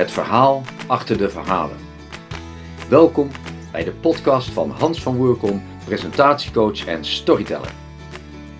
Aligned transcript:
Het 0.00 0.10
verhaal 0.10 0.62
achter 0.86 1.18
de 1.18 1.30
verhalen. 1.30 1.76
Welkom 2.88 3.30
bij 3.72 3.84
de 3.84 3.92
podcast 3.92 4.48
van 4.50 4.70
Hans 4.70 5.02
van 5.02 5.16
Woerkom, 5.16 5.62
presentatiecoach 5.84 6.86
en 6.86 7.04
storyteller. 7.04 7.72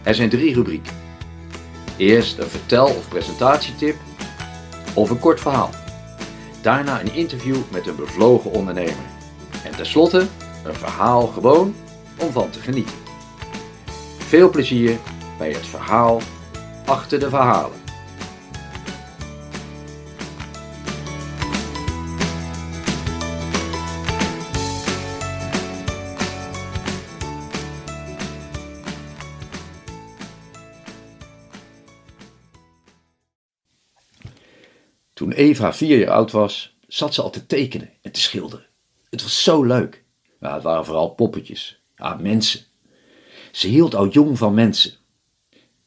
Er 0.02 0.14
zijn 0.14 0.28
drie 0.28 0.54
rubrieken. 0.54 0.92
Eerst 1.96 2.38
een 2.38 2.48
vertel- 2.48 2.96
of 2.96 3.08
presentatietip 3.08 3.96
of 4.94 5.10
een 5.10 5.18
kort 5.18 5.40
verhaal. 5.40 5.70
Daarna 6.62 7.00
een 7.00 7.14
interview 7.14 7.56
met 7.70 7.86
een 7.86 7.96
bevlogen 7.96 8.50
ondernemer. 8.50 9.06
En 9.64 9.76
tenslotte 9.76 10.26
een 10.64 10.74
verhaal 10.74 11.26
gewoon 11.26 11.74
om 12.18 12.32
van 12.32 12.50
te 12.50 12.60
genieten. 12.60 12.96
Veel 14.18 14.50
plezier 14.50 14.98
bij 15.38 15.50
het 15.50 15.66
verhaal 15.66 16.20
achter 16.84 17.18
de 17.18 17.28
verhalen. 17.28 17.79
Eva 35.40 35.72
vier 35.72 35.98
jaar 35.98 36.10
oud 36.10 36.30
was, 36.30 36.76
zat 36.86 37.14
ze 37.14 37.22
al 37.22 37.30
te 37.30 37.46
tekenen 37.46 37.90
en 38.02 38.12
te 38.12 38.20
schilderen. 38.20 38.66
Het 39.10 39.22
was 39.22 39.42
zo 39.42 39.64
leuk. 39.64 40.04
Nou, 40.40 40.54
het 40.54 40.62
waren 40.62 40.84
vooral 40.84 41.08
poppetjes. 41.08 41.82
Ja, 41.96 42.14
mensen. 42.14 42.60
Ze 43.52 43.68
hield 43.68 43.94
al 43.94 44.08
jong 44.08 44.38
van 44.38 44.54
mensen. 44.54 44.92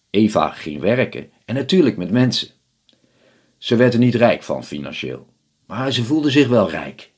Eva 0.10 0.50
ging 0.50 0.82
werken 0.82 1.32
en 1.45 1.56
natuurlijk 1.56 1.98
met 1.98 2.12
mensen. 2.12 2.50
Ze 3.58 3.76
werd 3.76 3.94
er 3.94 4.00
niet 4.00 4.16
rijk 4.16 4.44
van 4.44 4.64
financieel, 4.64 5.28
maar 5.66 5.92
ze 5.92 6.04
voelde 6.04 6.32
zich 6.32 6.48
wel 6.48 6.70
rijk. 6.70 7.12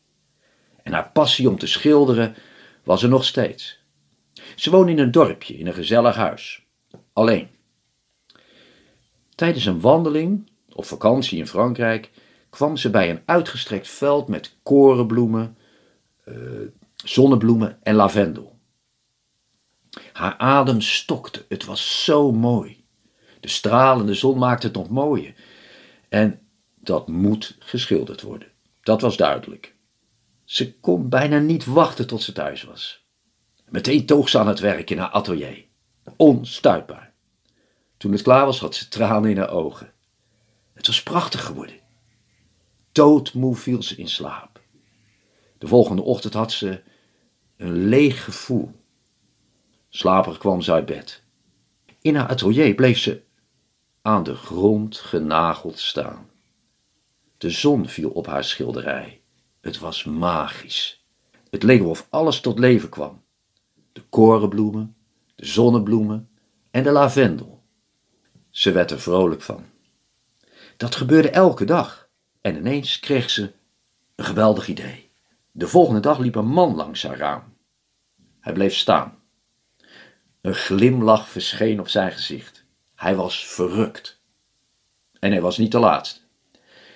En 0.83 0.94
haar 0.94 1.11
passie 1.11 1.49
om 1.49 1.58
te 1.58 1.67
schilderen 1.67 2.36
was 2.83 3.03
er 3.03 3.09
nog 3.09 3.25
steeds. 3.25 3.80
Ze 4.55 4.70
woonde 4.70 4.92
in 4.92 4.99
een 4.99 5.11
dorpje, 5.11 5.58
in 5.58 5.67
een 5.67 5.73
gezellig 5.73 6.16
huis. 6.16 6.66
Alleen. 7.14 7.47
Tijdens 9.36 9.66
een 9.66 9.80
wandeling, 9.80 10.49
op 10.73 10.86
vakantie 10.86 11.38
in 11.38 11.47
Frankrijk, 11.47 12.11
kwam 12.56 12.78
ze 12.78 12.89
bij 12.89 13.09
een 13.09 13.22
uitgestrekt 13.25 13.88
veld 13.88 14.28
met 14.28 14.56
korenbloemen, 14.64 15.58
eh, 16.23 16.36
zonnebloemen 16.95 17.84
en 17.84 17.95
lavendel. 17.95 18.59
Haar 20.14 20.38
adem 20.38 20.81
stokte, 20.81 21.45
het 21.50 21.66
was 21.66 22.03
zo 22.03 22.31
mooi. 22.31 22.86
De 23.39 23.48
stralende 23.48 24.14
zon 24.14 24.38
maakte 24.38 24.67
het 24.67 24.76
nog 24.76 24.89
mooier. 24.89 25.36
En 26.09 26.39
dat 26.76 27.08
moet 27.08 27.56
geschilderd 27.59 28.22
worden. 28.22 28.52
Dat 28.81 29.02
was 29.02 29.17
duidelijk. 29.17 29.76
Ze 30.44 30.80
kon 30.80 31.09
bijna 31.09 31.39
niet 31.39 31.66
wachten 31.66 32.08
tot 32.08 32.22
ze 32.22 32.31
thuis 32.31 32.64
was. 32.64 33.06
Meteen 33.70 34.06
toog 34.06 34.30
ze 34.30 34.39
aan 34.39 34.48
het 34.48 34.59
werk 34.59 34.89
in 34.89 34.98
haar 34.98 35.09
atelier. 35.09 35.66
Onstuitbaar. 36.17 37.14
Toen 37.98 38.11
het 38.11 38.22
klaar 38.22 38.45
was, 38.45 38.59
had 38.59 38.76
ze 38.76 38.88
tranen 38.88 39.30
in 39.30 39.38
haar 39.38 39.52
ogen. 39.52 39.94
Het 40.73 40.88
was 40.88 41.03
prachtig 41.03 41.45
geworden. 41.45 41.83
Doodmoe 42.95 43.55
viel 43.55 43.83
ze 43.83 43.95
in 43.95 44.07
slaap. 44.07 44.61
De 45.57 45.67
volgende 45.67 46.01
ochtend 46.01 46.33
had 46.33 46.51
ze 46.51 46.81
een 47.57 47.87
leeg 47.87 48.23
gevoel. 48.23 48.71
Slaperig 49.89 50.37
kwam 50.37 50.61
ze 50.61 50.71
uit 50.71 50.85
bed. 50.85 51.23
In 52.02 52.15
haar 52.15 52.27
atelier 52.27 52.75
bleef 52.75 52.97
ze 52.97 53.21
aan 54.02 54.23
de 54.23 54.35
grond 54.35 54.97
genageld 54.97 55.79
staan. 55.79 56.29
De 57.37 57.49
zon 57.49 57.87
viel 57.87 58.09
op 58.09 58.25
haar 58.25 58.43
schilderij. 58.43 59.21
Het 59.61 59.80
was 59.80 60.03
magisch. 60.03 61.05
Het 61.49 61.64
leek 61.64 61.83
of 61.83 62.08
alles 62.09 62.39
tot 62.39 62.59
leven 62.59 62.89
kwam. 62.89 63.23
De 63.91 64.02
korenbloemen, 64.09 64.95
de 65.36 65.45
zonnebloemen 65.45 66.30
en 66.71 66.83
de 66.83 66.91
lavendel. 66.91 67.64
Ze 68.49 68.71
werd 68.71 68.91
er 68.91 68.99
vrolijk 68.99 69.41
van. 69.41 69.65
Dat 70.77 70.95
gebeurde 70.95 71.30
elke 71.30 71.65
dag 71.65 72.05
en 72.45 72.56
ineens 72.56 73.00
kreeg 73.00 73.30
ze 73.30 73.52
een 74.16 74.26
geweldig 74.26 74.67
idee. 74.67 75.10
De 75.52 75.67
volgende 75.67 76.00
dag 76.00 76.17
liep 76.17 76.36
een 76.36 76.48
man 76.48 76.76
langs 76.76 77.04
haar 77.04 77.17
raam. 77.17 77.44
Hij 78.39 78.54
bleef 78.54 78.76
staan. 78.76 79.17
Een 80.42 80.54
glimlach 80.54 81.30
verscheen 81.30 81.80
op 81.80 81.88
zijn 81.88 82.11
gezicht. 82.11 82.66
Hij 82.95 83.16
was 83.16 83.48
verrukt. 83.48 84.22
En 85.20 85.32
hij 85.32 85.42
was 85.42 85.58
niet 85.58 85.72
de 85.72 85.80
laatste. 85.80 86.20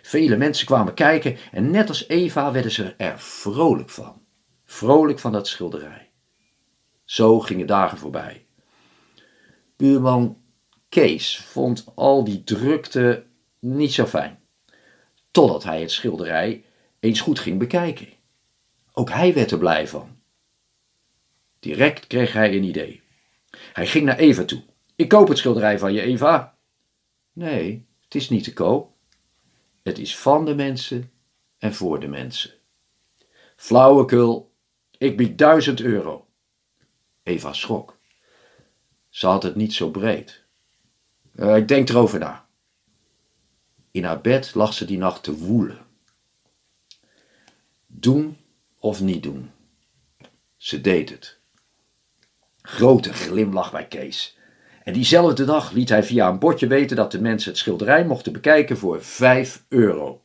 Vele 0.01 0.37
mensen 0.37 0.65
kwamen 0.65 0.93
kijken 0.93 1.37
en 1.51 1.71
net 1.71 1.87
als 1.87 2.07
Eva 2.07 2.51
werden 2.51 2.71
ze 2.71 2.93
er 2.97 3.19
vrolijk 3.19 3.89
van. 3.89 4.21
Vrolijk 4.65 5.19
van 5.19 5.31
dat 5.31 5.47
schilderij. 5.47 6.09
Zo 7.03 7.39
gingen 7.39 7.67
dagen 7.67 7.97
voorbij. 7.97 8.45
Buurman 9.75 10.37
Kees 10.89 11.37
vond 11.37 11.85
al 11.95 12.23
die 12.23 12.43
drukte 12.43 13.25
niet 13.59 13.93
zo 13.93 14.05
fijn. 14.05 14.38
Totdat 15.31 15.63
hij 15.63 15.81
het 15.81 15.91
schilderij 15.91 16.63
eens 16.99 17.21
goed 17.21 17.39
ging 17.39 17.59
bekijken. 17.59 18.07
Ook 18.93 19.09
hij 19.09 19.33
werd 19.33 19.51
er 19.51 19.57
blij 19.57 19.87
van. 19.87 20.17
Direct 21.59 22.07
kreeg 22.07 22.33
hij 22.33 22.55
een 22.55 22.63
idee. 22.63 23.01
Hij 23.73 23.87
ging 23.87 24.05
naar 24.05 24.17
Eva 24.17 24.43
toe. 24.43 24.63
Ik 24.95 25.07
koop 25.07 25.27
het 25.27 25.37
schilderij 25.37 25.79
van 25.79 25.93
je, 25.93 26.01
Eva. 26.01 26.57
Nee, 27.33 27.87
het 28.03 28.15
is 28.15 28.29
niet 28.29 28.43
te 28.43 28.53
koop. 28.53 28.93
Het 29.83 29.97
is 29.97 30.17
van 30.17 30.45
de 30.45 30.55
mensen 30.55 31.11
en 31.57 31.73
voor 31.73 31.99
de 31.99 32.07
mensen. 32.07 32.51
Flauwekul, 33.55 34.51
ik 34.97 35.17
bied 35.17 35.37
duizend 35.37 35.81
euro. 35.81 36.27
Eva 37.23 37.53
schrok. 37.53 37.97
Ze 39.09 39.27
had 39.27 39.43
het 39.43 39.55
niet 39.55 39.73
zo 39.73 39.89
breed. 39.89 40.43
Uh, 41.35 41.55
ik 41.55 41.67
denk 41.67 41.89
erover 41.89 42.19
na. 42.19 42.48
In 43.91 44.03
haar 44.03 44.21
bed 44.21 44.55
lag 44.55 44.73
ze 44.73 44.85
die 44.85 44.97
nacht 44.97 45.23
te 45.23 45.37
woelen. 45.37 45.77
Doen 47.87 48.37
of 48.79 49.01
niet 49.01 49.23
doen? 49.23 49.51
Ze 50.57 50.81
deed 50.81 51.09
het. 51.09 51.37
Grote 52.61 53.13
glimlach 53.13 53.71
bij 53.71 53.87
Kees. 53.87 54.37
En 54.83 54.93
diezelfde 54.93 55.45
dag 55.45 55.71
liet 55.71 55.89
hij 55.89 56.03
via 56.03 56.29
een 56.29 56.39
bordje 56.39 56.67
weten 56.67 56.95
dat 56.95 57.11
de 57.11 57.21
mensen 57.21 57.49
het 57.49 57.59
schilderij 57.59 58.05
mochten 58.05 58.33
bekijken 58.33 58.77
voor 58.77 59.03
5 59.03 59.63
euro. 59.67 60.21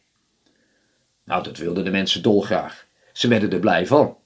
Nou, 1.24 1.42
dat 1.42 1.58
wilden 1.58 1.84
de 1.84 1.90
mensen 1.90 2.22
dolgraag. 2.22 2.86
Ze 3.12 3.28
werden 3.28 3.52
er 3.52 3.58
blij 3.58 3.86
van. 3.86 4.16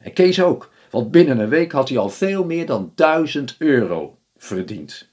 En 0.00 0.12
Kees 0.12 0.42
ook, 0.42 0.72
want 0.90 1.10
binnen 1.10 1.38
een 1.38 1.48
week 1.48 1.72
had 1.72 1.88
hij 1.88 1.98
al 1.98 2.08
veel 2.08 2.44
meer 2.44 2.66
dan 2.66 2.92
1000 2.94 3.54
euro 3.58 4.18
verdiend. 4.36 5.08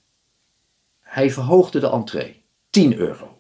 Hij 1.00 1.32
verhoogde 1.32 1.80
de 1.80 1.90
entree, 1.90 2.42
10 2.70 2.98
euro. 2.98 3.33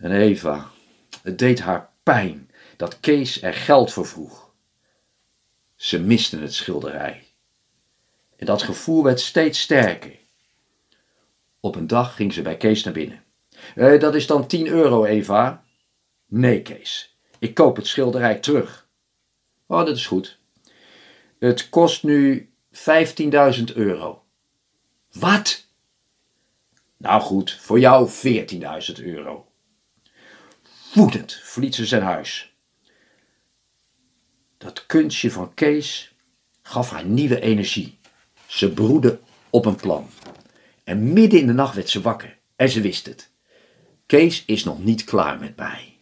En 0.00 0.12
Eva, 0.12 0.70
het 1.22 1.38
deed 1.38 1.60
haar 1.60 1.90
pijn 2.02 2.50
dat 2.76 3.00
Kees 3.00 3.42
er 3.42 3.54
geld 3.54 3.92
voor 3.92 4.06
vroeg. 4.06 4.50
Ze 5.76 6.00
misten 6.00 6.40
het 6.40 6.54
schilderij. 6.54 7.26
En 8.36 8.46
dat 8.46 8.62
gevoel 8.62 9.02
werd 9.02 9.20
steeds 9.20 9.60
sterker. 9.60 10.18
Op 11.60 11.76
een 11.76 11.86
dag 11.86 12.14
ging 12.14 12.32
ze 12.32 12.42
bij 12.42 12.56
Kees 12.56 12.84
naar 12.84 12.92
binnen. 12.92 13.24
Eh, 13.74 14.00
dat 14.00 14.14
is 14.14 14.26
dan 14.26 14.46
10 14.46 14.66
euro, 14.66 15.04
Eva. 15.04 15.64
Nee, 16.26 16.62
Kees. 16.62 17.16
Ik 17.38 17.54
koop 17.54 17.76
het 17.76 17.86
schilderij 17.86 18.38
terug. 18.38 18.88
Oh, 19.66 19.86
dat 19.86 19.96
is 19.96 20.06
goed. 20.06 20.38
Het 21.38 21.68
kost 21.68 22.02
nu 22.02 22.52
15.000 22.72 23.64
euro. 23.74 24.22
Wat? 25.12 25.66
Nou 26.96 27.22
goed, 27.22 27.52
voor 27.60 27.78
jou 27.78 28.10
14.000 28.10 29.04
euro. 29.04 29.49
Woedend 30.94 31.40
verliet 31.42 31.74
ze 31.74 31.86
zijn 31.86 32.02
huis. 32.02 32.54
Dat 34.58 34.86
kunstje 34.86 35.30
van 35.30 35.54
Kees 35.54 36.14
gaf 36.62 36.90
haar 36.90 37.04
nieuwe 37.04 37.40
energie. 37.40 37.98
Ze 38.46 38.72
broedde 38.72 39.20
op 39.50 39.66
een 39.66 39.76
plan. 39.76 40.08
En 40.84 41.12
midden 41.12 41.40
in 41.40 41.46
de 41.46 41.52
nacht 41.52 41.74
werd 41.74 41.88
ze 41.88 42.00
wakker. 42.00 42.38
En 42.56 42.68
ze 42.68 42.80
wist 42.80 43.06
het. 43.06 43.30
Kees 44.06 44.44
is 44.44 44.64
nog 44.64 44.84
niet 44.84 45.04
klaar 45.04 45.38
met 45.38 45.56
mij. 45.56 45.96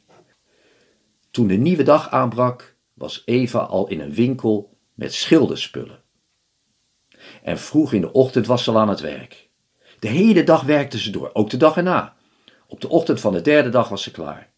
Toen 1.30 1.46
de 1.46 1.56
nieuwe 1.56 1.82
dag 1.82 2.10
aanbrak, 2.10 2.76
was 2.94 3.22
Eva 3.24 3.58
al 3.58 3.88
in 3.88 4.00
een 4.00 4.14
winkel 4.14 4.78
met 4.94 5.14
schilderspullen. 5.14 6.02
En 7.42 7.58
vroeg 7.58 7.92
in 7.92 8.00
de 8.00 8.12
ochtend 8.12 8.46
was 8.46 8.64
ze 8.64 8.70
al 8.70 8.78
aan 8.78 8.88
het 8.88 9.00
werk. 9.00 9.48
De 9.98 10.08
hele 10.08 10.44
dag 10.44 10.62
werkte 10.62 10.98
ze 10.98 11.10
door, 11.10 11.30
ook 11.32 11.50
de 11.50 11.56
dag 11.56 11.76
erna. 11.76 12.16
Op 12.66 12.80
de 12.80 12.88
ochtend 12.88 13.20
van 13.20 13.32
de 13.32 13.40
derde 13.40 13.68
dag 13.68 13.88
was 13.88 14.02
ze 14.02 14.10
klaar. 14.10 14.56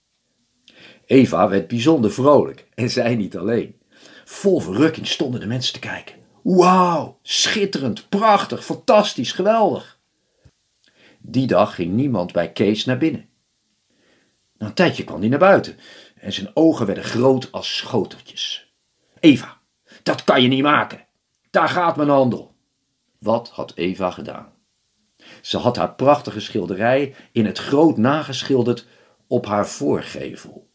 Eva 1.11 1.49
werd 1.49 1.69
bijzonder 1.69 2.13
vrolijk 2.13 2.67
en 2.75 2.91
zij 2.91 3.15
niet 3.15 3.37
alleen. 3.37 3.81
Vol 4.25 4.61
verrukking 4.61 5.07
stonden 5.07 5.41
de 5.41 5.47
mensen 5.47 5.73
te 5.73 5.79
kijken. 5.79 6.15
Wauw, 6.43 7.19
schitterend, 7.23 8.09
prachtig, 8.09 8.65
fantastisch, 8.65 9.33
geweldig. 9.33 9.99
Die 11.19 11.47
dag 11.47 11.75
ging 11.75 11.93
niemand 11.93 12.33
bij 12.33 12.53
Kees 12.53 12.85
naar 12.85 12.99
binnen. 12.99 13.29
Na 14.59 14.67
een 14.67 14.75
tijdje 14.75 15.05
kwam 15.05 15.21
hij 15.21 15.29
naar 15.29 15.39
buiten 15.39 15.77
en 16.17 16.33
zijn 16.33 16.51
ogen 16.55 16.87
werden 16.87 17.05
groot 17.05 17.53
als 17.53 17.77
schoteltjes. 17.77 18.73
Eva, 19.21 19.61
dat 20.03 20.25
kan 20.25 20.43
je 20.43 20.49
niet 20.49 20.63
maken. 20.63 21.07
Daar 21.51 21.69
gaat 21.69 21.97
mijn 21.97 22.09
handel. 22.09 22.55
Wat 23.19 23.49
had 23.49 23.73
Eva 23.75 24.11
gedaan? 24.11 24.53
Ze 25.43 25.59
had 25.59 25.77
haar 25.77 25.95
prachtige 25.95 26.41
schilderij 26.41 27.15
in 27.33 27.47
het 27.47 27.59
groot 27.59 27.97
nageschilderd 27.97 28.87
op 29.27 29.47
haar 29.47 29.69
voorgevel. 29.69 30.70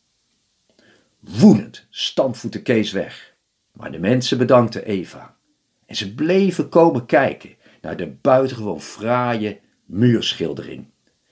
Woedend 1.32 1.86
stampvoette 1.90 2.62
Kees 2.62 2.92
weg, 2.92 3.34
maar 3.72 3.92
de 3.92 4.00
mensen 4.00 4.38
bedankten 4.38 4.86
Eva. 4.86 5.36
En 5.86 5.96
ze 5.96 6.14
bleven 6.14 6.70
komen 6.70 7.06
kijken 7.06 7.50
naar 7.82 7.98
de 7.98 8.14
buitengewoon 8.22 8.82
fraaie 8.82 9.60
muurschildering, 9.86 10.86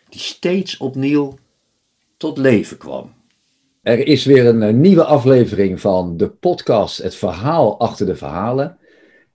die 0.10 0.20
steeds 0.20 0.78
opnieuw 0.78 1.38
tot 2.18 2.38
leven 2.38 2.78
kwam. 2.78 3.14
Er 3.82 4.08
is 4.08 4.26
weer 4.26 4.46
een 4.46 4.64
eh, 4.64 4.74
nieuwe 4.74 5.04
aflevering 5.04 5.82
van 5.82 6.18
de 6.18 6.30
podcast 6.30 6.98
Het 6.98 7.16
Verhaal 7.16 7.80
achter 7.80 8.06
de 8.06 8.16
Verhalen. 8.16 8.78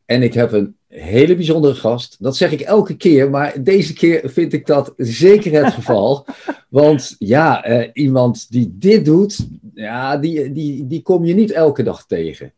En 0.05 0.23
ik 0.23 0.35
heb 0.35 0.53
een 0.53 0.77
hele 0.89 1.35
bijzondere 1.35 1.75
gast. 1.75 2.17
Dat 2.19 2.37
zeg 2.37 2.53
ik 2.53 2.61
elke 2.61 2.97
keer, 2.97 3.31
maar 3.31 3.63
deze 3.63 3.93
keer 3.93 4.31
vind 4.31 4.53
ik 4.53 4.67
dat 4.67 4.93
zeker 4.97 5.65
het 5.65 5.73
geval. 5.73 6.27
Want 6.69 7.15
ja, 7.19 7.65
eh, 7.65 7.89
iemand 7.93 8.51
die 8.51 8.75
dit 8.79 9.05
doet, 9.05 9.47
ja, 9.79 10.17
die, 10.17 10.53
die, 10.53 10.87
die 10.87 11.03
kom 11.03 11.25
je 11.25 11.35
niet 11.35 11.51
elke 11.51 11.83
dag 11.83 12.07
tegen. 12.07 12.53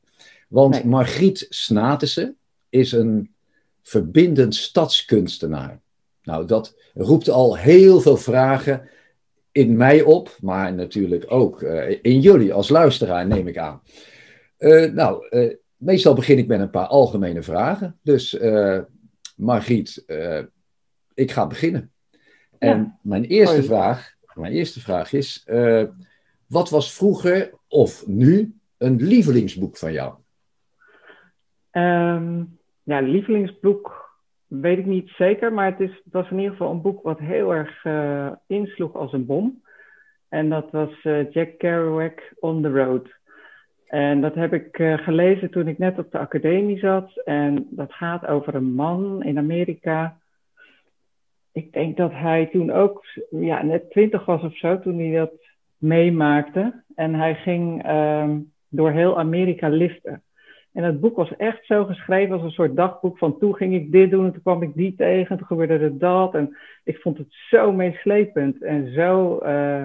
Want 0.49 0.85
Margriet 0.85 1.47
Snatensen 1.49 2.37
is 2.69 2.93
een 2.93 3.35
verbindend 3.83 4.55
stadskunstenaar. 4.55 5.81
Nou, 6.23 6.47
dat 6.47 6.77
roept 6.95 7.29
al 7.29 7.57
heel 7.57 8.01
veel 8.01 8.17
vragen 8.17 8.89
in 9.53 9.77
mij 9.77 10.03
op, 10.03 10.37
maar 10.41 10.75
natuurlijk 10.75 11.25
ook 11.29 11.63
uh, 11.63 11.99
in 12.03 12.21
jullie 12.21 12.53
als 12.53 12.69
luisteraar, 12.69 13.27
neem 13.27 13.49
ik 13.49 13.59
aan. 13.59 13.83
Uh, 14.59 14.93
nou, 14.93 15.27
uh, 15.31 15.55
meestal 15.77 16.15
begin 16.15 16.39
ik 16.39 16.47
met 16.47 16.61
een 16.61 16.71
paar 16.71 16.87
algemene 16.87 17.43
vragen. 17.43 17.99
Dus 18.03 18.39
Margriet, 19.37 20.05
ik 21.15 21.31
ga 21.31 21.47
beginnen. 21.47 21.93
En 22.59 22.79
ja. 22.79 22.99
mijn, 23.03 23.25
eerste 23.25 23.63
vraag, 23.63 24.15
mijn 24.35 24.53
eerste 24.53 24.81
vraag 24.81 25.13
is, 25.13 25.45
wat 26.51 26.71
was 26.71 26.97
vroeger 26.97 27.51
of 27.69 28.07
nu 28.07 28.55
een 28.79 28.97
lievelingsboek 28.97 29.77
van 29.77 29.93
jou? 29.93 30.15
Um, 31.73 32.59
ja, 32.83 33.01
lievelingsboek 33.01 34.11
weet 34.47 34.79
ik 34.79 34.87
niet 34.87 35.09
zeker, 35.09 35.53
maar 35.53 35.67
het, 35.67 35.81
is, 35.81 36.01
het 36.05 36.13
was 36.13 36.31
in 36.31 36.37
ieder 36.37 36.51
geval 36.51 36.71
een 36.71 36.81
boek 36.81 37.03
wat 37.03 37.19
heel 37.19 37.55
erg 37.55 37.85
uh, 37.85 38.33
insloeg 38.47 38.95
als 38.95 39.13
een 39.13 39.27
bom. 39.27 39.63
En 40.29 40.49
dat 40.49 40.71
was 40.71 41.05
uh, 41.05 41.31
Jack 41.31 41.59
Kerouac 41.59 42.33
On 42.39 42.63
the 42.63 42.71
Road. 42.71 43.09
En 43.87 44.21
dat 44.21 44.35
heb 44.35 44.53
ik 44.53 44.79
uh, 44.79 44.99
gelezen 44.99 45.51
toen 45.51 45.69
ik 45.69 45.79
net 45.79 45.99
op 45.99 46.13
de 46.13 46.19
academie 46.19 46.79
zat. 46.79 47.23
En 47.25 47.67
dat 47.71 47.93
gaat 47.93 48.27
over 48.27 48.55
een 48.55 48.73
man 48.75 49.23
in 49.23 49.39
Amerika. 49.39 50.19
Ik 51.53 51.73
denk 51.73 51.97
dat 51.97 52.13
hij 52.13 52.47
toen 52.47 52.71
ook 52.71 53.05
ja, 53.31 53.63
net 53.63 53.91
twintig 53.91 54.25
was 54.25 54.43
of 54.43 54.57
zo, 54.57 54.81
toen 54.81 54.99
hij 54.99 55.19
dat 55.19 55.33
meemaakte. 55.81 56.83
En 56.95 57.15
hij 57.15 57.35
ging 57.35 57.85
ehm, 57.85 58.39
door 58.69 58.91
heel 58.91 59.19
Amerika 59.19 59.69
liften. 59.69 60.23
En 60.73 60.83
het 60.83 61.01
boek 61.01 61.17
was 61.17 61.37
echt 61.37 61.67
zo 61.67 61.85
geschreven 61.85 62.35
als 62.35 62.43
een 62.43 62.51
soort 62.51 62.77
dagboek 62.77 63.19
van 63.19 63.39
toen 63.39 63.55
ging 63.55 63.75
ik 63.75 63.93
dit 63.93 64.11
doen 64.11 64.25
en 64.25 64.33
toen 64.33 64.43
kwam 64.43 64.63
ik 64.63 64.75
die 64.75 64.95
tegen, 64.97 65.37
toen 65.37 65.47
gebeurde 65.47 65.79
er 65.79 65.99
dat. 65.99 66.35
En 66.35 66.57
ik 66.85 66.99
vond 66.99 67.19
het 67.19 67.27
zo 67.31 67.73
meeslepend 67.73 68.63
en 68.63 68.93
zo, 68.93 69.41
uh, 69.43 69.85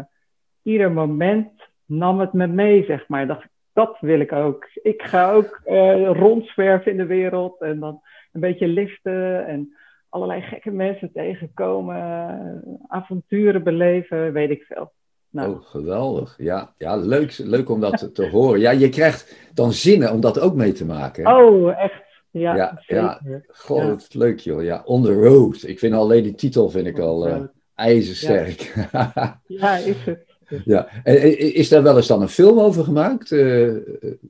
ieder 0.64 0.92
moment 0.92 1.52
nam 1.86 2.20
het 2.20 2.34
me 2.34 2.48
mee, 2.48 2.84
zeg 2.84 3.08
maar. 3.08 3.28
Dacht, 3.28 3.48
dat 3.74 3.98
wil 4.00 4.20
ik 4.20 4.32
ook. 4.32 4.70
Ik 4.74 5.02
ga 5.02 5.32
ook 5.32 5.62
uh, 5.66 6.12
rondzwerven 6.12 6.92
in 6.92 6.98
de 6.98 7.06
wereld 7.06 7.62
en 7.62 7.80
dan 7.80 8.02
een 8.32 8.42
beetje 8.42 8.68
liften 8.68 9.48
en 9.48 9.76
allerlei 10.10 10.42
gekke 10.42 10.72
mensen 10.72 11.12
tegenkomen, 11.12 12.80
avonturen 12.88 13.64
beleven, 13.64 14.34
weet 14.34 14.50
ik 14.50 14.64
veel. 14.64 14.92
Nou. 15.36 15.50
Oh, 15.50 15.62
geweldig. 15.66 16.36
Ja, 16.38 16.74
ja 16.78 16.96
leuk, 16.96 17.38
leuk 17.38 17.70
om 17.70 17.80
dat 17.80 18.10
te 18.14 18.30
horen. 18.30 18.60
Ja, 18.60 18.72
je 18.72 18.90
krijgt 18.90 19.36
dan 19.54 19.72
zinnen 19.72 20.12
om 20.12 20.20
dat 20.20 20.40
ook 20.40 20.56
mee 20.56 20.72
te 20.72 20.86
maken. 20.86 21.28
Oh, 21.28 21.82
echt. 21.82 22.04
Ja, 22.32 22.56
ja, 22.56 22.82
ja. 22.88 23.22
Goh, 23.48 23.98
leuk 24.12 24.40
joh. 24.40 24.64
Ja, 24.64 24.82
On 24.86 25.04
the 25.04 25.14
Road. 25.14 25.64
Ik 25.64 25.80
vind 25.80 25.94
alleen 25.94 26.24
die 26.24 26.36
titel 26.36 26.70
vind 26.70 26.88
ik 26.88 27.00
al 27.00 27.28
uh, 27.28 27.42
ijzersterk. 27.76 28.88
Ja. 28.92 29.42
ja, 29.48 29.78
is 29.78 30.04
het. 30.06 30.24
Ja. 30.66 30.88
En, 31.04 31.40
is 31.54 31.70
daar 31.70 31.84
wel 31.84 31.96
eens 31.96 32.08
dan 32.08 32.22
een 32.22 32.28
film 32.28 32.60
over 32.60 32.84
gemaakt? 32.84 33.32
Uh, 33.32 33.76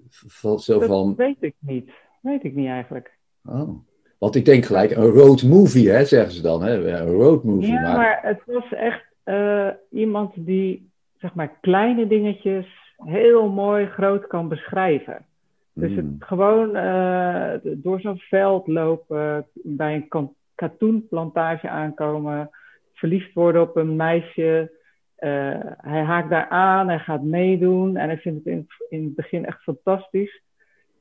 van, 0.10 0.60
zo 0.60 0.80
dat 0.80 0.88
van... 0.88 1.16
weet 1.16 1.38
ik 1.40 1.56
niet. 1.60 1.92
Weet 2.22 2.44
ik 2.44 2.56
niet 2.56 2.68
eigenlijk. 2.68 3.18
Oh. 3.46 3.70
Want 4.18 4.36
ik 4.36 4.46
denk 4.46 4.66
gelijk 4.66 4.92
een 4.92 5.10
road 5.10 5.44
movie, 5.44 5.90
hè, 5.90 6.06
zeggen 6.06 6.32
ze 6.32 6.42
dan. 6.42 6.64
Hè? 6.64 7.00
Een 7.00 7.12
road 7.12 7.44
movie. 7.44 7.72
Ja, 7.72 7.96
maar 7.96 8.20
het 8.22 8.42
was 8.46 8.74
echt 8.74 9.04
uh, 9.26 9.70
iemand 9.92 10.34
die 10.36 10.90
zeg 11.18 11.34
maar, 11.34 11.58
kleine 11.62 12.08
dingetjes 12.08 12.94
heel 12.98 13.50
mooi 13.50 13.86
groot 13.86 14.28
kan 14.28 14.48
beschrijven. 14.48 15.26
Dus 15.74 15.92
het 15.92 16.06
hmm. 16.06 16.16
gewoon 16.20 16.76
uh, 16.76 17.52
door 17.64 18.00
zo'n 18.00 18.18
veld 18.18 18.68
lopen, 18.68 19.48
bij 19.54 20.06
een 20.10 20.30
katoenplantage 20.56 21.70
aankomen, 21.70 22.50
verliefd 22.94 23.34
worden 23.34 23.62
op 23.62 23.76
een 23.76 23.96
meisje. 23.96 24.72
Uh, 25.20 25.60
hij 25.78 26.02
haakt 26.02 26.30
daar 26.30 26.48
aan, 26.50 26.88
hij 26.88 27.00
gaat 27.00 27.24
meedoen 27.24 27.98
en 27.98 28.08
hij 28.08 28.18
vindt 28.18 28.44
het 28.44 28.54
in, 28.54 28.68
in 28.90 29.04
het 29.04 29.16
begin 29.16 29.46
echt 29.46 29.64
fantastisch. 29.64 30.42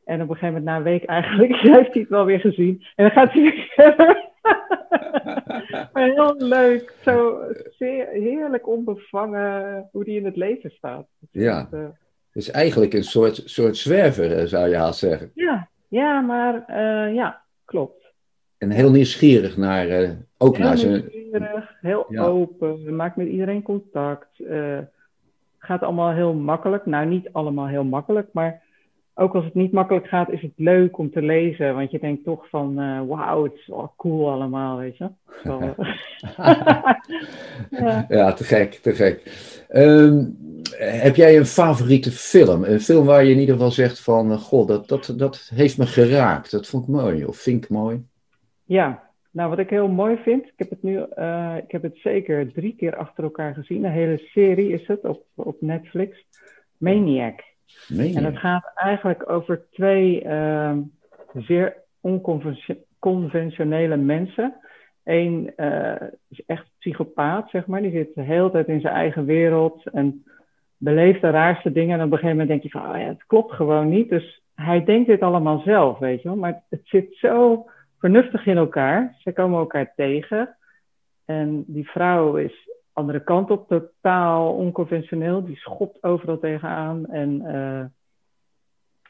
En 0.04 0.22
op 0.22 0.28
een 0.28 0.36
gegeven 0.36 0.46
moment, 0.46 0.64
na 0.64 0.76
een 0.76 0.82
week 0.82 1.04
eigenlijk, 1.18 1.52
heeft 1.76 1.92
hij 1.92 2.02
het 2.02 2.08
wel 2.08 2.24
weer 2.24 2.40
gezien. 2.40 2.84
En 2.96 3.04
dan 3.04 3.10
gaat 3.10 3.32
hij 3.32 3.42
weer 3.42 3.66
verder. 3.76 4.32
Maar 5.92 6.10
heel 6.10 6.34
leuk. 6.38 6.94
Zo 7.02 7.38
zeer, 7.78 8.08
heerlijk 8.08 8.68
onbevangen 8.68 9.88
hoe 9.92 10.04
die 10.04 10.18
in 10.18 10.24
het 10.24 10.36
leven 10.36 10.70
staat. 10.70 11.06
Ja. 11.30 11.68
Het 12.34 12.42
is 12.42 12.50
eigenlijk 12.50 12.92
een 12.92 13.04
soort, 13.04 13.42
soort 13.44 13.76
zwerver, 13.76 14.38
eh, 14.38 14.44
zou 14.46 14.68
je 14.68 14.76
haast 14.76 14.98
zeggen. 14.98 15.30
Ja, 15.34 15.68
ja 15.88 16.20
maar 16.20 16.64
uh, 16.70 17.14
ja, 17.14 17.42
klopt. 17.64 18.12
En 18.58 18.70
heel 18.70 18.90
nieuwsgierig 18.90 19.56
naar, 19.56 20.02
uh, 20.02 20.10
ook 20.38 20.56
heel 20.56 20.66
naar 20.66 20.78
zijn... 20.78 20.92
nieuwsgierig, 20.92 21.76
heel 21.80 22.06
ja. 22.08 22.22
open, 22.22 22.96
maakt 22.96 23.16
met 23.16 23.26
iedereen 23.26 23.62
contact. 23.62 24.42
Gaat 25.58 25.82
allemaal 25.82 26.12
heel 26.12 26.32
makkelijk. 26.34 26.86
Nou, 26.86 27.06
niet 27.06 27.28
allemaal 27.32 27.66
heel 27.66 27.84
makkelijk, 27.84 28.28
maar 28.32 28.62
ook 29.14 29.34
als 29.34 29.44
het 29.44 29.54
niet 29.54 29.72
makkelijk 29.72 30.06
gaat, 30.06 30.30
is 30.30 30.42
het 30.42 30.52
leuk 30.56 30.98
om 30.98 31.10
te 31.10 31.22
lezen. 31.22 31.74
Want 31.74 31.90
je 31.90 31.98
denkt 31.98 32.24
toch 32.24 32.48
van, 32.48 32.80
uh, 32.80 33.00
wauw, 33.06 33.44
het 33.44 33.54
is 33.54 33.66
wel 33.66 33.92
cool 33.96 34.30
allemaal, 34.30 34.76
weet 34.76 34.96
je. 34.96 35.10
Zo, 35.44 35.60
ja. 37.70 38.06
ja. 38.08 38.32
te 38.32 38.44
gek, 38.44 38.72
te 38.72 38.94
gek. 38.94 39.22
Um, 39.72 40.36
heb 40.78 41.16
jij 41.16 41.36
een 41.36 41.46
favoriete 41.46 42.10
film? 42.10 42.64
Een 42.64 42.80
film 42.80 43.06
waar 43.06 43.24
je 43.24 43.32
in 43.32 43.38
ieder 43.38 43.54
geval 43.54 43.70
zegt 43.70 44.00
van, 44.00 44.30
uh, 44.30 44.36
goh, 44.36 44.66
dat, 44.66 44.88
dat, 44.88 45.14
dat 45.16 45.50
heeft 45.54 45.78
me 45.78 45.86
geraakt. 45.86 46.50
Dat 46.50 46.66
vond 46.66 46.82
ik 46.82 46.94
mooi, 46.94 47.24
of 47.24 47.36
vind 47.36 47.64
ik 47.64 47.70
mooi. 47.70 48.06
Ja, 48.64 49.02
nou 49.30 49.50
wat 49.50 49.58
ik 49.58 49.70
heel 49.70 49.88
mooi 49.88 50.16
vind, 50.16 50.44
ik 50.44 50.52
heb 50.56 50.70
het 50.70 50.82
nu, 50.82 51.04
uh, 51.18 51.54
ik 51.56 51.70
heb 51.70 51.82
het 51.82 51.96
zeker 51.96 52.52
drie 52.52 52.74
keer 52.76 52.96
achter 52.96 53.24
elkaar 53.24 53.54
gezien. 53.54 53.84
Een 53.84 53.90
hele 53.90 54.18
serie 54.18 54.72
is 54.72 54.86
het 54.86 55.04
op, 55.04 55.24
op 55.34 55.56
Netflix. 55.60 56.26
Maniac. 56.76 57.53
En 57.88 58.24
het 58.24 58.38
gaat 58.38 58.72
eigenlijk 58.74 59.30
over 59.30 59.66
twee 59.70 60.24
uh, 60.24 60.76
zeer 61.32 61.76
onconventionele 63.00 63.96
mensen. 63.96 64.54
Eén 65.04 65.52
uh, 65.56 65.94
is 66.28 66.42
echt 66.46 66.66
psychopaat, 66.78 67.50
zeg 67.50 67.66
maar. 67.66 67.82
Die 67.82 67.90
zit 67.90 68.14
de 68.14 68.22
hele 68.22 68.50
tijd 68.50 68.68
in 68.68 68.80
zijn 68.80 68.94
eigen 68.94 69.24
wereld 69.24 69.90
en 69.92 70.24
beleeft 70.76 71.20
de 71.20 71.30
raarste 71.30 71.72
dingen. 71.72 71.98
En 71.98 72.04
op 72.04 72.12
een 72.12 72.18
gegeven 72.18 72.36
moment 72.36 72.48
denk 72.48 72.62
je 72.62 72.70
van, 72.70 72.90
oh 72.90 72.98
ja, 72.98 73.06
het 73.06 73.26
klopt 73.26 73.52
gewoon 73.52 73.88
niet. 73.88 74.08
Dus 74.08 74.42
hij 74.54 74.84
denkt 74.84 75.08
dit 75.08 75.20
allemaal 75.20 75.58
zelf, 75.58 75.98
weet 75.98 76.22
je 76.22 76.28
wel. 76.28 76.36
Maar 76.36 76.62
het 76.68 76.80
zit 76.84 77.16
zo 77.16 77.66
vernuftig 77.98 78.46
in 78.46 78.56
elkaar. 78.56 79.16
Ze 79.18 79.32
komen 79.32 79.58
elkaar 79.58 79.92
tegen. 79.96 80.56
En 81.24 81.64
die 81.66 81.90
vrouw 81.90 82.36
is 82.36 82.68
andere 82.94 83.24
kant 83.24 83.50
op, 83.50 83.68
totaal 83.68 84.54
onconventioneel. 84.54 85.44
Die 85.44 85.56
schopt 85.56 86.02
overal 86.02 86.38
tegenaan. 86.38 87.06
En 87.06 87.42
uh, 87.42 87.84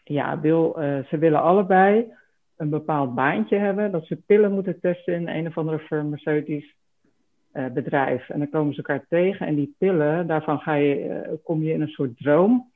ja, 0.04 0.40
wil, 0.40 0.76
uh, 0.78 1.04
ze 1.04 1.18
willen 1.18 1.42
allebei 1.42 2.12
een 2.56 2.70
bepaald 2.70 3.14
baantje 3.14 3.56
hebben. 3.56 3.90
Dat 3.90 4.06
ze 4.06 4.22
pillen 4.26 4.52
moeten 4.52 4.80
testen 4.80 5.14
in 5.14 5.28
een 5.28 5.46
of 5.46 5.58
andere 5.58 5.78
farmaceutisch 5.78 6.74
uh, 7.52 7.66
bedrijf. 7.66 8.28
En 8.30 8.38
dan 8.38 8.50
komen 8.50 8.74
ze 8.74 8.82
elkaar 8.82 9.06
tegen. 9.08 9.46
En 9.46 9.54
die 9.54 9.74
pillen, 9.78 10.26
daarvan 10.26 10.58
ga 10.58 10.74
je, 10.74 11.40
kom 11.44 11.62
je 11.62 11.72
in 11.72 11.80
een 11.80 11.88
soort 11.88 12.16
droom. 12.16 12.72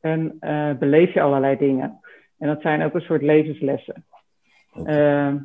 En 0.00 0.38
beleef 0.78 1.14
je 1.14 1.20
allerlei 1.20 1.56
dingen. 1.56 2.00
En 2.38 2.48
dat 2.48 2.60
zijn 2.60 2.82
ook 2.82 2.94
een 2.94 3.00
soort 3.00 3.22
levenslessen. 3.22 4.04
Okay. 4.72 5.40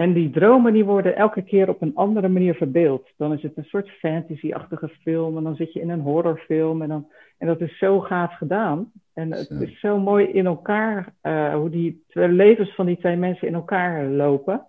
En 0.00 0.12
die 0.12 0.30
dromen 0.30 0.72
die 0.72 0.84
worden 0.84 1.16
elke 1.16 1.42
keer 1.42 1.68
op 1.68 1.82
een 1.82 1.94
andere 1.94 2.28
manier 2.28 2.54
verbeeld. 2.54 3.08
Dan 3.16 3.32
is 3.32 3.42
het 3.42 3.56
een 3.56 3.64
soort 3.64 3.90
fantasy-achtige 3.90 4.88
film 4.88 5.36
en 5.36 5.42
dan 5.42 5.56
zit 5.56 5.72
je 5.72 5.80
in 5.80 5.90
een 5.90 6.00
horrorfilm. 6.00 6.82
En, 6.82 6.88
dan, 6.88 7.08
en 7.38 7.46
dat 7.46 7.60
is 7.60 7.78
zo 7.78 8.00
gaaf 8.00 8.36
gedaan. 8.36 8.92
En 9.14 9.32
het 9.32 9.50
is 9.50 9.80
zo 9.80 9.98
mooi 9.98 10.26
in 10.26 10.46
elkaar, 10.46 11.14
uh, 11.22 11.54
hoe 11.54 11.70
die 11.70 12.04
twee 12.08 12.28
levens 12.28 12.74
van 12.74 12.86
die 12.86 12.96
twee 12.96 13.16
mensen 13.16 13.48
in 13.48 13.54
elkaar 13.54 14.04
lopen. 14.04 14.66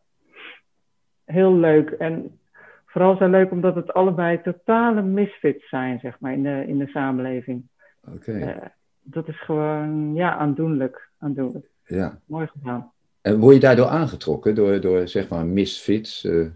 Heel 1.26 1.56
leuk. 1.56 1.90
En 1.90 2.40
vooral 2.86 3.18
zo 3.18 3.30
leuk 3.30 3.52
omdat 3.52 3.76
het 3.76 3.94
allebei 3.94 4.42
totale 4.42 5.02
misfits 5.02 5.70
zijn, 5.70 6.00
zeg 6.00 6.20
maar, 6.20 6.34
in 6.34 6.44
de, 6.44 6.64
in 6.68 6.78
de 6.78 6.88
samenleving. 6.88 7.68
Oké. 8.14 8.32
Uh, 8.32 8.66
dat 9.02 9.28
is 9.28 9.42
gewoon, 9.42 10.16
ja, 10.16 10.36
aandoenlijk. 10.36 11.10
aandoenlijk. 11.18 11.70
Ja. 11.86 12.20
Mooi 12.26 12.48
gedaan. 12.48 12.91
En 13.22 13.40
word 13.40 13.54
je 13.54 13.60
daardoor 13.60 13.88
aangetrokken, 13.88 14.56
door, 14.56 14.82
door 14.82 15.08
zeg 15.08 15.28
maar 15.28 15.46
misfits? 15.46 16.24
Uh, 16.24 16.48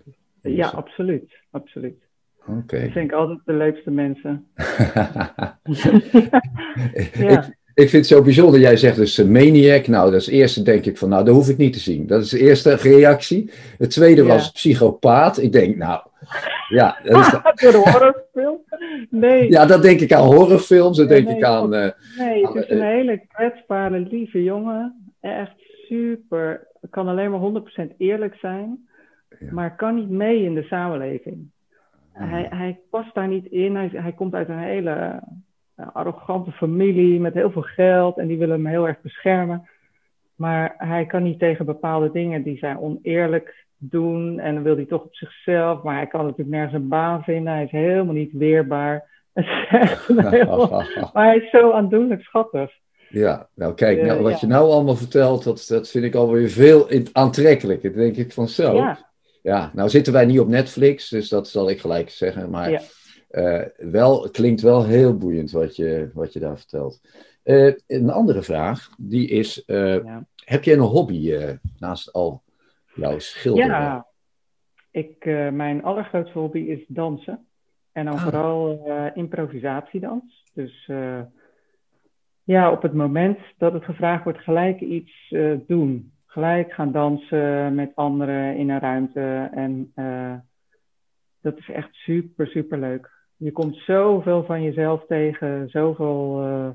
ja, 0.41 0.67
absoluut. 0.67 1.38
absoluut. 1.51 2.03
Oké. 2.48 2.57
Okay. 2.57 2.81
Dat 2.81 2.91
vind 2.91 3.12
ik 3.12 3.17
altijd 3.17 3.39
de 3.45 3.53
leukste 3.53 3.91
mensen. 3.91 4.48
ja. 7.13 7.31
ik, 7.34 7.57
ik, 7.74 7.89
vind 7.89 7.91
het 7.91 8.07
zo 8.07 8.22
bijzonder. 8.22 8.60
Jij 8.60 8.77
zegt 8.77 8.95
dus 8.95 9.19
uh, 9.19 9.27
Maniac. 9.27 9.88
Nou, 9.88 10.12
dat 10.12 10.19
is 10.19 10.25
het 10.25 10.36
eerste 10.36 10.62
denk 10.62 10.86
ik 10.86 10.98
van, 10.98 11.10
nou, 11.10 11.25
dat 11.25 11.36
hoef 11.36 11.50
ik 11.50 11.57
niet 11.57 11.74
te 11.74 11.79
zien. 11.79 12.07
Dat 12.07 12.22
is 12.22 12.29
de 12.29 12.39
eerste 12.39 12.75
reactie. 12.75 13.51
Het 13.77 13.89
tweede 13.89 14.22
ja. 14.22 14.27
was 14.27 14.51
psychopaat. 14.51 15.38
Ik 15.38 15.51
denk, 15.51 15.75
nou, 15.75 16.01
ja. 16.69 17.00
Dat 17.03 17.19
is 17.19 17.31
Door 17.62 17.72
de 17.72 17.89
horrorfilm? 17.91 18.60
Nee. 19.10 19.50
Ja, 19.50 19.65
dat 19.65 19.81
denk 19.81 20.00
ik 20.00 20.13
aan 20.13 20.34
horrorfilms. 20.34 20.98
Dat 20.98 21.10
denk 21.10 21.27
nee, 21.27 21.38
ik 21.38 21.43
aan... 21.43 21.74
Uh, 21.74 21.89
nee, 22.17 22.48
het 22.48 22.55
is 22.55 22.69
een 22.69 22.84
hele 22.84 23.22
kwetsbare, 23.27 24.00
lieve 24.00 24.43
jongen. 24.43 25.13
Echt 25.22 25.64
super, 25.86 26.68
kan 26.89 27.08
alleen 27.08 27.32
maar 27.32 27.62
100% 27.92 27.98
eerlijk 27.98 28.36
zijn, 28.36 28.88
ja. 29.39 29.51
maar 29.51 29.75
kan 29.75 29.96
niet 29.96 30.10
mee 30.10 30.44
in 30.44 30.54
de 30.54 30.63
samenleving. 30.63 31.50
Hij, 32.12 32.48
hij 32.50 32.80
past 32.89 33.13
daar 33.13 33.27
niet 33.27 33.46
in. 33.46 33.75
Hij, 33.75 33.89
hij 33.94 34.12
komt 34.12 34.34
uit 34.34 34.50
een 34.50 34.60
hele 34.60 35.22
uh, 35.77 35.88
arrogante 35.94 36.51
familie 36.51 37.20
met 37.20 37.34
heel 37.34 37.51
veel 37.51 37.62
geld 37.62 38.18
en 38.18 38.27
die 38.27 38.38
willen 38.38 38.56
hem 38.56 38.65
heel 38.65 38.88
erg 38.88 39.01
beschermen. 39.01 39.70
Maar 40.36 40.75
hij 40.77 41.06
kan 41.06 41.24
niet 41.24 41.39
tegen 41.39 41.65
bepaalde 41.65 42.12
dingen 42.12 42.44
die 42.44 42.58
zijn 42.58 42.80
oneerlijk 42.80 43.65
doen 43.77 44.39
en 44.39 44.54
dan 44.54 44.63
wil 44.63 44.75
hij 44.75 44.86
toch 44.86 45.04
op 45.04 45.15
zichzelf, 45.15 45.84
maar 45.84 45.96
hij 45.96 46.08
kan 46.08 46.22
natuurlijk 46.22 46.50
nergens 46.50 46.74
een 46.74 46.88
baan 46.88 47.24
vinden. 47.24 47.54
Hij 47.54 47.63
is 47.63 47.72
helemaal 47.72 48.13
niet 48.13 48.32
weerbaar. 48.32 49.10
maar 49.34 51.12
hij 51.25 51.38
is 51.38 51.50
zo 51.50 51.72
aandoenlijk 51.72 52.22
schattig. 52.22 52.72
Ja, 53.15 53.50
nou 53.53 53.74
kijk, 53.74 54.01
nou, 54.01 54.22
wat 54.22 54.39
je 54.39 54.48
nou 54.48 54.69
allemaal 54.69 54.95
vertelt, 54.95 55.43
dat, 55.43 55.65
dat 55.67 55.89
vind 55.89 56.05
ik 56.05 56.15
alweer 56.15 56.50
veel 56.50 56.89
aantrekkelijker. 57.12 57.93
Denk 57.93 58.15
ik 58.15 58.34
van 58.34 58.48
zo. 58.48 58.75
Ja. 58.75 59.10
ja, 59.41 59.72
nou 59.74 59.89
zitten 59.89 60.13
wij 60.13 60.25
niet 60.25 60.39
op 60.39 60.48
Netflix, 60.48 61.10
dus 61.10 61.29
dat 61.29 61.48
zal 61.48 61.69
ik 61.69 61.79
gelijk 61.79 62.10
zeggen. 62.10 62.50
Maar 62.50 62.72
ja. 62.72 62.81
uh, 63.31 63.91
wel, 63.91 64.29
klinkt 64.29 64.62
wel 64.62 64.86
heel 64.86 65.17
boeiend 65.17 65.51
wat 65.51 65.75
je, 65.75 66.10
wat 66.13 66.34
je 66.34 66.39
daar 66.39 66.57
vertelt. 66.57 67.01
Uh, 67.43 67.74
een 67.88 68.10
andere 68.10 68.41
vraag, 68.41 68.89
die 68.98 69.27
is, 69.27 69.63
uh, 69.67 70.03
ja. 70.03 70.25
heb 70.45 70.63
jij 70.63 70.74
een 70.74 70.79
hobby 70.79 71.36
naast 71.79 72.13
al 72.13 72.43
jouw 72.95 73.19
schilderen? 73.19 73.69
Ja, 73.69 74.07
ik, 74.91 75.25
mijn 75.51 75.84
allergrootste 75.84 76.39
hobby 76.39 76.60
is 76.60 76.86
dansen. 76.88 77.48
En 77.91 78.05
dan 78.05 78.15
ah. 78.15 78.24
vooral 78.24 78.88
improvisatiedans. 79.13 80.43
Dus 80.53 80.89
ja, 82.46 82.72
op 82.72 82.82
het 82.82 82.94
moment 82.94 83.40
dat 83.58 83.74
het 83.74 83.84
gevraagd 83.84 84.24
wordt, 84.24 84.40
gelijk 84.40 84.80
iets 84.80 85.32
uh, 85.32 85.58
doen. 85.68 86.12
Gelijk 86.25 86.72
gaan 86.72 86.92
dansen 86.92 87.75
met 87.75 87.92
anderen 87.96 88.56
in 88.56 88.70
een 88.70 88.80
ruimte. 88.80 89.50
En 89.52 89.92
uh, 89.96 90.34
dat 91.42 91.58
is 91.58 91.70
echt 91.70 91.94
super, 91.94 92.48
super 92.48 92.80
leuk. 92.80 93.12
Je 93.38 93.52
komt 93.52 93.75
zoveel 93.75 94.44
van 94.44 94.64
jezelf 94.64 95.06
tegen, 95.08 95.70
zoveel 95.70 96.44
uh, 96.48 96.70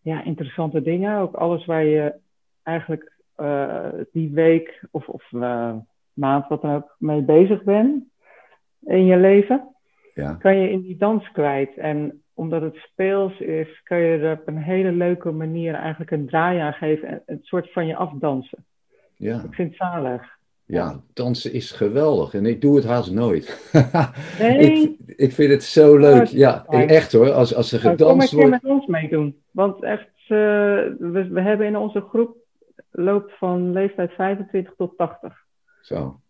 ja, 0.00 0.24
interessante 0.24 0.82
dingen. 0.82 1.18
Ook 1.18 1.34
alles 1.34 1.64
waar 1.64 1.84
je 1.84 2.14
eigenlijk 2.62 3.16
die 4.12 4.30
week 4.34 4.84
of, 4.90 5.08
of 5.08 5.30
maand, 6.12 6.48
wat 6.48 6.62
dan 6.62 6.74
ook, 6.74 6.96
mee 6.98 7.22
bezig 7.22 7.62
bent 7.62 8.04
in 8.80 9.04
je 9.04 9.16
leven. 9.16 9.74
Ja. 10.14 10.34
Kan 10.34 10.56
je 10.56 10.70
in 10.70 10.80
die 10.80 10.96
dans 10.96 11.30
kwijt. 11.30 11.76
En 11.76 12.22
omdat 12.38 12.62
het 12.62 12.76
speels 12.76 13.38
is, 13.38 13.80
kan 13.82 13.98
je 13.98 14.18
er 14.18 14.38
op 14.40 14.48
een 14.48 14.58
hele 14.58 14.92
leuke 14.92 15.30
manier 15.30 15.74
eigenlijk 15.74 16.10
een 16.10 16.26
draai 16.26 16.58
aan 16.58 16.72
geven 16.72 17.08
en 17.08 17.22
een 17.26 17.40
soort 17.42 17.72
van 17.72 17.86
je 17.86 17.96
afdansen. 17.96 18.64
Ja. 19.16 19.42
Ik 19.42 19.54
vind 19.54 19.68
het 19.68 19.76
zalig. 19.76 20.36
Ja, 20.64 21.00
dansen 21.12 21.52
is 21.52 21.70
geweldig 21.70 22.34
en 22.34 22.46
ik 22.46 22.60
doe 22.60 22.76
het 22.76 22.84
haast 22.84 23.12
nooit. 23.12 23.70
Nee. 24.38 24.58
ik, 24.58 25.16
ik 25.16 25.32
vind 25.32 25.50
het 25.50 25.62
zo 25.62 25.96
leuk. 25.96 26.26
Ja, 26.26 26.64
echt 26.66 27.12
hoor, 27.12 27.30
als, 27.30 27.54
als 27.54 27.72
er 27.72 27.80
gedanst 27.80 28.32
wordt. 28.32 28.50
Kom 28.50 28.60
keer 28.60 28.70
met 28.70 28.80
ons 28.80 28.86
meedoen. 28.86 29.36
Want 29.50 29.82
echt, 29.82 30.08
uh, 30.22 30.38
we, 30.98 31.28
we 31.30 31.40
hebben 31.40 31.66
in 31.66 31.76
onze 31.76 32.00
groep 32.00 32.36
loopt 32.90 33.32
van 33.38 33.72
leeftijd 33.72 34.12
25 34.12 34.74
tot 34.76 34.96
80. 34.96 35.44
Zo. 35.80 36.20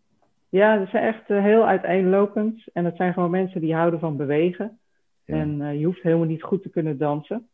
Ja, 0.49 0.77
dat 0.77 0.89
zijn 0.89 1.03
echt 1.03 1.29
uh, 1.29 1.43
heel 1.43 1.65
uiteenlopend. 1.65 2.63
En 2.73 2.85
het 2.85 2.95
zijn 2.95 3.13
gewoon 3.13 3.31
mensen 3.31 3.61
die 3.61 3.75
houden 3.75 3.99
van 3.99 4.17
bewegen. 4.17 4.79
Ja. 5.29 5.35
En 5.35 5.61
uh, 5.61 5.79
je 5.79 5.85
hoeft 5.85 6.01
helemaal 6.01 6.25
niet 6.25 6.43
goed 6.43 6.61
te 6.61 6.69
kunnen 6.69 6.97
dansen. 6.97 7.49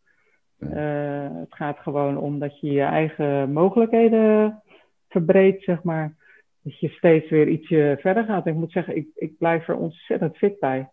Ja. 0.58 0.68
Uh, 0.68 1.40
het 1.40 1.54
gaat 1.54 1.78
gewoon 1.80 2.18
om 2.18 2.40
dat 2.40 2.60
je 2.60 2.72
je 2.72 2.82
eigen 2.82 3.52
mogelijkheden 3.52 4.62
verbreedt, 5.10 5.64
zeg 5.64 5.84
maar. 5.84 6.16
Dat 6.62 6.80
je 6.80 6.90
steeds 6.90 7.30
weer 7.30 7.48
ietsje 7.48 7.98
verder 8.00 8.24
gaat. 8.24 8.48
Ik 8.48 8.54
moet 8.54 8.72
zeggen, 8.72 8.96
ik, 8.96 9.08
ik 9.16 9.38
blijf 9.38 9.68
er 9.68 9.76
ontzettend 9.76 10.38
fit 10.38 10.60
bij. 10.60 10.90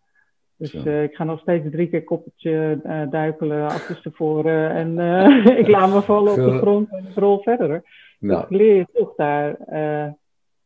Dus 0.56 0.74
uh, 0.74 1.02
ik 1.02 1.14
ga 1.14 1.24
nog 1.24 1.40
steeds 1.40 1.70
drie 1.70 1.88
keer 1.88 2.04
koppeltje 2.04 2.80
duikelen, 3.10 3.64
achterstevoren. 3.64 4.70
En 4.70 4.98
ik 5.62 5.68
laat 5.68 5.92
me 5.92 6.02
vallen 6.02 6.32
op 6.32 6.52
de 6.52 6.58
grond 6.58 6.90
en 6.90 7.06
ik 7.06 7.14
rol 7.14 7.42
verder. 7.42 7.82
Nou. 8.18 8.42
Ik 8.42 8.50
leer 8.50 8.76
je 8.76 8.86
toch 8.92 9.14
daar 9.14 9.56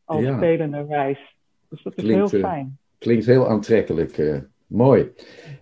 als 0.05 0.23
ja. 0.23 0.37
spelende 0.37 0.87
wijs. 0.87 1.37
Dus 1.69 1.83
dat 1.83 1.97
is 1.97 2.05
klinkt, 2.05 2.31
heel 2.31 2.41
fijn. 2.41 2.79
Klinkt 2.99 3.27
heel 3.27 3.49
aantrekkelijk. 3.49 4.17
Mooi. 4.67 5.13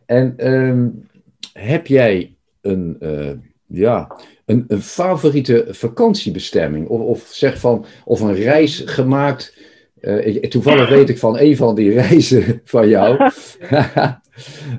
En 0.06 0.52
um, 0.52 1.08
heb 1.52 1.86
jij 1.86 2.34
een, 2.60 2.96
uh, 3.00 3.30
ja, 3.66 4.16
een, 4.44 4.64
een, 4.68 4.80
favoriete 4.80 5.66
vakantiebestemming? 5.70 6.88
Of, 6.88 7.00
of 7.00 7.20
zeg 7.20 7.58
van, 7.58 7.84
of 8.04 8.20
een 8.20 8.34
reis 8.34 8.82
gemaakt? 8.84 9.58
Uh, 10.00 10.40
toevallig 10.40 10.88
weet 10.88 11.08
ik 11.08 11.18
van 11.18 11.38
een 11.38 11.56
van 11.56 11.74
die 11.74 11.92
reizen 12.00 12.60
van 12.64 12.88
jou. 12.88 13.16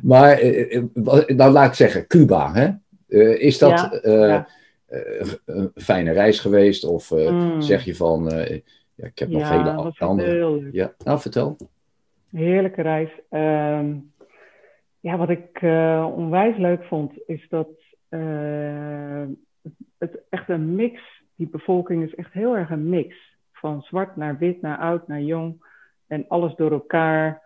maar, 0.02 0.44
uh, 0.44 0.84
nou 1.28 1.52
laat 1.52 1.68
ik 1.68 1.74
zeggen, 1.74 2.08
Cuba. 2.08 2.54
Hè? 2.54 2.74
is 3.34 3.58
dat 3.58 3.70
ja, 3.70 4.00
ja. 4.02 4.48
een 5.46 5.72
fijne 5.76 6.12
reis 6.12 6.40
geweest? 6.40 6.84
Of 6.84 7.12
mm. 7.12 7.62
zeg 7.62 7.86
je 7.86 7.96
van, 7.96 8.32
ja, 8.96 9.06
ik 9.06 9.20
heb 9.20 9.30
nog 9.30 9.50
hele 9.50 9.94
andere... 9.98 10.70
Ja, 10.72 10.94
nou 11.04 11.20
vertel. 11.20 11.58
Heerlijke 12.32 12.82
reis. 12.82 13.10
Um, 13.30 14.12
ja, 15.06 15.18
wat 15.18 15.30
ik 15.30 15.62
uh, 15.62 16.12
onwijs 16.16 16.58
leuk 16.58 16.84
vond, 16.84 17.14
is 17.26 17.46
dat 17.50 17.70
uh, 18.10 19.24
het 19.98 20.24
echt 20.30 20.50
een 20.50 20.76
mix, 20.76 21.24
die 21.36 21.50
bevolking 21.50 22.04
is 22.04 22.16
echt 22.16 22.34
heel 22.34 22.58
erg 22.58 22.70
een 22.70 22.90
mix. 22.90 23.38
Van 23.52 23.82
zwart 23.82 24.16
naar 24.16 24.38
wit, 24.38 24.62
naar 24.62 24.78
oud, 24.78 25.08
naar 25.08 25.22
jong 25.22 25.66
en 26.08 26.26
alles 26.28 26.56
door 26.56 26.72
elkaar. 26.72 27.42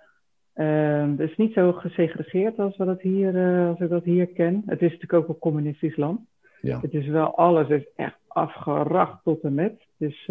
Uh, 0.55 1.09
het 1.09 1.19
is 1.19 1.37
niet 1.37 1.53
zo 1.53 1.73
gesegregeerd 1.73 2.59
als, 2.59 2.77
we 2.77 2.85
dat 2.85 3.01
hier, 3.01 3.35
uh, 3.35 3.69
als 3.69 3.79
ik 3.79 3.89
dat 3.89 4.03
hier 4.03 4.27
ken. 4.27 4.63
Het 4.65 4.81
is 4.81 4.91
natuurlijk 4.91 5.13
ook 5.13 5.27
een 5.27 5.39
communistisch 5.39 5.95
land. 5.95 6.19
Ja. 6.61 6.79
Het 6.79 6.93
is 6.93 7.07
wel 7.07 7.37
alles, 7.37 7.69
is 7.69 7.89
echt 7.95 8.19
afgeracht 8.27 9.23
tot 9.23 9.41
en 9.41 9.53
met. 9.53 9.85
Dus 9.97 10.25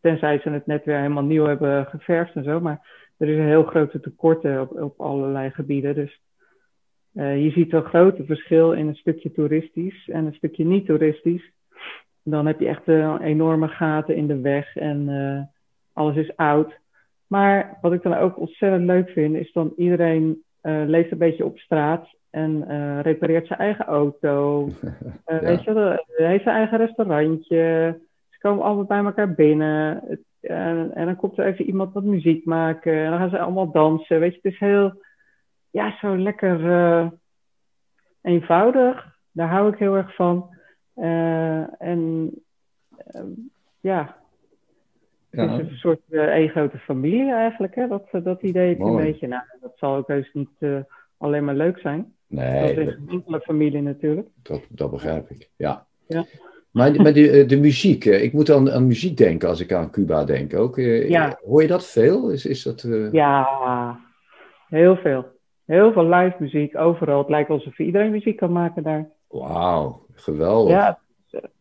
tenzij 0.00 0.38
ze 0.38 0.50
het 0.50 0.66
net 0.66 0.84
weer 0.84 0.96
helemaal 0.96 1.24
nieuw 1.24 1.44
hebben 1.44 1.86
geverfd 1.86 2.34
en 2.34 2.44
zo. 2.44 2.60
Maar 2.60 3.10
er 3.16 3.28
is 3.28 3.38
een 3.38 3.46
heel 3.46 3.64
grote 3.64 4.00
tekorten 4.00 4.60
op, 4.60 4.82
op 4.82 5.00
allerlei 5.00 5.50
gebieden. 5.50 5.94
Dus 5.94 6.20
je 7.12 7.50
ziet 7.54 7.72
een 7.72 7.84
grote 7.84 8.24
verschil 8.24 8.72
in 8.72 8.88
een 8.88 8.94
stukje 8.94 9.32
toeristisch 9.32 10.08
en 10.08 10.26
een 10.26 10.34
stukje 10.34 10.64
niet 10.64 10.86
toeristisch. 10.86 11.50
Dan 12.22 12.46
heb 12.46 12.60
je 12.60 12.68
echt 12.68 12.88
uh, 12.88 13.16
enorme 13.20 13.68
gaten 13.68 14.16
in 14.16 14.26
de 14.26 14.40
weg 14.40 14.76
en 14.76 15.08
uh, 15.08 15.40
alles 15.92 16.16
is 16.16 16.36
oud. 16.36 16.80
Maar 17.26 17.78
wat 17.80 17.92
ik 17.92 18.02
dan 18.02 18.14
ook 18.14 18.38
ontzettend 18.38 18.84
leuk 18.84 19.08
vind, 19.08 19.34
is 19.36 19.52
dan 19.52 19.72
iedereen 19.76 20.42
leeft 20.62 21.10
een 21.10 21.18
beetje 21.18 21.44
op 21.44 21.58
straat 21.58 22.08
en 22.30 22.64
repareert 23.02 23.46
zijn 23.46 23.58
eigen 23.58 23.84
auto. 23.84 24.68
ja. 25.26 25.40
Weet 25.40 25.64
je 25.64 25.72
wel, 25.72 26.04
heeft 26.16 26.42
zijn 26.42 26.56
eigen 26.56 26.78
restaurantje. 26.78 27.98
Ze 28.30 28.38
komen 28.38 28.64
allemaal 28.64 28.84
bij 28.84 29.04
elkaar 29.04 29.34
binnen. 29.34 30.02
En, 30.40 30.90
en 30.94 31.06
dan 31.06 31.16
komt 31.16 31.38
er 31.38 31.46
even 31.46 31.64
iemand 31.64 31.92
wat 31.92 32.04
muziek 32.04 32.44
maken. 32.44 32.94
En 32.94 33.10
dan 33.10 33.18
gaan 33.18 33.30
ze 33.30 33.38
allemaal 33.38 33.72
dansen. 33.72 34.20
Weet 34.20 34.32
je, 34.32 34.40
het 34.42 34.52
is 34.52 34.58
heel 34.58 34.92
ja, 35.72 35.96
zo 36.00 36.16
lekker 36.16 36.60
uh, 36.60 37.10
eenvoudig. 38.22 39.16
Daar 39.30 39.48
hou 39.48 39.72
ik 39.72 39.78
heel 39.78 39.96
erg 39.96 40.14
van. 40.14 40.54
Uh, 40.96 41.82
en 41.82 42.30
uh, 43.14 43.22
ja, 43.80 44.16
Het 45.30 45.60
is 45.60 45.70
een 45.70 45.76
soort 45.76 46.00
één 46.10 46.48
grote 46.48 46.78
familie 46.78 47.32
eigenlijk, 47.32 47.74
hè? 47.74 47.88
Dat, 47.88 48.08
dat 48.24 48.42
idee 48.42 48.68
heb 48.68 48.78
je 48.78 48.84
een 48.84 48.96
beetje. 48.96 49.26
Nou, 49.26 49.42
dat 49.60 49.72
zal 49.76 49.96
ook 49.96 50.08
heus 50.08 50.30
niet 50.32 50.84
alleen 51.16 51.44
maar 51.44 51.54
leuk 51.54 51.78
zijn. 51.78 52.14
Nee. 52.26 52.74
Dat 52.74 52.86
is 52.86 52.94
een 52.94 53.08
enkele 53.08 53.40
familie 53.40 53.82
natuurlijk. 53.82 54.28
Dat, 54.42 54.62
dat 54.68 54.90
begrijp 54.90 55.30
ik, 55.30 55.50
ja. 55.56 55.86
ja. 56.06 56.24
Maar, 56.70 57.02
maar 57.02 57.12
de, 57.12 57.46
de 57.46 57.58
muziek, 57.58 58.04
ik 58.04 58.32
moet 58.32 58.50
aan, 58.50 58.70
aan 58.70 58.86
muziek 58.86 59.16
denken 59.16 59.48
als 59.48 59.60
ik 59.60 59.72
aan 59.72 59.90
Cuba 59.90 60.24
denk 60.24 60.54
ook. 60.54 60.76
Ja. 60.76 61.38
Hoor 61.44 61.62
je 61.62 61.68
dat 61.68 61.86
veel? 61.86 62.30
Is, 62.30 62.46
is 62.46 62.62
dat, 62.62 62.88
Ja, 63.12 64.00
heel 64.68 64.96
veel. 64.96 65.40
Heel 65.72 65.92
veel 65.92 66.08
live 66.08 66.36
muziek, 66.38 66.78
overal. 66.78 67.18
Het 67.18 67.28
lijkt 67.28 67.50
alsof 67.50 67.78
iedereen 67.78 68.10
muziek 68.10 68.36
kan 68.36 68.52
maken 68.52 68.82
daar. 68.82 69.08
Wauw, 69.28 70.06
geweldig. 70.14 70.72
Ja, 70.72 70.98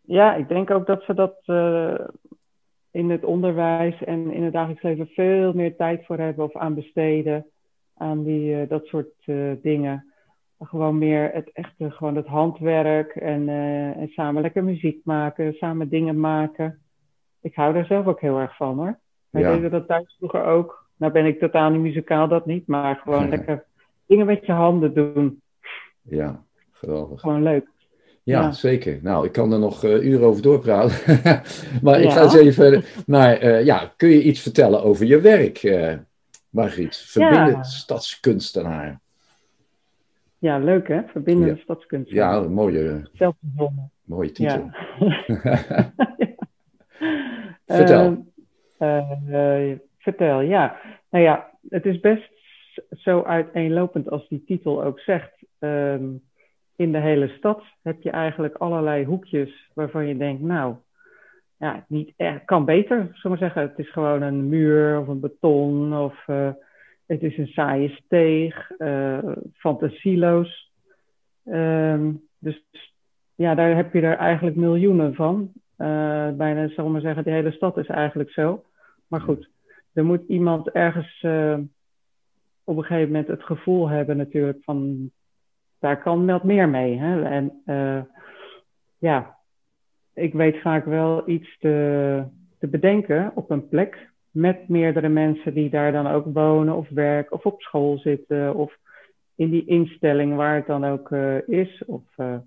ja, 0.02 0.36
ik 0.36 0.48
denk 0.48 0.72
ook 0.72 0.86
dat 0.86 1.04
ze 1.04 1.14
dat 1.14 1.36
uh, 1.46 2.00
in 2.92 3.10
het 3.10 3.24
onderwijs 3.24 4.04
en 4.04 4.32
in 4.32 4.44
het 4.44 4.54
dagelijks 4.54 4.84
leven 4.84 5.08
veel 5.08 5.54
meer 5.54 5.76
tijd 5.76 6.06
voor 6.06 6.18
hebben 6.18 6.46
of 6.46 6.56
aan 6.56 6.74
besteden. 6.74 7.46
Aan 7.98 8.24
die, 8.24 8.62
uh, 8.62 8.70
dat 8.70 8.86
soort 8.86 9.14
uh, 9.26 9.52
dingen. 9.62 10.14
Gewoon 10.60 10.98
meer 10.98 11.32
het 11.34 11.52
echte, 11.54 11.92
gewoon 11.92 12.16
het 12.16 12.28
handwerk 12.28 13.16
en, 13.16 13.50
en 13.96 14.08
samen 14.08 14.42
lekker 14.42 14.64
muziek 14.64 15.02
maken, 15.04 15.54
samen 15.54 15.90
dingen 15.90 16.20
maken. 16.20 16.82
Ik 17.42 17.56
hou 17.56 17.74
daar 17.74 17.86
zelf 17.86 18.06
ook 18.06 18.22
heel 18.22 18.40
erg 18.40 18.56
van 18.56 18.78
hoor. 18.78 19.00
Wij 19.30 19.42
ja. 19.42 19.54
deden 19.54 19.72
dat 19.72 19.88
thuis 19.88 20.16
vroeger 20.18 20.44
ook. 20.44 20.90
Nou 20.98 21.12
ben 21.12 21.26
ik 21.26 21.40
totaal 21.40 21.70
niet 21.70 21.82
muzikaal, 21.82 22.28
dat 22.28 22.46
niet, 22.46 22.68
maar 22.68 22.96
gewoon 22.96 23.30
lekker 23.30 23.70
dingen 24.12 24.26
met 24.26 24.46
je 24.46 24.52
handen 24.52 24.94
doen. 24.94 25.42
Ja, 26.02 26.44
geweldig. 26.72 27.20
Gewoon 27.20 27.44
leuk. 27.44 27.68
Ja, 28.24 28.52
zeker. 28.52 29.00
Nou, 29.02 29.26
ik 29.26 29.32
kan 29.32 29.52
er 29.52 29.60
nog 29.60 29.84
uh, 29.84 30.04
uren 30.04 30.28
over 30.28 30.42
doorpraten. 30.42 31.20
maar 31.84 32.02
ik 32.02 32.12
ga 32.12 32.22
eens 32.22 32.36
even 32.36 32.84
naar, 33.06 33.44
uh, 33.44 33.66
ja, 33.66 33.94
kun 33.98 34.10
je 34.10 34.24
iets 34.24 34.40
vertellen 34.40 34.84
over 34.84 35.06
je 35.06 35.22
werk, 35.22 35.64
uh, 35.64 35.94
Margriet? 36.50 36.96
Verbindend 36.96 37.68
stadskunstenaar. 37.68 39.00
Ja, 40.38 40.58
leuk 40.58 40.88
hè? 40.88 41.02
Verbindend 41.08 41.58
ja. 41.58 41.64
stadskunstenaar. 41.64 42.34
Ja, 42.34 42.46
een 42.46 42.54
mooie, 42.54 43.10
Zelfverzonnen. 43.14 43.92
mooie 44.04 44.32
titel. 44.32 44.72
vertel. 47.78 48.26
Vertel, 49.98 50.42
ja. 50.42 50.78
Nou 51.10 51.24
ja, 51.24 51.50
het 51.70 51.86
is 51.86 52.00
best 52.00 52.41
zo 52.90 53.22
uiteenlopend 53.22 54.10
als 54.10 54.28
die 54.28 54.44
titel 54.46 54.84
ook 54.84 55.00
zegt. 55.00 55.32
Um, 55.60 56.22
in 56.76 56.92
de 56.92 57.00
hele 57.00 57.28
stad 57.28 57.64
heb 57.82 58.02
je 58.02 58.10
eigenlijk 58.10 58.56
allerlei 58.56 59.06
hoekjes 59.06 59.70
waarvan 59.74 60.08
je 60.08 60.18
denkt, 60.18 60.42
nou, 60.42 60.76
ja, 61.58 61.86
niet 61.88 62.14
echt, 62.18 62.46
kan 62.46 62.66
beter, 62.66 63.10
zullen 63.14 63.38
we 63.38 63.44
zeggen. 63.44 63.62
Het 63.62 63.80
is 63.80 63.92
gewoon 63.92 64.22
een 64.22 64.50
muur 64.50 65.00
of 65.00 65.08
een 65.08 65.20
beton 65.20 65.98
of 65.98 66.28
uh, 66.28 66.50
het 67.06 67.24
is 67.24 67.38
een 67.38 67.48
saaie 67.48 67.90
steeg, 67.90 68.72
uh, 68.78 69.18
fantasieloos. 69.54 70.72
Um, 71.46 72.22
dus 72.40 72.64
ja, 73.36 73.56
daar 73.56 73.76
heb 73.76 73.94
je 73.94 74.02
er 74.02 74.18
eigenlijk 74.18 74.56
miljoenen 74.56 75.16
van. 75.16 75.52
Uh, 75.78 76.30
bijna, 76.32 76.68
zullen 76.68 76.86
we 76.86 76.92
maar 76.92 77.02
zeggen, 77.02 77.24
de 77.24 77.32
hele 77.32 77.52
stad 77.52 77.78
is 77.78 77.88
eigenlijk 77.88 78.32
zo. 78.32 78.64
Maar 79.08 79.22
goed, 79.22 79.50
er 79.94 80.06
moet 80.06 80.24
iemand 80.28 80.70
ergens 80.70 81.26
op 82.64 82.78
een 82.78 82.84
gegeven 82.84 83.12
moment 83.12 83.28
het 83.28 83.44
gevoel 83.44 83.90
hebben 83.90 84.18
natuurlijk 84.18 84.64
van 84.64 85.10
daar 85.82 86.02
kan 86.02 86.26
wat 86.26 86.44
meer 86.44 86.70
mee. 86.70 86.98
Hè? 86.98 87.24
En 87.24 87.62
uh, 87.66 88.02
ja, 88.98 89.38
ik 90.14 90.34
weet 90.34 90.62
vaak 90.62 90.86
wel 90.86 91.30
iets 91.30 91.58
te, 91.60 92.24
te 92.60 92.68
bedenken 92.68 93.32
op 93.36 93.50
een 93.50 93.68
plek 93.68 94.10
met 94.32 94.68
meerdere 94.68 95.10
mensen 95.10 95.54
die 95.54 95.70
daar 95.70 95.92
dan 95.92 96.08
ook 96.08 96.26
wonen 96.34 96.76
of 96.76 96.90
werken 96.90 97.36
of 97.36 97.46
op 97.46 97.62
school 97.62 97.98
zitten 97.98 98.56
of 98.56 98.78
in 99.36 99.50
die 99.50 99.66
instelling 99.66 100.36
waar 100.36 100.56
het 100.56 100.66
dan 100.66 100.86
ook 100.86 101.10
uh, 101.10 101.48
is. 101.48 101.84
Of, 101.86 102.04
uh, 102.18 102.38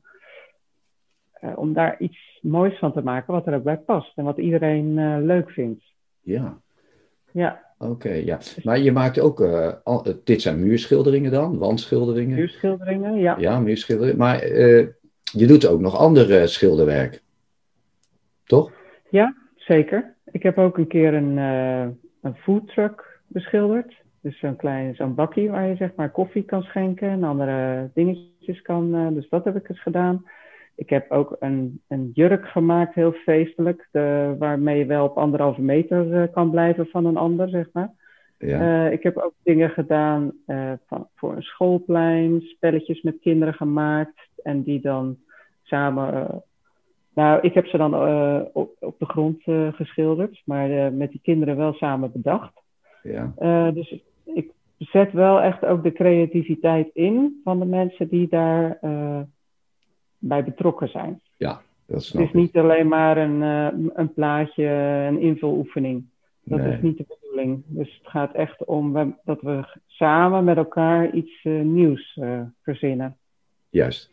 om 1.55 1.73
daar 1.73 2.01
iets 2.01 2.38
moois 2.43 2.79
van 2.79 2.93
te 2.93 3.03
maken 3.03 3.33
wat 3.33 3.47
er 3.47 3.55
ook 3.55 3.62
bij 3.62 3.79
past 3.79 4.17
en 4.17 4.25
wat 4.25 4.38
iedereen 4.38 5.25
leuk 5.27 5.51
vindt. 5.51 5.85
Ja. 6.21 6.59
Ja. 7.33 7.74
Oké, 7.79 8.13
ja. 8.13 8.39
Maar 8.63 8.79
je 8.79 8.93
maakt 8.93 9.21
ook, 9.21 9.41
uh, 9.41 9.73
al, 9.85 10.07
dit 10.25 10.43
zijn 10.43 10.61
muurschilderingen 10.61 11.31
dan, 11.31 11.59
wandschilderingen? 11.59 12.37
Muurschilderingen, 12.37 13.15
ja. 13.15 13.37
Ja, 13.39 13.61
muurschilderingen. 13.61 14.19
Maar 14.19 14.51
uh, 14.51 14.87
je 15.23 15.47
doet 15.47 15.67
ook 15.67 15.81
nog 15.81 15.99
andere 15.99 16.47
schilderwerk, 16.47 17.23
toch? 18.45 18.73
Ja, 19.11 19.35
zeker. 19.57 20.15
Ik 20.31 20.43
heb 20.43 20.59
ook 20.59 20.79
een 20.79 20.87
keer 20.87 21.15
een, 21.15 21.37
uh, 21.37 21.87
een 22.21 22.37
foodtruck 22.37 23.21
beschilderd. 23.27 24.03
Dus 24.21 24.39
zo'n 24.39 24.57
klein 24.57 24.95
zo'n 24.95 25.15
bakkie 25.15 25.51
waar 25.51 25.69
je 25.69 25.77
zeg 25.77 25.91
maar 25.97 26.11
koffie 26.11 26.45
kan 26.45 26.63
schenken 26.63 27.09
en 27.09 27.25
andere 27.25 27.91
dingetjes 27.95 28.63
kan. 28.63 29.15
dus 29.15 29.29
dat 29.29 29.45
heb 29.45 29.57
ik 29.57 29.69
eens 29.69 29.83
gedaan. 29.83 30.25
Ik 30.77 30.91
heb 30.91 31.11
ook 31.11 31.37
een, 31.41 31.81
een 31.89 32.11
jurk 32.15 32.47
gemaakt, 32.47 32.95
heel 32.95 33.13
feestelijk, 33.13 33.89
de, 33.91 34.35
waarmee 34.39 34.79
je 34.79 34.87
wel 34.87 35.05
op 35.05 35.17
anderhalve 35.17 35.61
meter 35.61 36.07
uh, 36.07 36.33
kan 36.33 36.51
blijven 36.51 36.87
van 36.87 37.07
een 37.07 37.17
ander, 37.17 37.49
zeg 37.49 37.69
maar. 37.73 37.91
Ja. 38.39 38.87
Uh, 38.87 38.93
ik 38.93 39.03
heb 39.03 39.17
ook 39.17 39.33
dingen 39.43 39.71
gedaan 39.71 40.33
uh, 40.47 40.73
van, 40.87 41.09
voor 41.15 41.37
een 41.37 41.43
schoolplein, 41.43 42.41
spelletjes 42.41 43.03
met 43.03 43.21
kinderen 43.21 43.55
gemaakt 43.55 44.29
en 44.43 44.63
die 44.63 44.81
dan 44.81 45.17
samen. 45.63 46.43
nou, 47.15 47.41
ik 47.41 47.55
heb 47.55 47.67
ze 47.67 47.77
dan 47.77 47.95
op, 48.53 48.77
op 48.81 48.99
de 48.99 49.07
grond 49.07 49.43
geschilderd, 49.75 50.43
maar 50.45 50.93
met 50.93 51.11
die 51.11 51.21
kinderen 51.23 51.57
wel 51.57 51.73
samen 51.73 52.13
bedacht. 52.13 52.53
Ja. 53.03 53.33
dus 53.71 54.03
ik 54.25 54.51
zet 54.79 55.13
wel 55.13 55.41
echt 55.41 55.65
ook 55.65 55.83
de 55.83 55.93
creativiteit 55.93 56.91
in 56.93 57.41
van 57.45 57.59
de 57.59 57.65
mensen 57.65 58.09
die 58.09 58.29
daar 58.29 58.79
bij 60.29 60.45
betrokken 60.45 60.89
zijn. 60.89 61.21
Ja, 61.37 61.61
dat 61.87 62.03
snap 62.03 62.23
Het 62.23 62.35
is 62.35 62.41
niet 62.41 62.57
alleen 62.57 62.89
maar 62.89 63.17
een, 63.17 63.43
uh, 63.43 63.89
een 63.95 64.13
plaatje, 64.13 64.67
een 65.09 65.21
invuloefening. 65.21 66.05
Dat 66.43 66.59
nee. 66.59 66.73
is 66.73 66.83
niet 66.83 66.97
de 66.97 67.05
bedoeling. 67.09 67.63
Dus 67.67 68.01
het 68.03 68.11
gaat 68.11 68.35
echt 68.35 68.65
om 68.65 69.17
dat 69.25 69.41
we 69.41 69.65
samen 69.87 70.45
met 70.45 70.57
elkaar 70.57 71.11
iets 71.11 71.45
uh, 71.45 71.63
nieuws 71.63 72.19
uh, 72.21 72.41
verzinnen. 72.63 73.17
Juist. 73.69 74.11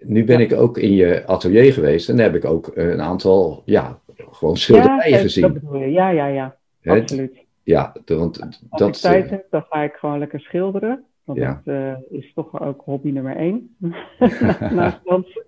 Nu 0.00 0.24
ben 0.24 0.38
ja. 0.38 0.44
ik 0.44 0.52
ook 0.52 0.78
in 0.78 0.92
je 0.92 1.26
atelier 1.26 1.72
geweest 1.72 2.08
en 2.08 2.18
heb 2.18 2.34
ik 2.34 2.44
ook 2.44 2.70
een 2.74 3.00
aantal, 3.00 3.62
ja, 3.64 3.98
gewoon 4.30 4.56
schilderijen 4.56 5.16
ja, 5.16 5.22
gezien. 5.22 5.42
Dat 5.42 5.52
bedoel 5.52 5.76
je. 5.76 5.90
Ja, 5.90 6.08
ja, 6.08 6.26
ja. 6.26 6.56
Absoluut. 6.84 7.44
Ja, 7.62 7.96
want 8.06 8.40
Als 8.40 8.60
dat... 8.70 8.88
ik 8.88 8.94
tijd 8.94 9.30
heb, 9.30 9.46
dan 9.50 9.64
ga 9.68 9.82
ik 9.82 9.92
gewoon 9.92 10.18
lekker 10.18 10.40
schilderen. 10.40 11.04
Want 11.24 11.38
ja. 11.38 11.60
dat 11.64 11.74
uh, 11.74 11.96
is 12.10 12.32
toch 12.34 12.60
ook 12.60 12.82
hobby 12.84 13.10
nummer 13.10 13.36
één. 13.36 13.76
Naast 14.76 15.00
dansen. 15.04 15.44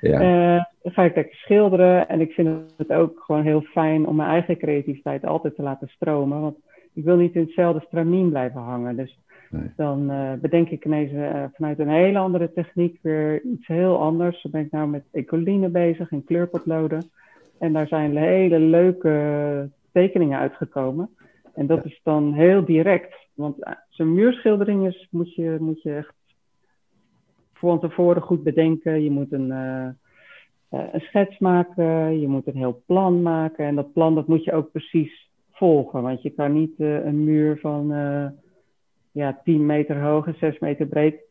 Ja. 0.00 0.20
Uh, 0.20 0.64
dan 0.82 0.92
ga 0.92 1.02
ik 1.02 1.14
lekker 1.14 1.34
schilderen. 1.34 2.08
En 2.08 2.20
ik 2.20 2.32
vind 2.32 2.48
het 2.76 2.92
ook 2.92 3.20
gewoon 3.20 3.42
heel 3.42 3.60
fijn 3.60 4.06
om 4.06 4.16
mijn 4.16 4.30
eigen 4.30 4.58
creativiteit 4.58 5.24
altijd 5.24 5.54
te 5.54 5.62
laten 5.62 5.88
stromen. 5.88 6.40
Want 6.40 6.56
ik 6.92 7.04
wil 7.04 7.16
niet 7.16 7.34
in 7.34 7.42
hetzelfde 7.42 7.84
stramien 7.86 8.28
blijven 8.28 8.60
hangen. 8.60 8.96
Dus 8.96 9.18
nee. 9.50 9.70
dan 9.76 10.10
uh, 10.10 10.32
bedenk 10.32 10.68
ik 10.70 10.84
ineens 10.84 11.10
vanuit 11.54 11.78
een 11.78 11.88
hele 11.88 12.18
andere 12.18 12.52
techniek 12.52 12.98
weer 13.02 13.42
iets 13.42 13.66
heel 13.66 13.98
anders. 14.00 14.42
Dan 14.42 14.52
ben 14.52 14.60
ik 14.60 14.70
nou 14.70 14.88
met 14.88 15.04
ecoline 15.12 15.68
bezig 15.68 16.10
en 16.10 16.24
kleurpotloden. 16.24 17.10
En 17.58 17.72
daar 17.72 17.86
zijn 17.86 18.16
hele 18.16 18.58
leuke 18.58 19.68
tekeningen 19.92 20.38
uitgekomen. 20.38 21.10
En 21.54 21.66
dat 21.66 21.84
is 21.84 22.00
dan 22.02 22.32
heel 22.32 22.64
direct. 22.64 23.28
Want 23.34 23.56
zo'n 23.88 24.14
muurschildering 24.14 24.86
is, 24.86 25.08
moet, 25.10 25.34
je, 25.34 25.56
moet 25.60 25.82
je 25.82 25.94
echt 25.94 26.14
van 27.52 27.80
tevoren 27.80 28.22
goed 28.22 28.42
bedenken. 28.42 29.02
Je 29.02 29.10
moet 29.10 29.32
een, 29.32 29.50
uh, 29.50 29.88
een 30.92 31.00
schets 31.00 31.38
maken, 31.38 32.20
je 32.20 32.28
moet 32.28 32.46
een 32.46 32.56
heel 32.56 32.82
plan 32.86 33.22
maken. 33.22 33.66
En 33.66 33.74
dat 33.74 33.92
plan 33.92 34.14
dat 34.14 34.26
moet 34.26 34.44
je 34.44 34.52
ook 34.52 34.70
precies 34.70 35.30
volgen. 35.52 36.02
Want 36.02 36.22
je 36.22 36.30
kan 36.30 36.52
niet 36.52 36.74
uh, 36.78 37.04
een 37.04 37.24
muur 37.24 37.58
van 37.58 37.92
uh, 37.92 38.26
ja, 39.12 39.40
10 39.44 39.66
meter 39.66 40.00
hoog 40.00 40.26
en 40.26 40.36
6 40.38 40.58
meter 40.58 40.86
breed 40.86 41.26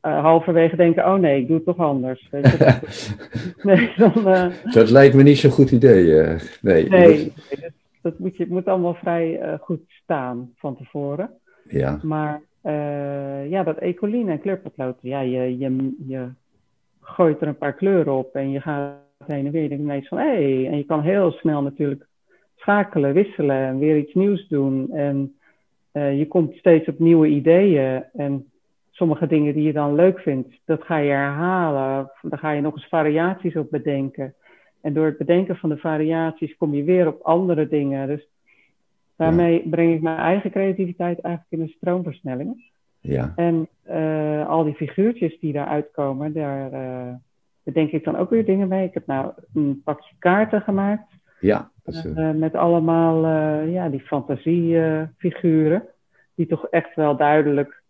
halverwege 0.00 0.76
denken, 0.76 1.06
oh 1.06 1.14
nee, 1.14 1.40
ik 1.40 1.46
doe 1.46 1.56
het 1.56 1.64
toch 1.64 1.78
anders. 1.78 2.28
Weet 2.30 2.50
je? 2.50 2.56
dat, 2.56 2.80
nee, 3.68 3.92
dan, 3.96 4.52
dat 4.72 4.90
lijkt 4.90 5.14
me 5.14 5.22
niet 5.22 5.38
zo'n 5.38 5.50
goed 5.50 5.70
idee. 5.70 6.36
nee, 6.60 6.88
nee 6.88 7.32
dat, 7.48 7.72
dat 8.10 8.18
moet, 8.18 8.36
je, 8.36 8.42
het 8.42 8.52
moet 8.52 8.66
allemaal 8.66 8.94
vrij 8.94 9.42
uh, 9.42 9.58
goed 9.60 9.80
staan 9.86 10.52
van 10.56 10.76
tevoren. 10.76 11.30
Ja. 11.68 11.98
Maar 12.02 12.42
uh, 12.64 13.50
ja, 13.50 13.62
dat 13.62 13.78
ecoline 13.78 14.30
en 14.30 14.40
kleurpotlood, 14.40 14.96
ja, 15.00 15.20
je, 15.20 15.58
je, 15.58 15.94
je 16.06 16.28
gooit 17.00 17.40
er 17.40 17.48
een 17.48 17.58
paar 17.58 17.74
kleuren 17.74 18.12
op 18.12 18.34
en 18.34 18.50
je 18.50 18.60
gaat 18.60 18.94
heen 19.26 19.46
en 19.46 19.52
weer. 19.52 19.62
Je 19.62 19.68
denkt 19.68 19.84
ineens 19.84 20.08
van, 20.08 20.18
hé, 20.18 20.24
hey, 20.24 20.68
en 20.70 20.76
je 20.76 20.84
kan 20.84 21.02
heel 21.02 21.30
snel 21.30 21.62
natuurlijk 21.62 22.06
schakelen, 22.56 23.12
wisselen 23.12 23.56
en 23.56 23.78
weer 23.78 23.96
iets 23.96 24.14
nieuws 24.14 24.48
doen. 24.48 24.92
En 24.92 25.36
uh, 25.92 26.18
je 26.18 26.26
komt 26.26 26.54
steeds 26.54 26.88
op 26.88 26.98
nieuwe 26.98 27.26
ideeën 27.26 28.04
en 28.12 28.50
sommige 28.90 29.26
dingen 29.26 29.54
die 29.54 29.62
je 29.62 29.72
dan 29.72 29.94
leuk 29.94 30.20
vindt, 30.20 30.60
dat 30.64 30.82
ga 30.82 30.96
je 30.96 31.10
herhalen. 31.10 32.10
Daar 32.22 32.38
ga 32.38 32.50
je 32.50 32.60
nog 32.60 32.74
eens 32.74 32.88
variaties 32.88 33.56
op 33.56 33.70
bedenken. 33.70 34.34
En 34.80 34.92
door 34.92 35.06
het 35.06 35.18
bedenken 35.18 35.56
van 35.56 35.68
de 35.68 35.76
variaties 35.76 36.56
kom 36.56 36.74
je 36.74 36.84
weer 36.84 37.06
op 37.06 37.20
andere 37.22 37.68
dingen. 37.68 38.06
Dus 38.06 38.28
daarmee 39.16 39.68
breng 39.68 39.94
ik 39.94 40.02
mijn 40.02 40.18
eigen 40.18 40.50
creativiteit 40.50 41.20
eigenlijk 41.20 41.52
in 41.52 41.60
een 41.60 41.74
stroomversnelling. 41.76 42.70
Ja. 43.00 43.32
En 43.36 43.68
uh, 43.90 44.48
al 44.48 44.64
die 44.64 44.74
figuurtjes 44.74 45.40
die 45.40 45.52
daaruit 45.52 45.90
komen, 45.92 46.32
daar 46.32 46.72
uh, 46.72 47.14
bedenk 47.62 47.90
ik 47.90 48.04
dan 48.04 48.16
ook 48.16 48.30
weer 48.30 48.44
dingen 48.44 48.68
mee. 48.68 48.86
Ik 48.86 48.94
heb 48.94 49.06
nou 49.06 49.32
een 49.54 49.80
pakje 49.84 50.14
kaarten 50.18 50.60
gemaakt. 50.60 51.12
Ja. 51.40 51.70
Dat 51.84 51.94
is, 51.94 52.04
uh, 52.04 52.30
met 52.30 52.54
allemaal 52.54 53.26
ja, 53.66 53.88
die 53.88 54.00
fantasiefiguren. 54.00 55.82
die 56.34 56.46
toch 56.46 56.66
echt 56.66 56.94
wel 56.94 57.16
duidelijk 57.16 57.82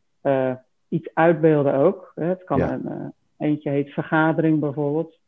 iets 0.88 1.14
uitbeelden 1.14 1.74
ook. 1.74 2.12
Het 2.14 2.44
kan 2.44 2.58
Ja. 2.58 2.72
een, 2.72 3.12
eentje 3.38 3.70
heet 3.70 3.90
vergadering 3.90 4.60
bijvoorbeeld. 4.60 5.18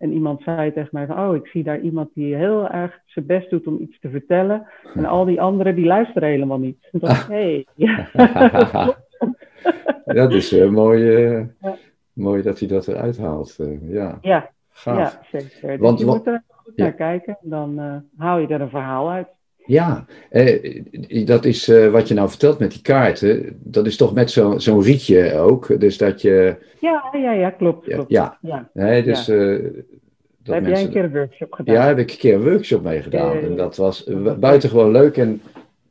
En 0.00 0.12
iemand 0.12 0.42
zei 0.42 0.72
tegen 0.72 0.88
mij 0.92 1.06
van, 1.06 1.18
oh, 1.28 1.34
ik 1.36 1.46
zie 1.46 1.62
daar 1.62 1.80
iemand 1.80 2.08
die 2.14 2.34
heel 2.34 2.68
erg 2.68 2.98
zijn 3.06 3.26
best 3.26 3.50
doet 3.50 3.66
om 3.66 3.78
iets 3.80 3.98
te 4.00 4.10
vertellen. 4.10 4.66
En 4.94 5.04
al 5.04 5.24
die 5.24 5.40
anderen 5.40 5.74
die 5.74 5.84
luisteren 5.86 6.28
helemaal 6.28 6.58
niet. 6.58 6.88
Dacht 6.92 7.28
hé, 7.28 7.64
hey. 7.76 8.94
dat 10.04 10.32
is 10.32 10.52
eh, 10.52 10.68
mooi, 10.68 11.14
eh, 11.14 11.44
Ja. 11.60 11.76
mooi 12.12 12.42
dat 12.42 12.58
hij 12.58 12.68
dat 12.68 12.88
eruit 12.88 13.18
haalt. 13.18 13.56
eh, 13.58 13.92
ja, 13.92 14.18
ja, 14.22 14.50
gaaf. 14.70 14.98
ja, 14.98 15.38
zeker. 15.38 15.68
Dus 15.68 15.78
Want 15.78 15.98
je 15.98 16.06
moet 16.06 16.26
er 16.26 16.42
goed 16.48 16.72
Ja. 16.76 16.82
naar 16.84 16.92
kijken, 16.92 17.38
dan 17.40 18.02
haal 18.16 18.38
je 18.38 18.46
er 18.46 18.60
een 18.60 18.70
verhaal 18.70 19.10
uit. 19.10 19.28
Ja, 19.70 20.04
eh, 20.30 21.26
dat 21.26 21.44
is 21.44 21.68
eh, 21.68 21.86
wat 21.90 22.08
je 22.08 22.14
nou 22.14 22.28
vertelt 22.28 22.58
met 22.58 22.70
die 22.70 22.82
kaarten. 22.82 23.58
Dat 23.62 23.86
is 23.86 23.96
toch 23.96 24.14
met 24.14 24.30
zo- 24.30 24.58
zo'n 24.58 24.82
rietje 24.82 25.34
ook. 25.38 25.80
Dus 25.80 25.98
dat 25.98 26.22
je. 26.22 26.56
Ja, 26.80 27.04
ja, 27.12 27.32
ja, 27.32 27.50
klopt. 27.50 27.86
Ja, 27.86 27.94
klopt. 27.94 28.10
ja. 28.10 28.38
ja. 28.74 29.00
Dus, 29.02 29.28
eh, 29.28 29.38
dat 29.38 30.54
Heb 30.54 30.60
jij 30.60 30.60
mensen- 30.60 30.86
een 30.86 30.92
keer 30.92 31.04
een 31.04 31.12
workshop 31.12 31.52
gedaan? 31.52 31.74
Ja, 31.74 31.86
heb 31.86 31.98
ik 31.98 32.10
een 32.10 32.16
keer 32.18 32.34
een 32.34 32.42
workshop 32.42 32.82
mee 32.82 33.02
gedaan. 33.02 33.32
Eh, 33.36 33.44
En 33.44 33.56
dat 33.56 33.76
was 33.76 34.04
buitengewoon 34.38 34.90
leuk. 34.90 35.16
En 35.16 35.40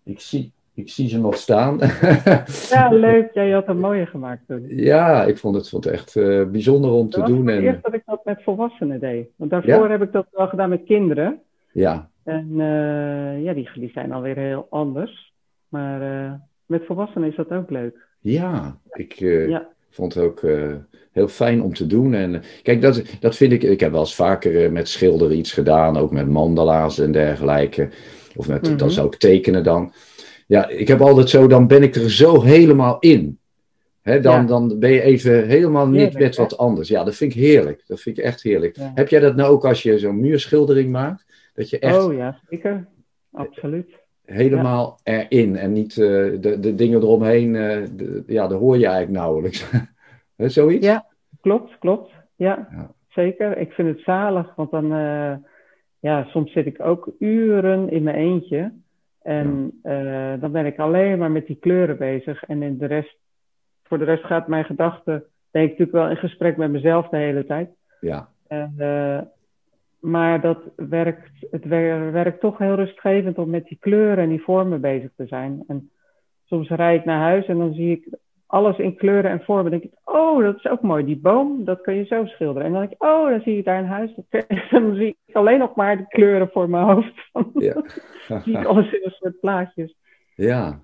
ik 0.04 0.20
zie, 0.20 0.52
ik 0.74 0.90
zie 0.90 1.10
ze 1.10 1.20
nog 1.20 1.36
staan. 1.38 1.80
Ja, 2.70 2.90
leuk. 3.08 3.30
Jij 3.34 3.50
had 3.52 3.68
een 3.68 3.80
mooie 3.80 4.06
gemaakt 4.06 4.42
toen. 4.48 4.64
ja, 4.68 5.24
ik 5.26 5.38
vond 5.38 5.56
het, 5.56 5.70
vond 5.70 5.84
het 5.84 5.94
echt 5.94 6.14
bijzonder 6.52 6.92
om 6.92 7.10
te 7.10 7.20
Dat 7.20 7.28
doen. 7.28 7.48
het 7.48 7.62
eerst 7.64 7.76
En, 7.76 7.80
dat 7.82 7.94
ik 7.94 8.02
dat 8.06 8.26
met 8.26 8.44
volwassenen 8.44 9.00
deed. 9.00 9.28
Want 9.36 9.52
daarvoor 9.52 9.90
heb 9.90 10.02
ik 10.02 10.12
dat 10.12 10.28
wel 10.32 10.48
gedaan 10.48 10.70
met 10.70 10.84
kinderen. 10.86 11.40
ja, 11.72 12.10
En 12.30 12.50
eh, 12.60 13.44
ja, 13.44 13.54
die, 13.54 13.70
die 13.76 13.92
zijn 13.94 14.12
alweer 14.12 14.38
heel 14.38 14.68
anders. 14.70 15.34
Maar 15.68 16.02
eh, 16.26 16.34
met 16.66 16.86
volwassenen 16.86 17.30
is 17.30 17.36
dat 17.36 17.52
ook 17.52 17.70
leuk. 17.70 17.98
ja, 18.20 18.78
ik 18.92 19.14
eh, 19.14 19.48
Ja. 19.50 19.68
vond 19.90 20.14
het 20.14 20.24
ook 20.24 20.42
heel 21.12 21.28
fijn 21.28 21.62
om 21.62 21.74
te 21.74 21.88
doen. 21.88 22.14
En 22.14 22.42
kijk, 22.64 22.82
dat, 22.82 23.02
dat 23.20 23.36
vind 23.36 23.52
ik. 23.52 23.64
Ik 23.64 23.80
heb 23.80 23.92
wel 23.92 24.00
eens 24.00 24.16
vaker 24.16 24.72
met 24.72 24.88
schilderen 24.90 25.38
iets 25.38 25.52
gedaan, 25.54 25.98
ook 25.98 26.12
met 26.12 26.28
mandala's 26.28 27.00
en 27.00 27.12
dergelijke. 27.12 27.90
Of 28.36 28.48
met, 28.48 28.62
Mhm. 28.68 28.78
dan 28.78 28.92
zou 28.92 29.08
ik 29.08 29.16
tekenen 29.16 29.64
dan. 29.64 29.94
Ja, 30.48 30.68
ik 30.68 30.88
heb 30.88 31.02
altijd 31.02 31.30
zo, 31.30 31.48
dan 31.48 31.68
ben 31.68 31.84
ik 31.84 31.96
er 31.96 32.12
zo 32.12 32.42
helemaal 32.42 33.00
in. 33.00 33.38
Dan, 34.04 34.22
Ja. 34.22 34.44
dan 34.44 34.80
ben 34.80 34.92
je 34.92 35.02
even 35.02 35.48
helemaal 35.48 35.88
niet 35.88 35.96
Heerlijk, 35.96 36.20
met 36.20 36.36
hè? 36.38 36.44
wat 36.44 36.58
anders. 36.58 36.88
Ja, 36.90 37.04
dat 37.04 37.16
vind 37.16 37.34
ik 37.36 37.40
heerlijk. 37.42 37.84
Dat 37.88 38.00
vind 38.00 38.18
ik 38.18 38.24
echt 38.24 38.44
heerlijk. 38.44 38.76
Ja. 38.76 38.92
Heb 38.96 39.10
jij 39.10 39.20
dat 39.20 39.36
nou 39.36 39.52
ook 39.52 39.66
als 39.66 39.84
je 39.84 40.00
zo'n 40.00 40.20
muurschildering 40.20 40.92
maakt? 40.92 41.26
Dat 41.60 41.70
je 41.70 41.80
echt 41.80 42.06
Oh 42.06 42.14
ja, 42.14 42.40
zeker. 42.50 42.86
Absoluut. 43.32 43.96
helemaal 44.26 45.00
erin 45.04 45.56
en 45.56 45.72
niet 45.72 45.92
eh, 45.92 46.08
de, 46.42 46.58
de 46.60 46.76
dingen 46.76 47.02
eromheen, 47.02 47.56
eh, 47.56 47.84
de- 47.96 48.24
ja, 48.28 48.48
dat 48.48 48.60
hoor 48.60 48.78
je 48.78 48.86
eigenlijk 48.88 49.18
nauwelijks. 49.18 49.70
Zoiets? 50.38 50.86
Ja, 50.86 51.06
klopt, 51.42 51.78
klopt. 51.80 52.12
Ja, 52.36 52.68
Ja. 52.72 52.92
zeker. 53.10 53.58
Ik 53.58 53.72
vind 53.72 53.88
het 53.88 54.00
zalig, 54.06 54.56
want 54.56 54.72
dan, 54.72 54.94
eh, 54.94 55.36
ja, 56.00 56.24
soms 56.24 56.52
zit 56.52 56.66
ik 56.66 56.82
ook 56.82 57.12
uren 57.20 57.90
in 57.92 58.04
mijn 58.04 58.16
eentje. 58.16 58.72
En 59.22 59.80
dan 60.40 60.52
ben 60.52 60.66
ik 60.66 60.80
alleen 60.80 61.18
maar 61.18 61.32
met 61.32 61.48
die 61.48 61.56
kleuren 61.60 61.98
bezig. 61.98 62.44
En 62.44 62.62
in 62.64 62.78
de 62.78 62.86
rest, 62.86 63.18
voor 63.84 63.98
de 63.98 64.04
rest 64.06 64.24
gaat 64.24 64.48
mijn 64.48 64.66
gedachte, 64.66 65.26
ben 65.52 65.62
ik 65.64 65.70
natuurlijk 65.70 65.98
wel 65.98 66.10
in 66.10 66.16
gesprek 66.18 66.58
met 66.58 66.72
mezelf 66.72 67.10
de 67.10 67.18
hele 67.18 67.46
tijd. 67.46 67.70
Ja, 68.02 68.30
En, 68.48 68.74
maar 70.00 70.42
dat 70.42 70.60
werkt, 70.76 71.32
het 71.52 71.66
wer- 71.66 72.12
werkt 72.12 72.40
toch 72.40 72.58
heel 72.58 72.76
rustgevend 72.76 73.38
om 73.38 73.50
met 73.50 73.66
die 73.66 73.78
kleuren 73.80 74.24
en 74.24 74.30
die 74.30 74.42
vormen 74.42 74.82
bezig 74.82 75.10
te 75.16 75.26
zijn. 75.26 75.64
En 75.68 75.90
soms 76.46 76.70
rijd 76.70 77.00
ik 77.00 77.06
naar 77.06 77.20
huis 77.20 77.46
en 77.46 77.58
dan 77.58 77.74
zie 77.74 77.92
ik 77.92 78.18
alles 78.46 78.78
in 78.78 78.96
kleuren 78.96 79.32
en 79.32 79.42
vormen. 79.44 79.72
Dan 79.72 79.80
denk 79.80 79.94
ik, 79.94 80.00
oh, 80.04 80.44
dat 80.44 80.56
is 80.56 80.68
ook 80.68 80.82
mooi. 80.82 81.06
Die 81.06 81.20
boom, 81.20 81.66
dat 81.66 81.82
kun 81.82 81.96
je 81.96 82.06
zo 82.06 82.26
schilderen. 82.26 82.64
En 82.68 82.72
dan 82.72 82.82
denk 82.82 82.94
ik, 82.94 83.04
oh, 83.04 83.30
dan 83.30 83.42
zie 83.42 83.58
ik 83.58 83.66
daar 83.66 83.80
een 83.80 83.86
huis. 83.86 84.12
Dan 84.72 84.96
zie 84.96 85.18
ik 85.26 85.36
alleen 85.36 85.60
nog 85.60 85.76
maar 85.76 85.98
de 85.98 86.08
kleuren 86.08 86.50
voor 86.52 86.70
mijn 86.70 86.86
hoofd. 86.86 87.30
ja. 87.54 87.74
Dan 88.28 88.42
zie 88.44 88.58
ik 88.58 88.66
alles 88.66 88.92
in 88.94 89.00
een 89.04 89.12
soort 89.12 89.40
plaatjes. 89.40 89.96
ja. 90.36 90.82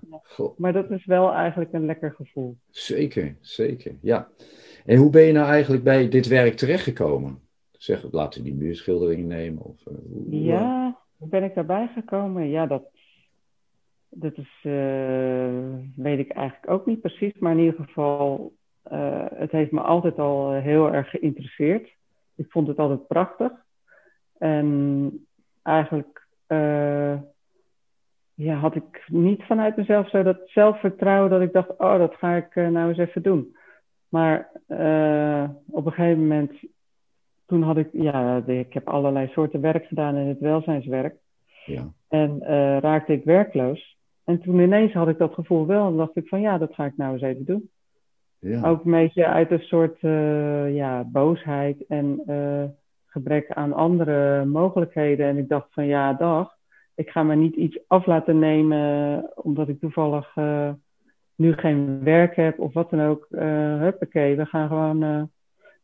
Maar 0.56 0.72
dat 0.72 0.90
is 0.90 1.06
wel 1.06 1.32
eigenlijk 1.32 1.72
een 1.72 1.86
lekker 1.86 2.12
gevoel. 2.12 2.56
zeker, 2.70 3.36
zeker, 3.40 3.92
ja. 4.00 4.28
En 4.84 4.96
hoe 4.96 5.10
ben 5.10 5.22
je 5.22 5.32
nou 5.32 5.48
eigenlijk 5.48 5.84
bij 5.84 6.08
dit 6.08 6.26
werk 6.26 6.54
terechtgekomen? 6.54 7.45
Zeg, 7.78 8.12
laten 8.12 8.42
we 8.42 8.48
die 8.48 8.58
muurschilderingen 8.58 9.26
nemen? 9.26 9.62
Of, 9.62 9.86
eh, 9.86 9.94
hoe, 10.12 10.42
Ja, 10.42 10.98
hoe 11.16 11.28
ben 11.28 11.42
ik 11.42 11.54
daarbij 11.54 11.90
gekomen? 11.94 12.48
Ja, 12.48 12.66
dat, 12.66 12.82
dat 14.08 14.36
is, 14.36 14.60
eh, 14.62 15.74
weet 15.96 16.18
ik 16.18 16.30
eigenlijk 16.30 16.70
ook 16.70 16.86
niet 16.86 17.00
precies. 17.00 17.38
Maar 17.38 17.52
in 17.52 17.58
ieder 17.58 17.84
geval, 17.84 18.52
eh, 18.82 19.24
het 19.34 19.50
heeft 19.50 19.70
me 19.70 19.80
altijd 19.80 20.18
al 20.18 20.52
heel 20.52 20.92
erg 20.92 21.10
geïnteresseerd. 21.10 21.94
Ik 22.34 22.50
vond 22.50 22.66
het 22.66 22.78
altijd 22.78 23.06
prachtig. 23.06 23.52
En 24.38 25.26
eigenlijk 25.62 26.24
ja, 28.34 28.54
had 28.54 28.74
ik 28.74 29.04
niet 29.06 29.42
vanuit 29.42 29.76
mezelf 29.76 30.08
zo 30.08 30.22
dat 30.22 30.38
zelfvertrouwen 30.44 31.30
dat 31.30 31.40
ik 31.40 31.52
dacht, 31.52 31.70
oh, 31.78 31.98
dat 31.98 32.14
ga 32.14 32.34
ik 32.34 32.54
nou 32.54 32.88
eens 32.88 32.98
even 32.98 33.22
doen. 33.22 33.56
Maar 34.08 34.50
op 35.70 35.86
een 35.86 35.92
gegeven 35.92 36.20
moment 36.20 36.52
toen 37.46 37.62
had 37.62 37.76
ik, 37.76 37.88
ja, 37.92 38.42
ik 38.46 38.72
heb 38.72 38.88
allerlei 38.88 39.28
soorten 39.28 39.60
werk 39.60 39.86
gedaan 39.86 40.16
in 40.16 40.26
het 40.26 40.40
welzijnswerk. 40.40 41.14
ja, 41.64 41.92
En 42.08 42.40
eh, 42.42 42.78
raakte 42.78 43.12
ik 43.12 43.24
werkloos. 43.24 43.96
En 44.24 44.40
toen 44.40 44.58
ineens 44.58 44.92
had 44.92 45.08
ik 45.08 45.18
dat 45.18 45.34
gevoel 45.34 45.66
wel. 45.66 45.86
En 45.86 45.96
dacht 45.96 46.16
ik 46.16 46.28
van 46.28 46.40
ja, 46.40 46.58
dat 46.58 46.74
ga 46.74 46.84
ik 46.84 46.96
nou 46.96 47.12
eens 47.12 47.22
even 47.22 47.44
doen. 47.44 47.70
ja, 48.38 48.68
Ook 48.68 48.84
een 48.84 48.90
beetje 48.90 49.26
uit 49.26 49.50
een 49.50 49.60
soort 49.60 49.98
eh, 50.00 50.74
ja, 50.74 51.04
boosheid 51.04 51.86
en 51.86 52.22
eh, 52.26 52.64
gebrek 53.06 53.50
aan 53.50 53.72
andere 53.72 54.44
mogelijkheden. 54.44 55.26
En 55.26 55.38
ik 55.38 55.48
dacht 55.48 55.68
van 55.70 55.86
ja, 55.86 56.12
dag. 56.12 56.54
Ik 56.94 57.10
ga 57.10 57.22
me 57.22 57.34
niet 57.34 57.54
iets 57.54 57.78
af 57.86 58.06
laten 58.06 58.38
nemen 58.38 59.30
omdat 59.34 59.68
ik 59.68 59.80
toevallig 59.80 60.36
nu 61.34 61.52
geen 61.52 62.02
werk 62.02 62.36
heb 62.36 62.58
of 62.58 62.72
wat 62.72 62.90
dan 62.90 63.00
ook. 63.00 63.26
Eh 63.30 63.78
huppakee, 63.78 64.36
we 64.36 64.46
gaan 64.46 64.68
gewoon... 64.68 65.30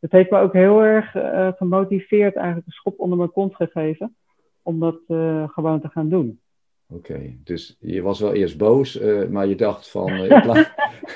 het 0.02 0.12
heeft 0.12 0.30
me 0.30 0.38
ook 0.38 0.52
heel 0.52 0.84
erg 0.84 1.14
eh, 1.14 1.48
gemotiveerd, 1.56 2.34
eigenlijk 2.36 2.66
een 2.66 2.72
schop 2.72 3.00
onder 3.00 3.18
mijn 3.18 3.32
kont 3.32 3.54
gegeven. 3.54 4.16
Om 4.62 4.80
dat 4.80 4.98
eh, 5.08 5.48
gewoon 5.48 5.80
te 5.80 5.88
gaan 5.88 6.08
doen. 6.08 6.40
oké. 6.88 7.36
Dus 7.44 7.76
je 7.80 8.02
was 8.02 8.20
wel 8.20 8.32
eerst 8.32 8.58
boos, 8.58 8.98
eh, 8.98 9.28
maar 9.28 9.46
je 9.46 9.54
dacht 9.54 9.90
van... 9.90 10.10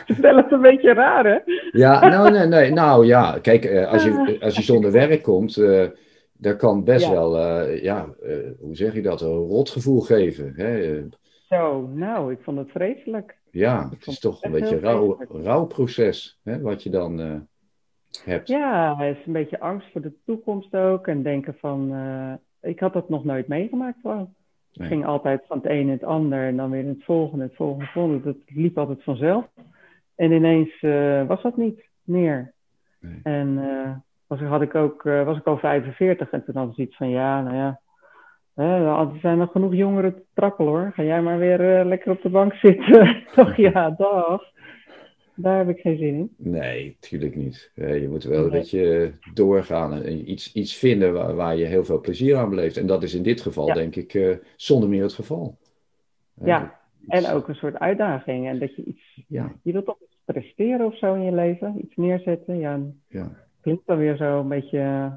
Stel 0.07 0.37
het 0.43 0.53
een 0.53 0.61
beetje 0.61 0.93
raar, 0.93 1.25
hè? 1.27 1.39
Ja, 1.71 2.09
nou, 2.09 2.31
nee, 2.31 2.47
nee, 2.47 2.73
nou 2.73 3.07
ja, 3.07 3.39
kijk, 3.39 3.87
als 3.87 4.05
je, 4.05 4.37
als 4.41 4.57
je 4.57 4.63
zonder 4.63 4.93
werk 4.93 5.23
komt, 5.23 5.55
dat 6.33 6.57
kan 6.57 6.85
best 6.85 7.07
Ja. 7.07 7.13
wel, 7.13 7.63
ja, 7.71 8.09
hoe 8.61 8.77
zeg 8.77 8.95
je 8.95 9.03
dat, 9.03 9.21
een 9.21 9.29
rotgevoel 9.29 10.01
geven. 10.01 10.53
Hè? 10.57 11.03
Zo, 11.49 11.87
nou, 11.95 12.33
ik 12.33 12.39
vond 12.43 12.59
het 12.59 12.71
vreselijk. 12.71 13.37
Ja, 13.51 13.89
het 13.91 14.07
is 14.07 14.19
toch 14.19 14.43
een 14.43 14.51
beetje 14.51 14.79
rouw, 14.81 15.17
vreselijk. 15.17 15.45
rouwproces, 15.45 16.41
hè, 16.45 16.61
wat 16.61 16.83
je 16.83 16.91
dan 16.91 17.47
hebt. 18.25 18.49
Ja, 18.49 18.97
het 18.99 19.17
is 19.17 19.27
een 19.27 19.33
beetje 19.33 19.61
angst 19.61 19.93
voor 19.93 20.01
de 20.01 20.13
toekomst 20.25 20.75
ook. 20.77 21.07
En 21.07 21.23
denken 21.23 21.55
van, 21.59 21.95
eh, 21.95 22.71
ik 22.71 22.81
had 22.81 22.93
dat 22.93 23.09
nog 23.09 23.25
nooit 23.25 23.49
meegemaakt 23.49 23.99
gewoon. 24.01 24.35
Het 24.71 24.79
Nee. 24.79 24.89
ging 24.89 25.07
altijd 25.07 25.45
van 25.47 25.57
het 25.57 25.67
een 25.67 25.79
in 25.79 25.89
het 25.89 26.05
ander 26.05 26.47
en 26.47 26.57
dan 26.57 26.71
weer 26.71 26.81
in 26.81 26.89
het 26.89 27.05
volgende, 27.05 27.45
het 27.45 27.57
volgende, 27.57 27.85
het 27.85 27.93
volgende. 27.93 28.23
Dat 28.23 28.37
liep 28.47 28.79
altijd 28.79 29.03
vanzelf. 29.03 29.47
En 30.17 30.33
ineens 30.33 30.81
eh, 30.81 31.27
was 31.27 31.43
dat 31.43 31.57
niet 31.57 31.85
meer. 32.05 32.53
Nee. 33.01 33.21
En 33.23 33.59
eh, 33.59 33.91
was, 34.27 34.41
had 34.41 34.63
ik 34.63 34.75
ook, 34.75 35.03
was 35.03 35.37
ik 35.39 35.47
al 35.47 35.59
45 35.59 36.31
en 36.31 36.45
toen 36.45 36.57
had 36.57 36.71
ik 36.71 36.77
iets 36.77 36.97
van, 36.97 37.09
ja, 37.09 37.43
nou 37.43 37.57
ja. 37.57 37.81
Er 38.55 39.09
zijn 39.21 39.39
nog 39.39 39.51
genoeg 39.51 39.75
jongeren 39.75 40.15
te 40.15 40.23
trappelen 40.35 40.73
hoor. 40.73 40.93
Ga 40.95 41.03
jij 41.03 41.23
maar 41.23 41.39
weer 41.39 41.85
lekker 41.85 42.11
op 42.11 42.23
de 42.23 42.29
bank 42.29 42.55
zitten. 42.55 43.17
Toch 43.35 43.57
ja, 43.73 43.91
dag. 43.91 44.43
Daar 45.37 45.59
heb 45.67 45.69
ik 45.77 45.81
geen 45.81 45.97
zin 45.97 46.15
in. 46.15 46.35
Nee, 46.37 46.97
natuurlijk 47.01 47.37
niet. 47.37 47.71
Eh, 47.75 48.01
je 48.01 48.09
moet 48.09 48.25
wel 48.25 48.45
een 48.45 48.51
beetje 48.51 49.13
doorgaan 49.35 49.93
en 50.03 50.31
iets, 50.31 50.53
iets 50.53 50.75
vinden 50.77 51.13
waar, 51.13 51.35
waar 51.35 51.57
je 51.57 51.65
heel 51.65 51.85
veel 51.85 52.01
plezier 52.01 52.37
aan 52.37 52.49
beleeft. 52.49 52.77
En 52.77 52.87
dat 52.87 53.03
is 53.03 53.15
in 53.15 53.23
dit 53.23 53.41
geval, 53.41 53.67
Ja. 53.67 53.75
denk 53.75 53.97
ik, 53.97 54.15
eh, 54.15 54.37
zonder 54.57 54.89
meer 54.89 55.03
het 55.03 55.13
geval. 55.13 55.57
Eh, 56.41 56.47
Ja, 56.47 56.81
iets- 57.01 57.27
En 57.27 57.35
ook 57.35 57.49
een 57.49 57.55
soort 57.55 57.79
uitdaging. 57.79 58.49
En 58.49 58.59
dat 58.59 58.75
je 58.77 58.85
iets, 58.85 59.25
Ja, 59.29 59.53
je 59.63 59.73
wilt 59.73 59.85
toch 59.85 60.01
iets 60.03 60.17
presteren 60.25 60.87
of 60.87 60.99
zo 60.99 61.15
in 61.15 61.23
je 61.23 61.33
leven, 61.35 61.75
iets 61.85 61.97
neerzetten. 61.97 62.59
Ja, 62.59 62.81
ja, 63.09 63.31
klinkt 63.61 63.87
dan 63.87 63.99
weer 63.99 64.17
zo 64.17 64.41
een 64.41 64.49
beetje 64.49 65.13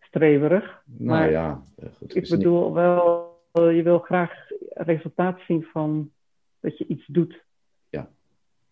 streverig. 0.00 0.82
Nou 0.86 1.08
Maar 1.08 1.30
ja, 1.30 1.62
eh, 1.76 1.88
goed, 1.98 2.16
ik 2.16 2.22
niet- 2.22 2.30
bedoel 2.30 2.72
wel, 2.72 3.28
je 3.52 3.82
wil 3.82 3.98
graag 3.98 4.32
resultaat 4.74 5.40
zien 5.46 5.62
van 5.62 6.10
dat 6.60 6.78
je 6.78 6.84
iets 6.86 7.06
doet. 7.06 7.44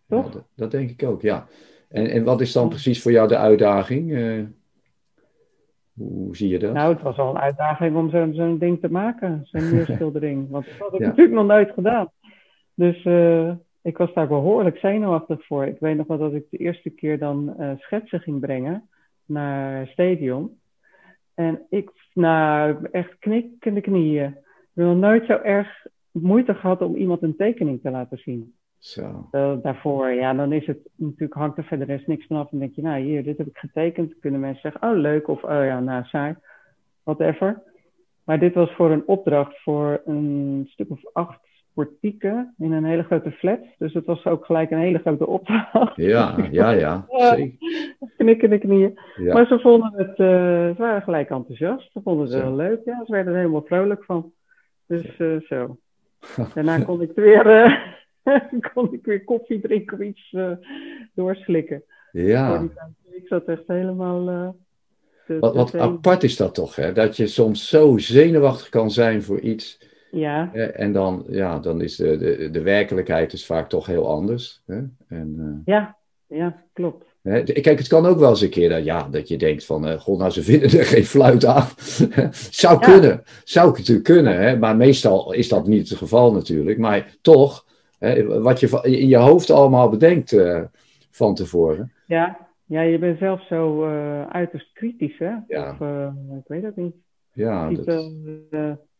Ja. 0.09 0.15
Toch? 0.21 0.25
Ja, 0.25 0.31
dat, 0.31 0.45
dat 0.55 0.71
denk 0.71 0.89
ik 0.89 1.03
ook, 1.03 1.21
ja. 1.21 1.47
En, 1.89 2.09
en 2.09 2.23
wat 2.23 2.41
is 2.41 2.51
dan 2.53 2.69
precies 2.69 3.01
voor 3.01 3.11
jou 3.11 3.27
de 3.27 3.37
uitdaging? 3.37 4.13
Eh, 4.13 4.43
hoe 5.93 6.35
zie 6.35 6.49
je 6.49 6.59
dat? 6.59 6.73
Nou, 6.73 6.93
het 6.93 7.01
was 7.01 7.15
wel 7.15 7.29
een 7.29 7.37
uitdaging 7.41 7.95
om 7.95 8.09
zo'n 8.33 8.57
ding 8.57 8.79
te 8.81 8.91
maken, 8.91 9.39
zo'n 9.43 9.69
muurschildering. 9.75 10.49
Want 10.49 10.65
dat 10.65 10.77
had 10.77 10.93
ik 10.93 10.99
Ja. 10.99 11.07
natuurlijk 11.07 11.35
nog 11.35 11.45
nooit 11.47 11.71
gedaan. 11.71 12.09
Dus 12.73 13.03
eh, 13.05 13.51
ik 13.81 13.97
was 13.97 14.13
daar 14.13 14.27
behoorlijk 14.27 14.77
zenuwachtig 14.77 15.45
voor. 15.45 15.65
Ik 15.65 15.79
weet 15.79 15.97
nog 15.97 16.07
wel 16.07 16.17
dat 16.17 16.33
ik 16.33 16.45
de 16.49 16.57
eerste 16.57 16.89
keer 16.89 17.19
dan 17.19 17.57
eh, 17.57 17.71
schetsen 17.77 18.19
ging 18.19 18.39
brengen 18.39 18.89
naar 19.25 19.87
Stadion. 19.87 20.59
En 21.33 21.61
ik, 21.69 21.89
nou, 22.13 22.87
echt 22.91 23.15
knikkende 23.19 23.81
knieën. 23.81 24.25
Ik 24.27 24.35
heb 24.73 24.85
nog 24.85 24.97
nooit 24.97 25.25
zo 25.25 25.33
erg 25.43 25.85
moeite 26.11 26.53
gehad 26.53 26.81
om 26.81 26.95
iemand 26.95 27.21
een 27.23 27.35
tekening 27.35 27.81
te 27.81 27.89
laten 27.91 28.17
zien. 28.17 28.53
Zo. 28.79 29.27
Eh, 29.31 29.53
daarvoor, 29.61 30.09
ja, 30.09 30.33
dan 30.33 30.51
is 30.51 30.65
het 30.65 30.79
natuurlijk, 30.95 31.33
hangt 31.33 31.57
er 31.57 31.63
verder 31.63 31.87
rest 31.87 32.07
niks 32.07 32.25
vanaf. 32.25 32.51
En 32.51 32.59
denk 32.59 32.75
je, 32.75 32.81
nou 32.81 33.01
hier, 33.01 33.23
dit 33.23 33.37
heb 33.37 33.47
ik 33.47 33.57
getekend. 33.57 34.19
Kunnen 34.19 34.39
mensen 34.39 34.61
zeggen, 34.61 34.89
oh 34.89 34.97
leuk, 34.97 35.27
of 35.27 35.43
oh 35.43 35.65
ja, 35.65 35.79
nou 35.79 36.03
saai, 36.03 36.35
whatever. 37.03 37.61
Maar 38.23 38.39
dit 38.39 38.53
was 38.53 38.71
voor 38.71 38.91
een 38.91 39.07
opdracht 39.07 39.61
voor 39.61 40.01
een 40.05 40.65
stuk 40.69 40.89
of 40.89 40.99
acht 41.13 41.39
portieken 41.73 42.53
in 42.57 42.71
een 42.71 42.83
hele 42.83 43.03
grote 43.03 43.31
flat. 43.31 43.59
Dus 43.77 43.93
het 43.93 44.05
was 44.05 44.25
ook 44.25 44.45
gelijk 44.45 44.71
een 44.71 44.77
hele 44.77 44.99
grote 44.99 45.27
opdracht. 45.27 45.95
Ja, 45.95 46.47
ja, 46.51 46.71
ja. 46.85 47.05
Zeker. 47.07 47.57
Knikken 48.17 48.49
de 48.49 48.57
knieën. 48.57 48.99
Ja. 49.15 49.33
Maar 49.33 49.45
ze 49.45 49.59
vonden 49.59 49.93
het, 49.95 50.09
eh, 50.09 50.15
ze 50.15 50.75
waren 50.77 51.01
gelijk 51.01 51.29
enthousiast. 51.29 51.91
Ze 51.91 52.01
vonden 52.03 52.23
het 52.23 52.33
Zo. 52.33 52.39
wel 52.39 52.55
leuk, 52.55 52.81
ja. 52.85 53.05
Ze 53.05 53.11
werden 53.11 53.33
er 53.33 53.39
helemaal 53.39 53.65
vrolijk 53.65 54.03
van. 54.03 54.31
Dus 54.87 55.17
eh, 55.17 55.35
zo. 55.47 55.77
Daarna 56.53 56.79
kon 56.79 57.01
ik 57.01 57.11
weer, 57.15 57.47
eh, 57.47 57.73
kon 58.73 58.93
ik 58.93 59.05
weer 59.05 59.23
koffie 59.23 59.59
drinken 59.61 59.97
of 59.97 60.03
iets 60.03 60.29
eh, 60.33 60.51
doorslikken. 61.13 61.83
Ja. 62.11 62.67
Ik 63.11 63.27
zat 63.27 63.45
echt 63.45 63.63
helemaal... 63.67 64.29
eh, 64.29 64.49
te- 65.25 65.39
Wat, 65.39 65.55
wat 65.55 65.75
apart 65.75 66.23
is 66.23 66.35
dat 66.37 66.53
toch, 66.55 66.75
hè? 66.75 66.93
Dat 66.93 67.17
je 67.17 67.27
soms 67.27 67.69
zo 67.69 67.97
zenuwachtig 67.97 68.69
kan 68.69 68.91
zijn 68.91 69.23
voor 69.23 69.39
iets. 69.39 69.87
Ja? 70.11 70.53
En 70.53 70.91
dan, 70.91 71.25
ja, 71.29 71.59
dan 71.59 71.81
is 71.81 71.95
de, 71.95 72.17
de, 72.17 72.49
de 72.51 72.61
werkelijkheid 72.61 73.33
is 73.33 73.45
vaak 73.45 73.69
toch 73.69 73.85
heel 73.85 74.07
anders. 74.09 74.61
Hè? 74.65 74.81
En, 75.07 75.35
eh, 75.65 75.73
ja, 75.73 75.97
ja, 76.27 76.63
klopt. 76.73 77.05
Hè, 77.21 77.43
Kijk, 77.43 77.77
het 77.79 77.87
kan 77.87 78.05
ook 78.05 78.19
wel 78.19 78.29
eens 78.29 78.41
een 78.41 78.49
keer 78.49 78.69
dat, 78.69 78.83
ja, 78.83 79.07
dat 79.11 79.27
je 79.27 79.37
denkt 79.37 79.65
van, 79.65 79.99
goh, 79.99 80.17
nou 80.19 80.31
ze 80.31 80.43
vinden 80.51 80.79
er 80.79 80.85
geen 80.85 81.05
fluit 81.05 81.45
aan. 81.45 81.67
Zou 82.61 82.79
Ja. 82.79 82.91
kunnen, 82.91 83.23
zou 83.43 83.71
natuurlijk 83.77 84.03
kunnen, 84.05 84.37
hè? 84.41 84.57
maar 84.57 84.75
meestal 84.75 85.33
is 85.33 85.49
dat 85.49 85.67
niet 85.67 85.89
het 85.89 85.97
geval 85.97 86.31
natuurlijk. 86.33 86.77
Maar 86.77 87.15
toch, 87.21 87.65
hè, 87.99 88.39
wat 88.41 88.59
je 88.59 88.81
in 88.81 89.07
je 89.07 89.17
hoofd 89.17 89.49
allemaal 89.49 89.89
bedenkt 89.89 90.31
eh, 90.31 90.61
van 91.11 91.35
tevoren. 91.35 91.91
Ja, 92.07 92.47
ja, 92.65 92.81
je 92.81 92.99
bent 92.99 93.19
zelf 93.19 93.45
zo 93.45 93.85
eh, 93.85 94.27
uiterst 94.27 94.71
kritisch, 94.73 95.17
hè? 95.17 95.33
Ja. 95.47 95.71
Of, 95.71 95.81
eh, 95.81 96.37
ik 96.37 96.47
weet 96.47 96.63
het 96.63 96.75
niet. 96.75 96.95
Ja, 97.33 97.69
ziet, 97.69 97.85
dat, 97.85 98.11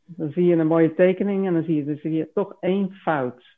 dan 0.05 0.31
zie 0.31 0.45
je 0.45 0.55
een 0.55 0.67
mooie 0.67 0.93
tekening 0.93 1.47
en 1.47 1.53
dan 1.53 1.63
zie 1.63 1.75
je, 1.75 1.85
dan 1.85 1.97
zie 2.01 2.13
je 2.13 2.29
toch 2.33 2.57
één 2.59 2.91
fout. 2.91 3.57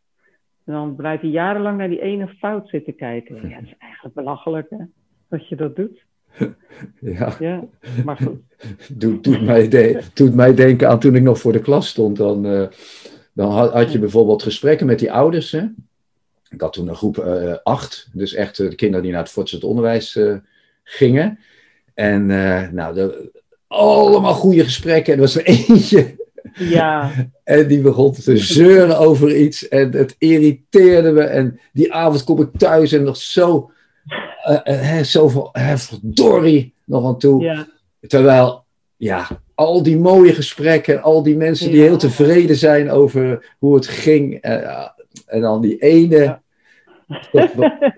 En 0.66 0.74
dan 0.74 0.96
blijf 0.96 1.22
je 1.22 1.30
jarenlang 1.30 1.78
naar 1.78 1.90
die 1.90 2.02
ene 2.02 2.28
fout 2.28 2.70
zitten 2.70 2.96
kijken. 2.96 3.50
Ja, 3.50 3.56
het 3.56 3.66
is 3.66 3.76
eigenlijk 3.78 4.16
belachelijk, 4.16 4.70
hè? 4.70 4.78
Dat 5.28 5.48
je 5.48 5.56
dat 5.56 5.76
doet. 5.76 6.06
ja. 7.18 7.34
Ja, 7.40 7.64
maar 8.06 8.18
goed. 8.18 8.40
doet, 9.02 9.24
doet, 9.24 9.42
mij 9.42 9.68
de- 9.68 10.04
doet 10.14 10.36
mij 10.36 10.54
denken 10.56 10.90
aan 10.90 11.00
toen 11.00 11.16
ik 11.16 11.24
nog 11.24 11.40
voor 11.40 11.52
de 11.52 11.62
klas 11.62 11.88
stond. 11.88 12.18
Dan, 12.18 12.70
dan 13.34 13.52
had, 13.52 13.92
je 13.92 14.00
bijvoorbeeld 14.00 14.44
gesprekken 14.44 14.86
met 14.86 15.00
die 15.00 15.12
ouders. 15.12 15.52
Hè? 15.52 15.64
Ik 16.50 16.62
had 16.62 16.74
toen 16.74 16.88
een 16.88 16.96
groep 16.96 17.18
eh, 17.18 17.56
acht, 17.64 18.10
dus 18.14 18.34
echt 18.34 18.60
eh, 18.60 18.70
de 18.70 18.76
kinderen 18.76 19.04
die 19.04 19.12
naar 19.12 19.22
het 19.22 19.32
voortgezet 19.32 19.64
onderwijs 19.64 20.16
eh, 20.16 20.36
gingen. 20.84 21.40
En 21.94 22.26
nou, 22.74 22.94
de, 22.94 23.32
allemaal 23.68 24.34
goede 24.34 24.64
gesprekken. 24.64 25.14
En 25.14 25.20
er 25.20 25.26
was 25.26 25.36
er 25.36 25.46
eentje 25.70 26.16
Ja, 26.54 27.12
en 27.44 27.68
die 27.68 27.82
begon 27.82 28.14
te 28.14 28.38
zeuren 28.38 28.98
over 28.98 29.36
iets. 29.36 29.68
En 29.68 29.92
het 29.92 30.16
irriteerde 30.18 31.12
me. 31.12 31.22
En 31.22 31.60
die 31.74 31.94
avond 31.94 32.24
kom 32.24 32.42
ik 32.42 32.50
thuis 32.58 32.92
en 32.92 33.04
nog 33.04 33.18
zo, 33.18 33.72
eh, 34.44 34.60
eh, 34.64 34.82
hè, 34.82 35.04
zoveel 35.04 35.50
hè, 35.52 35.78
verdorie 35.78 36.74
nog 36.86 37.06
aan 37.06 37.20
toe. 37.20 37.44
ja, 37.44 37.68
Terwijl, 38.08 38.61
ja, 39.04 39.28
al 39.56 39.84
die 39.84 39.98
mooie 39.98 40.34
gesprekken, 40.34 40.94
en 40.96 41.02
al 41.02 41.24
die 41.24 41.38
mensen 41.38 41.72
die 41.72 41.82
heel 41.82 41.98
tevreden 41.98 42.56
zijn 42.56 42.90
over 42.90 43.54
hoe 43.60 43.76
het 43.76 43.88
ging. 43.88 44.34
eh, 44.42 44.88
en 45.28 45.42
dan 45.42 45.62
die 45.62 45.78
ene. 45.78 46.18
Ja. 46.18 46.42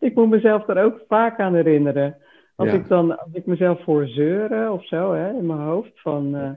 ik 0.00 0.14
moet 0.14 0.28
mezelf 0.30 0.68
er 0.68 0.84
ook 0.84 1.00
vaak 1.08 1.38
aan 1.38 1.54
herinneren. 1.54 2.16
Als 2.56 2.68
Ja. 2.68 2.74
ik 2.74 2.88
dan, 2.88 3.18
als 3.18 3.28
ik 3.32 3.46
mezelf 3.46 3.82
voor 3.82 4.06
zeuren 4.06 4.72
of 4.72 4.86
zo, 4.86 5.12
hè, 5.14 5.28
in 5.38 5.46
mijn 5.46 5.58
hoofd, 5.60 5.90
van 5.94 6.34
eh, 6.36 6.52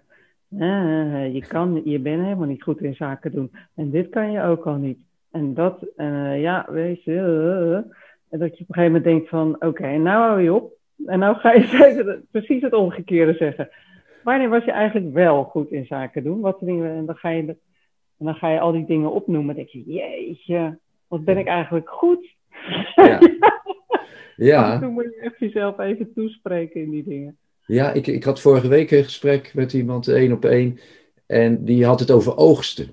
eh, 0.60 1.34
je, 1.34 1.46
kan, 1.48 1.82
je 1.86 2.00
bent 2.00 2.24
helemaal 2.24 2.48
niet 2.48 2.63
goed 2.63 2.82
in 2.82 2.96
zaken 2.96 3.32
doen. 3.32 3.52
En 3.76 3.89
dit 3.89 4.10
kan 4.10 4.32
je 4.32 4.42
ook 4.44 4.66
al 4.66 4.76
niet. 4.76 5.00
En 5.32 5.54
dat, 5.54 5.86
ja, 6.38 6.66
weet 6.70 7.04
je. 7.04 7.18
en 8.30 8.39
dat 8.39 8.58
je 8.58 8.63
op 8.63 8.70
een 8.70 8.76
gegeven 8.76 8.84
moment 8.86 9.04
denkt 9.04 9.30
van, 9.30 9.56
oké, 9.60 9.98
nou 9.98 10.28
hou 10.28 10.42
je 10.42 10.54
op. 10.54 10.72
En 11.06 11.20
nou 11.20 11.36
ga 11.36 11.52
je 11.54 12.20
precies 12.32 12.62
het 12.62 12.74
omgekeerde 12.74 13.34
zeggen. 13.34 13.70
Wanneer 14.23 14.49
was 14.49 14.63
je 14.65 14.71
eigenlijk 14.71 15.13
wel 15.13 15.43
goed 15.43 15.71
in 15.71 15.86
zaken 15.86 16.23
doen? 16.23 16.39
Wat 16.39 16.57
dingen, 16.59 16.95
en 16.95 17.05
dan 17.05 17.15
ga 17.15 17.29
je, 17.29 17.41
en 18.17 18.25
dan 18.25 18.36
ga 18.36 18.49
je 18.49 18.59
al 18.59 18.71
die 18.71 18.86
dingen 18.86 19.12
opnoemen. 19.12 19.55
Dan 19.55 19.65
denk 19.65 19.86
je, 19.86 19.93
jeetje, 19.93 20.77
wat 21.07 21.23
ben 21.23 21.38
ik 21.38 21.47
eigenlijk 21.47 21.89
goed? 21.89 22.36
Ja. 22.95 23.19
Ja, 24.36 24.79
toe 24.79 24.89
moet 24.89 25.03
je 25.03 25.19
echt 25.21 25.39
jezelf 25.39 25.79
even 25.79 26.13
toespreken 26.13 26.81
in 26.81 26.89
die 26.89 27.03
dingen. 27.03 27.38
ja 27.65 27.91
ik, 27.91 28.07
ik 28.07 28.23
had 28.23 28.41
vorige 28.41 28.67
week 28.67 28.91
een 28.91 29.03
gesprek 29.03 29.51
met 29.53 29.73
iemand, 29.73 30.07
één 30.07 30.31
op 30.31 30.45
één. 30.45 30.79
En 31.25 31.63
die 31.65 31.86
had 31.86 31.99
het 31.99 32.12
over 32.12 32.38
oogsten. 32.38 32.86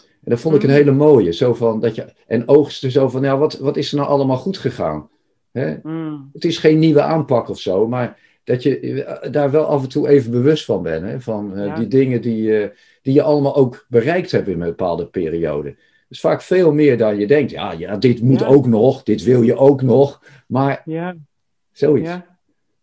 En 0.00 0.30
dat 0.32 0.40
vond 0.40 0.54
ik 0.54 0.62
een 0.62 0.68
Mm. 0.68 0.74
hele 0.74 0.90
mooie. 0.92 1.32
Zo 1.32 1.54
van 1.54 1.80
dat 1.80 1.94
je, 1.94 2.12
en 2.26 2.48
oogsten 2.48 2.90
zo 2.90 3.08
van, 3.08 3.22
ja, 3.22 3.38
wat, 3.38 3.58
wat 3.58 3.76
is 3.76 3.90
er 3.92 3.96
nou 3.98 4.08
allemaal 4.08 4.36
goed 4.36 4.58
gegaan? 4.58 5.08
Hè? 5.52 5.76
Mm, 5.82 6.30
Het 6.32 6.44
is 6.44 6.58
geen 6.58 6.78
nieuwe 6.78 7.02
aanpak 7.02 7.48
of 7.48 7.58
zo, 7.58 7.88
maar 7.88 8.18
dat 8.46 8.62
je 8.62 9.04
eh, 9.04 9.32
daar 9.32 9.50
wel 9.50 9.64
af 9.64 9.82
en 9.82 9.88
toe 9.88 10.08
even 10.08 10.30
bewust 10.30 10.64
van 10.64 10.82
bent. 10.82 11.04
Hè? 11.04 11.20
Van 11.20 11.56
eh, 11.56 11.66
Ja. 11.66 11.74
die 11.74 11.88
dingen 11.88 12.20
die, 12.20 12.58
eh, 12.62 12.68
die 13.02 13.14
je 13.14 13.22
allemaal 13.22 13.56
ook 13.56 13.86
bereikt 13.88 14.30
hebt 14.30 14.48
in 14.48 14.60
een 14.60 14.68
bepaalde 14.68 15.06
periode. 15.06 15.76
Dus 16.08 16.20
vaak 16.20 16.42
veel 16.42 16.72
meer 16.72 16.98
dan 16.98 17.18
je 17.18 17.26
denkt. 17.26 17.50
Ja, 17.50 17.72
ja 17.72 17.96
dit 17.96 18.22
moet 18.22 18.40
Ja. 18.40 18.46
ook 18.46 18.66
nog, 18.66 19.02
dit 19.02 19.22
wil 19.22 19.42
je 19.42 19.56
ook 19.56 19.82
nog. 19.82 20.22
Maar 20.46 20.82
ja, 20.84 21.16
zoiets. 21.72 22.08
ja. 22.08 22.26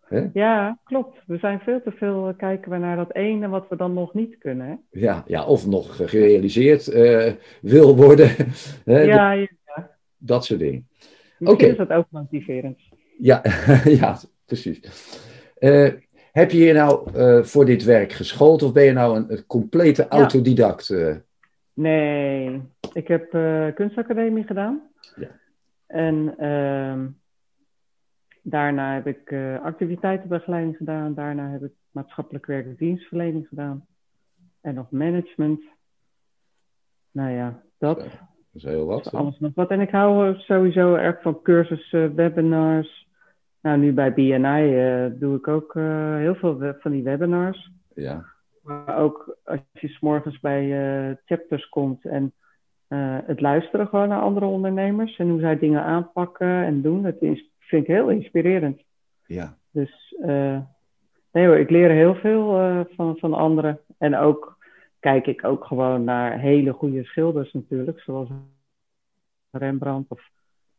Hè? 0.05 0.25
ja, 0.33 0.79
klopt. 0.83 1.17
We 1.27 1.37
zijn 1.37 1.59
veel 1.59 1.81
te 1.83 1.91
veel 1.91 2.33
kijken 2.37 2.71
we 2.71 2.77
naar 2.77 2.95
dat 2.95 3.15
ene 3.15 3.47
wat 3.47 3.65
we 3.69 3.75
dan 3.75 3.93
nog 3.93 4.13
niet 4.13 4.37
kunnen. 4.37 4.67
Hè? 4.67 4.99
Ja, 4.99 5.23
ja, 5.27 5.45
of 5.45 5.67
nog 5.67 5.95
gerealiseerd 6.09 6.85
wil 7.61 7.95
worden. 7.95 8.29
Hè? 8.85 9.01
Ja, 9.01 9.31
ja. 9.31 9.49
Dat 10.17 10.45
soort 10.45 10.59
dingen. 10.59 10.87
Oké. 11.39 11.65
is 11.65 11.77
dat 11.77 11.89
ook 11.89 12.05
motiverend. 12.09 12.79
Ja, 13.17 13.41
ja 14.01 14.19
precies. 14.45 14.79
Eh, 15.63 15.93
heb 16.31 16.51
je 16.51 16.57
je 16.57 16.73
nou 16.73 17.13
eh, 17.13 17.43
voor 17.43 17.65
dit 17.65 17.83
werk 17.83 18.11
geschoold 18.11 18.63
of 18.63 18.73
ben 18.73 18.83
je 18.83 18.91
nou 18.91 19.17
een, 19.17 19.31
een 19.31 19.45
complete 19.45 20.07
autodidact? 20.07 20.89
eh? 20.89 21.15
Nee, 21.73 22.61
ik 22.93 23.07
heb 23.07 23.29
kunstacademie 23.75 24.43
gedaan. 24.43 24.81
Ja. 25.15 25.27
En 25.87 26.33
ehm, 26.37 27.07
daarna 28.41 28.93
heb 28.93 29.07
ik 29.07 29.33
activiteitenbegeleiding 29.63 30.77
gedaan. 30.77 31.13
Daarna 31.13 31.49
heb 31.49 31.63
ik 31.63 31.71
maatschappelijk 31.91 32.45
werk 32.45 32.65
en 32.65 32.75
dienstverlening 32.77 33.47
gedaan. 33.47 33.85
En 34.61 34.73
nog 34.73 34.91
management. 34.91 35.61
Nou 37.11 37.31
ja, 37.31 37.61
dat. 37.77 37.97
Dat 37.97 38.07
is 38.53 38.63
heel 38.63 38.85
wat. 38.85 39.11
Alles 39.11 39.39
nog 39.39 39.51
wat. 39.55 39.69
En 39.69 39.81
ik 39.81 39.89
hou 39.89 40.35
sowieso 40.39 40.95
erg 40.95 41.21
van 41.21 41.41
cursussen, 41.41 42.15
webinars. 42.15 43.02
Nou, 43.63 43.77
nu 43.77 43.93
bij 43.93 44.13
BNI 44.13 44.77
eh, 44.77 45.19
doe 45.19 45.37
ik 45.37 45.47
ook 45.47 45.75
eh, 45.75 46.15
heel 46.15 46.35
veel 46.35 46.75
van 46.79 46.91
die 46.91 47.03
webinars. 47.03 47.71
Ja, 47.95 48.25
Maar 48.61 48.97
ook 48.97 49.37
als 49.43 49.59
je 49.71 49.87
's 49.87 49.99
morgens 49.99 50.39
bij 50.39 50.63
eh, 50.71 51.15
chapters 51.25 51.69
komt 51.69 52.05
en 52.05 52.33
het 53.25 53.41
luisteren 53.41 53.87
gewoon 53.87 54.07
naar 54.07 54.21
andere 54.21 54.45
ondernemers 54.45 55.17
en 55.17 55.29
hoe 55.29 55.39
zij 55.39 55.59
dingen 55.59 55.83
aanpakken 55.83 56.63
en 56.63 56.81
doen, 56.81 57.01
dat 57.01 57.21
is, 57.21 57.49
vind 57.59 57.81
ik 57.81 57.87
heel 57.87 58.09
inspirerend. 58.09 58.81
ja, 59.25 59.57
Dus 59.71 60.15
nee 61.31 61.47
hoor, 61.47 61.57
ik 61.57 61.69
leer 61.69 61.89
heel 61.89 62.15
veel 62.15 62.45
van, 62.95 63.17
van 63.17 63.33
anderen. 63.33 63.79
En 63.97 64.15
ook 64.15 64.57
kijk 64.99 65.27
ik 65.27 65.43
ook 65.43 65.65
gewoon 65.65 66.03
naar 66.03 66.39
hele 66.39 66.73
goede 66.73 67.03
schilders 67.03 67.53
natuurlijk, 67.53 67.99
zoals 67.99 68.29
Rembrandt 69.51 70.09
of 70.09 70.29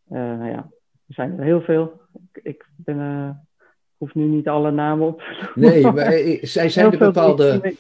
nou 0.09 0.51
ja, 0.51 0.71
er 1.09 1.15
zijn 1.15 1.39
er 1.39 1.45
heel 1.45 1.61
veel. 1.61 2.01
Ik, 2.33 2.43
ik 2.43 2.67
ben, 2.77 3.01
eh, 3.01 3.31
hoef 3.97 4.15
nu 4.15 4.25
niet 4.25 4.49
alle 4.49 4.71
namen 4.71 5.07
op 5.07 5.19
te 5.19 5.51
Nee, 5.55 5.83
maar 5.83 5.97
eh, 5.97 6.43
zij 6.43 6.69
zijn 6.69 6.93
er 6.93 6.99
bepaalde, 6.99 7.75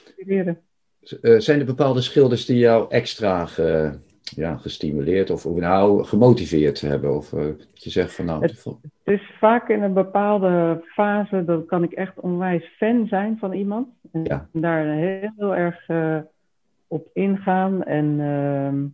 uh, 1.22 1.38
zijn 1.38 1.60
er 1.60 1.66
bepaalde 1.66 2.00
schilders 2.00 2.46
die 2.46 2.58
jou 2.58 2.90
extra 2.90 3.46
ge, 3.46 3.98
ja, 4.22 4.56
gestimuleerd 4.56 5.30
of, 5.30 5.46
of 5.46 5.56
nou 5.56 6.04
gemotiveerd 6.04 6.80
hebben? 6.80 7.16
Of 7.16 7.32
uh, 7.32 7.44
je 7.72 7.90
zegt 7.90 8.14
van 8.14 8.24
nou... 8.24 8.42
Het, 8.42 8.64
het, 8.64 9.14
is 9.14 9.30
vaak 9.38 9.68
in 9.68 9.82
een 9.82 9.92
bepaalde 9.92 10.84
fase, 10.86 11.44
dan 11.44 11.66
kan 11.66 11.82
ik 11.82 11.92
echt 11.92 12.20
onwijs 12.20 12.74
fan 12.76 13.06
zijn 13.06 13.38
van 13.38 13.52
iemand. 13.52 13.88
En 14.12 14.24
ja. 14.24 14.48
daar 14.52 14.84
heel, 14.86 15.30
heel 15.36 15.56
erg 15.56 15.86
op 16.86 17.08
ingaan. 17.12 17.84
En 17.84 18.04
uh, 18.20 18.90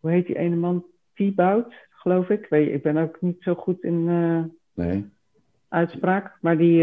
hoe 0.00 0.10
heet 0.10 0.26
die 0.26 0.38
ene 0.38 0.56
man? 0.56 0.84
T-Bout, 1.14 1.74
geloof 2.02 2.28
ik. 2.28 2.46
Ik 2.50 2.82
ben 2.82 2.96
ook 2.96 3.20
niet 3.20 3.42
zo 3.42 3.54
goed 3.54 3.82
in 3.82 4.04
nee. 4.74 5.10
uitspraak. 5.68 6.38
Maar 6.40 6.56
die, 6.56 6.78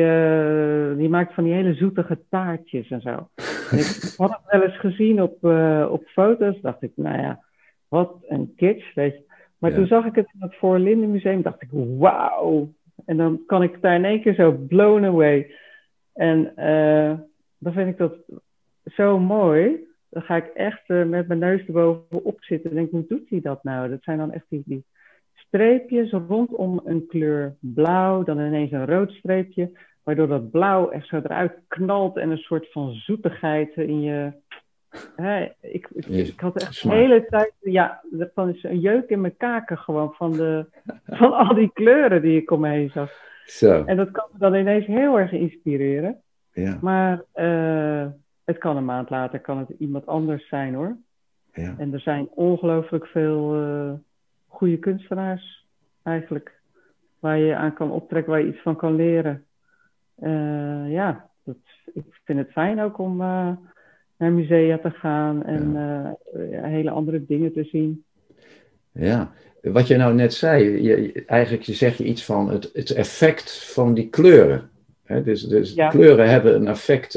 die 0.97 1.09
maakt 1.09 1.33
van 1.33 1.43
die 1.43 1.53
hele 1.53 1.73
zoetige 1.73 2.19
taartjes 2.29 2.89
en 2.89 3.01
zo. 3.01 3.29
ik 3.77 4.13
had 4.17 4.29
het 4.29 4.51
wel 4.51 4.63
eens 4.63 4.79
gezien 4.79 5.21
op, 5.21 5.43
uh, 5.43 5.87
op 5.91 6.03
foto's. 6.05 6.61
Dacht 6.61 6.81
ik, 6.81 6.91
nou 6.95 7.17
ja, 7.17 7.43
wat 7.87 8.15
een 8.27 8.53
kitsch, 8.55 8.93
weet 8.93 9.13
je. 9.13 9.23
Maar 9.57 9.73
toen 9.73 9.87
zag 9.87 10.05
ik 10.05 10.15
het 10.15 10.29
in 10.33 10.41
het 10.41 10.55
Voorlinden 10.55 11.11
Museum. 11.11 11.41
Dacht 11.41 11.61
ik, 11.61 11.69
wauw. 11.97 12.73
En 13.05 13.17
dan 13.17 13.41
kan 13.45 13.63
ik 13.63 13.81
daar 13.81 13.95
in 13.95 14.05
één 14.05 14.21
keer 14.21 14.33
zo 14.33 14.51
blown 14.51 15.03
away. 15.03 15.51
En 16.13 16.53
uh, 16.57 17.19
dan 17.57 17.73
vind 17.73 17.89
ik 17.89 17.97
dat 17.97 18.15
zo 18.85 19.19
mooi. 19.19 19.87
Dan 20.09 20.21
ga 20.21 20.35
ik 20.35 20.45
echt 20.45 20.89
uh, 20.89 21.05
met 21.05 21.27
mijn 21.27 21.39
neus 21.39 21.65
erbovenop 21.65 22.43
zitten 22.43 22.69
en 22.69 22.75
denk, 22.75 22.91
hoe 22.91 23.05
doet 23.07 23.29
hij 23.29 23.41
dat 23.41 23.63
nou? 23.63 23.89
Dat 23.89 24.03
zijn 24.03 24.17
dan 24.17 24.31
echt 24.31 24.45
die, 24.49 24.63
die 24.65 24.83
streepjes 25.49 26.11
rondom 26.11 26.81
een 26.85 27.07
kleur 27.07 27.55
blauw, 27.59 28.23
dan 28.23 28.39
ineens 28.39 28.71
een 28.71 28.85
rood 28.85 29.11
streepje 29.11 29.71
waardoor 30.03 30.27
dat 30.27 30.51
blauw 30.51 30.89
echt 30.89 31.07
zo 31.07 31.15
eruit 31.15 31.53
knalt 31.67 32.17
en 32.17 32.29
een 32.29 32.37
soort 32.37 32.71
van 32.71 32.93
zoetigheid 32.93 33.75
in 33.75 34.01
je. 34.01 34.31
Hè, 35.15 35.51
ik, 35.61 35.87
ik, 35.91 36.05
ik, 36.05 36.39
had 36.39 36.61
echt 36.61 36.83
de 36.83 36.89
hele 36.89 37.25
tijd, 37.25 37.53
ja, 37.59 38.01
van 38.33 38.57
een 38.61 38.79
jeuk 38.79 39.09
in 39.09 39.21
mijn 39.21 39.37
kaken 39.37 39.77
gewoon 39.77 40.13
van, 40.13 40.31
de, 40.31 40.65
van 41.05 41.33
al 41.33 41.55
die 41.55 41.71
kleuren 41.73 42.21
die 42.21 42.41
ik 42.41 42.51
om 42.51 42.59
me 42.59 42.69
heen 42.69 42.89
zag. 42.89 43.11
Zo. 43.45 43.83
En 43.85 43.97
dat 43.97 44.11
kan 44.11 44.27
me 44.31 44.39
dan 44.39 44.55
ineens 44.55 44.85
heel 44.85 45.19
erg 45.19 45.31
inspireren. 45.31 46.21
Ja. 46.53 46.77
Maar 46.81 47.23
uh, 47.35 48.07
het 48.43 48.57
kan 48.57 48.77
een 48.77 48.85
maand 48.85 49.09
later 49.09 49.39
kan 49.39 49.57
het 49.57 49.69
iemand 49.79 50.05
anders 50.05 50.47
zijn 50.47 50.73
hoor. 50.73 50.97
Ja. 51.53 51.75
En 51.77 51.93
er 51.93 51.99
zijn 51.99 52.27
ongelooflijk 52.29 53.07
veel 53.07 53.61
uh, 53.61 53.91
goede 54.49 54.77
kunstenaars 54.77 55.65
eigenlijk. 56.03 56.57
Waar 57.19 57.37
je 57.37 57.55
aan 57.55 57.73
kan 57.73 57.91
optrekken, 57.91 58.31
waar 58.31 58.41
je 58.41 58.47
iets 58.47 58.61
van 58.61 58.75
kan 58.75 58.95
leren. 58.95 59.45
Uh, 60.23 60.91
ja, 60.91 61.29
dat, 61.43 61.55
ik 61.93 62.03
vind 62.23 62.39
het 62.39 62.51
fijn 62.51 62.81
ook 62.81 62.97
om 62.97 63.21
uh, 63.21 63.51
naar 64.17 64.31
musea 64.31 64.77
te 64.77 64.89
gaan 64.89 65.43
en 65.43 65.71
ja. 65.71 66.17
uh, 66.35 66.63
hele 66.63 66.89
andere 66.89 67.25
dingen 67.25 67.53
te 67.53 67.63
zien. 67.63 68.03
Ja, 68.91 69.31
wat 69.61 69.87
je 69.87 69.97
nou 69.97 70.13
net 70.13 70.33
zei, 70.33 70.81
je, 70.81 71.23
eigenlijk 71.25 71.63
zeg 71.63 71.97
je 71.97 72.03
iets 72.03 72.25
van 72.25 72.49
het, 72.49 72.69
het 72.73 72.91
effect 72.91 73.71
van 73.73 73.93
die 73.93 74.09
kleuren. 74.09 74.69
Dus, 75.23 75.43
dus 75.43 75.73
ja. 75.73 75.89
kleuren 75.89 76.29
hebben 76.29 76.55
een 76.55 76.67
effect. 76.67 77.15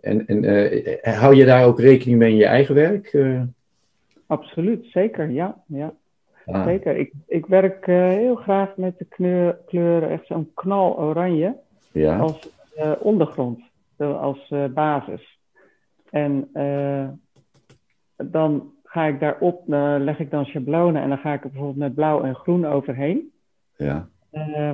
en 0.00 0.26
en 0.26 1.14
hou 1.14 1.34
je 1.34 1.44
daar 1.44 1.66
ook 1.66 1.80
rekening 1.80 2.18
mee 2.18 2.30
in 2.30 2.36
je 2.36 2.46
eigen 2.46 2.74
werk? 2.74 3.16
Absoluut, 4.26 4.86
zeker, 4.86 5.30
ja. 5.30 5.62
ja. 5.66 5.94
Ah. 6.46 6.64
Zeker. 6.64 6.96
Ik, 6.96 7.12
ik 7.26 7.46
werk 7.46 7.86
heel 7.86 8.34
graag 8.34 8.76
met 8.76 8.98
de 8.98 9.04
kleur, 9.04 9.58
kleuren, 9.66 10.10
echt 10.10 10.26
zo'n 10.26 10.50
knal 10.54 10.98
oranje 10.98 11.56
ja. 11.92 12.18
als 12.18 12.48
uh, 12.76 12.92
ondergrond, 12.98 13.60
als 13.96 14.50
uh, 14.50 14.64
basis. 14.64 15.38
En 16.10 16.48
dan 18.16 18.72
ga 18.84 19.04
ik 19.04 19.20
daarop, 19.20 19.62
leg 19.98 20.18
ik 20.18 20.30
dan 20.30 20.44
schablonen 20.44 21.02
en 21.02 21.08
dan 21.08 21.18
ga 21.18 21.32
ik 21.32 21.44
er 21.44 21.50
bijvoorbeeld 21.50 21.78
met 21.78 21.94
blauw 21.94 22.22
en 22.22 22.34
groen 22.34 22.66
overheen. 22.66 23.32
Ja. 23.76 24.08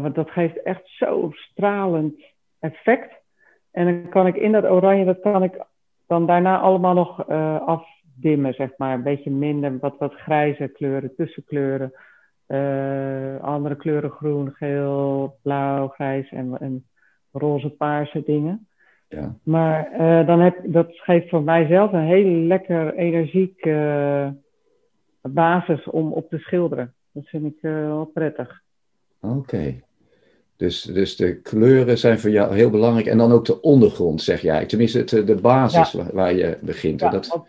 want 0.01 0.15
dat 0.15 0.31
geeft 0.31 0.63
echt 0.63 0.83
zo'n 0.85 1.33
stralend 1.33 2.23
effect. 2.59 3.13
En 3.71 3.85
dan 3.85 4.09
kan 4.11 4.27
ik 4.27 4.37
in 4.37 4.53
dat 4.53 4.65
oranje, 4.65 5.05
dat 5.05 5.21
kan 5.21 5.43
ik 5.43 5.65
dan 6.07 6.27
daarna 6.27 6.59
allemaal 6.59 6.95
nog 6.95 7.25
afdimmen, 8.21 8.55
zeg 8.55 8.71
maar. 8.77 8.95
Een 8.95 9.03
beetje 9.03 9.31
minder, 9.31 9.79
wat, 9.79 9.95
wat 9.99 10.15
grijze 10.15 10.69
kleuren, 10.69 11.15
tussenkleuren. 11.17 11.93
andere 13.41 13.77
kleuren 13.77 14.11
groen, 14.11 14.53
geel, 14.53 15.37
blauw, 15.43 15.89
grijs 15.89 16.31
en, 16.31 16.57
en 16.61 16.85
roze 17.33 17.69
paarse 17.69 18.23
dingen. 18.27 18.69
Ja. 19.11 19.35
Maar 19.43 19.91
uh, 19.93 20.27
dan 20.27 20.41
heb, 20.41 20.57
dat 20.65 20.87
geeft 20.91 21.29
voor 21.29 21.43
mijzelf 21.43 21.93
een 21.93 22.07
hele 22.07 22.47
lekker 22.47 22.95
energiek 22.95 23.65
uh, 23.65 24.29
basis 25.21 25.85
om 25.85 26.13
op 26.13 26.29
te 26.29 26.39
schilderen. 26.39 26.95
Dat 27.13 27.27
vind 27.27 27.45
ik 27.45 27.63
uh, 27.63 27.73
wel 27.73 28.11
prettig. 28.15 28.63
Oké. 29.21 29.81
Dus, 30.57 30.83
dus 30.83 31.17
de 31.17 31.41
kleuren 31.41 31.99
zijn 31.99 32.19
voor 32.19 32.31
jou 32.31 32.55
heel 32.55 32.71
belangrijk. 32.71 33.07
En 33.07 33.19
dan 33.19 33.33
ook 33.33 33.45
de 33.45 33.61
ondergrond, 33.61 34.23
zeg 34.23 34.41
jij. 34.41 34.67
Tenminste, 34.67 34.99
het, 34.99 35.27
de 35.27 35.39
basis 35.43 35.93
waar, 35.93 36.11
waar, 36.13 36.35
je 36.35 36.59
begint. 36.61 37.01
Ja, 37.01 37.11
dat... 37.11 37.43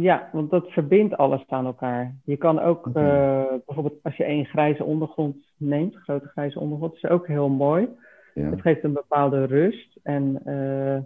ja, 0.00 0.28
want 0.32 0.50
dat 0.50 0.70
verbindt 0.70 1.16
alles 1.16 1.44
aan 1.48 1.66
elkaar. 1.66 2.14
Je 2.24 2.36
kan 2.36 2.60
ook 2.60 2.86
okay. 2.86 3.60
bijvoorbeeld 3.66 4.02
als 4.02 4.16
je 4.16 4.24
één 4.24 4.44
grijze 4.44 4.84
ondergrond 4.84 5.36
neemt, 5.56 5.96
grote 5.96 6.28
grijze 6.28 6.60
ondergrond, 6.60 6.94
is 6.94 7.06
ook 7.06 7.26
heel 7.26 7.48
mooi. 7.48 7.88
Ja. 8.34 8.50
Het 8.50 8.60
geeft 8.60 8.84
een 8.84 8.92
bepaalde 8.92 9.44
rust. 9.44 9.98
En 10.02 10.40
uh, 10.46 10.94
uh, 10.94 11.02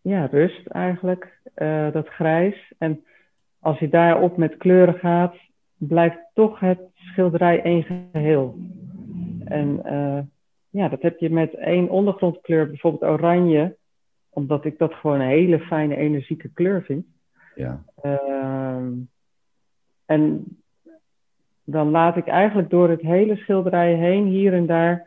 ja, 0.00 0.26
rust 0.26 0.66
eigenlijk, 0.66 1.40
dat 1.92 2.08
grijs. 2.08 2.72
En 2.78 3.04
als 3.60 3.78
je 3.78 3.88
daarop 3.88 4.36
met 4.36 4.56
kleuren 4.56 4.94
gaat, 4.94 5.36
blijft 5.76 6.18
toch 6.34 6.60
het 6.60 6.80
schilderij 6.94 7.62
één 7.62 7.82
geheel. 8.12 8.58
En 9.44 9.82
ja, 10.70 10.88
dat 10.88 11.02
heb 11.02 11.18
je 11.18 11.30
met 11.30 11.54
één 11.54 11.88
ondergrondkleur, 11.88 12.66
bijvoorbeeld 12.66 13.12
oranje, 13.12 13.76
omdat 14.30 14.64
ik 14.64 14.78
dat 14.78 14.94
gewoon 14.94 15.20
een 15.20 15.26
hele 15.26 15.58
fijne, 15.60 15.96
energieke 15.96 16.48
kleur 16.48 16.82
vind. 16.82 17.06
Ja. 17.54 17.84
Ehm, 18.02 18.92
en 20.06 20.44
dan 21.64 21.90
laat 21.90 22.16
ik 22.16 22.26
eigenlijk 22.26 22.70
door 22.70 22.88
het 22.88 23.00
hele 23.00 23.36
schilderij 23.36 23.94
heen, 23.94 24.24
hier 24.26 24.52
en 24.52 24.66
daar, 24.66 25.06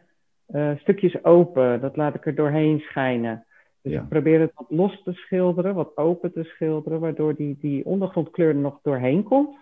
uh, 0.50 0.72
stukjes 0.78 1.24
open. 1.24 1.82
Dat 1.82 1.96
laat 1.96 2.16
ik 2.16 2.26
er 2.26 2.36
doorheen 2.36 2.80
schijnen. 2.80 3.46
Dus 3.82 3.94
ik 3.94 4.08
probeer 4.08 4.40
het 4.40 4.52
wat 4.56 4.66
los 4.70 5.04
te 5.04 5.14
schilderen, 5.14 5.76
wat 5.76 5.98
open 5.98 6.34
te 6.34 6.44
schilderen, 6.44 7.00
waardoor 7.00 7.36
die, 7.36 7.58
die 7.60 7.86
ondergrondkleur 7.86 8.50
er 8.50 8.56
nog 8.56 8.80
doorheen 8.82 9.24
komt. 9.24 9.58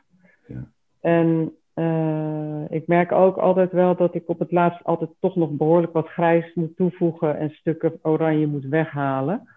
Ja. 0.48 0.68
En 1.02 1.56
uh, 1.76 2.64
ik 2.70 2.88
merk 2.88 3.12
ook 3.12 3.38
altijd 3.38 3.72
wel 3.72 3.96
dat 3.96 4.16
ik 4.16 4.30
op 4.30 4.40
het 4.40 4.52
laatst 4.52 4.84
altijd 4.84 5.10
toch 5.20 5.36
nog 5.36 5.50
behoorlijk 5.50 5.94
wat 5.94 6.08
grijs 6.08 6.54
moet 6.54 6.76
toevoegen 6.76 7.38
en 7.38 7.50
stukken 7.50 8.00
oranje 8.02 8.48
moet 8.48 8.66
weghalen. 8.66 9.50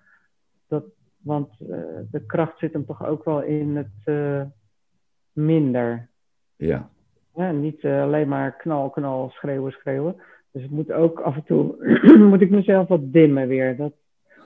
Dat, 0.68 0.84
want 1.22 1.48
uh, 1.60 1.76
de 2.10 2.26
kracht 2.26 2.58
zit 2.58 2.72
hem 2.72 2.86
toch 2.86 3.06
ook 3.06 3.24
wel 3.24 3.42
in 3.42 3.76
het 3.76 4.46
minder. 5.32 6.08
Ja. 6.56 6.90
ja 7.34 7.50
niet 7.50 7.84
alleen 7.84 8.28
maar 8.28 8.56
knal, 8.56 8.90
knal, 8.90 9.30
schreeuwen, 9.30 9.72
schreeuwen. 9.72 10.16
Dus 10.52 10.62
het 10.62 10.70
moet 10.70 10.92
ook 10.92 11.20
af 11.20 11.36
en 11.36 11.44
toe, 11.44 11.76
moet 12.30 12.40
ik 12.40 12.50
mezelf 12.50 12.88
wat 12.88 13.12
dimmen 13.12 13.48
weer. 13.48 13.76
Dat, 13.76 13.92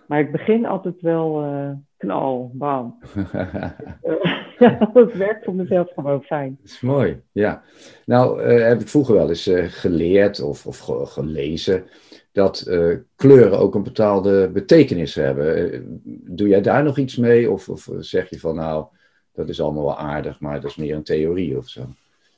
maar 0.07 0.21
ik 0.21 0.33
begin 0.33 0.67
altijd 0.67 1.01
wel 1.01 1.45
uh, 1.45 1.71
knal, 1.97 2.51
bam. 2.55 2.99
ja, 4.59 4.91
dat 4.93 5.13
werkt 5.13 5.45
voor 5.45 5.55
mezelf 5.55 5.93
gewoon 5.95 6.23
fijn. 6.23 6.59
Dat 6.61 6.71
is 6.71 6.81
mooi, 6.81 7.23
ja. 7.33 7.63
Nou, 8.05 8.43
uh, 8.43 8.67
heb 8.69 8.81
ik 8.81 8.89
vroeger 8.89 9.15
wel 9.15 9.29
eens 9.29 9.49
uh, 9.49 9.65
geleerd 9.65 10.43
of, 10.43 10.67
of 10.67 10.79
gelezen 11.13 11.85
dat 12.33 12.71
kleuren 13.17 13.59
ook 13.59 13.75
een 13.75 13.83
bepaalde 13.83 14.51
betekenis 14.53 15.15
hebben. 15.15 16.01
doe 16.37 16.49
jij 16.49 16.61
daar 16.61 16.85
nog 16.85 16.99
iets 16.99 17.17
mee? 17.17 17.51
Of, 17.51 17.69
of 17.69 17.89
zeg 17.99 18.31
je 18.31 18.41
van 18.41 18.55
nou, 18.55 18.87
dat 19.33 19.49
is 19.49 19.61
allemaal 19.61 19.85
wel 19.85 19.99
aardig, 19.99 20.41
maar 20.41 20.61
dat 20.61 20.71
is 20.71 20.77
meer 20.77 20.95
een 20.95 21.03
theorie 21.03 21.57
of 21.57 21.69
zo? 21.69 21.87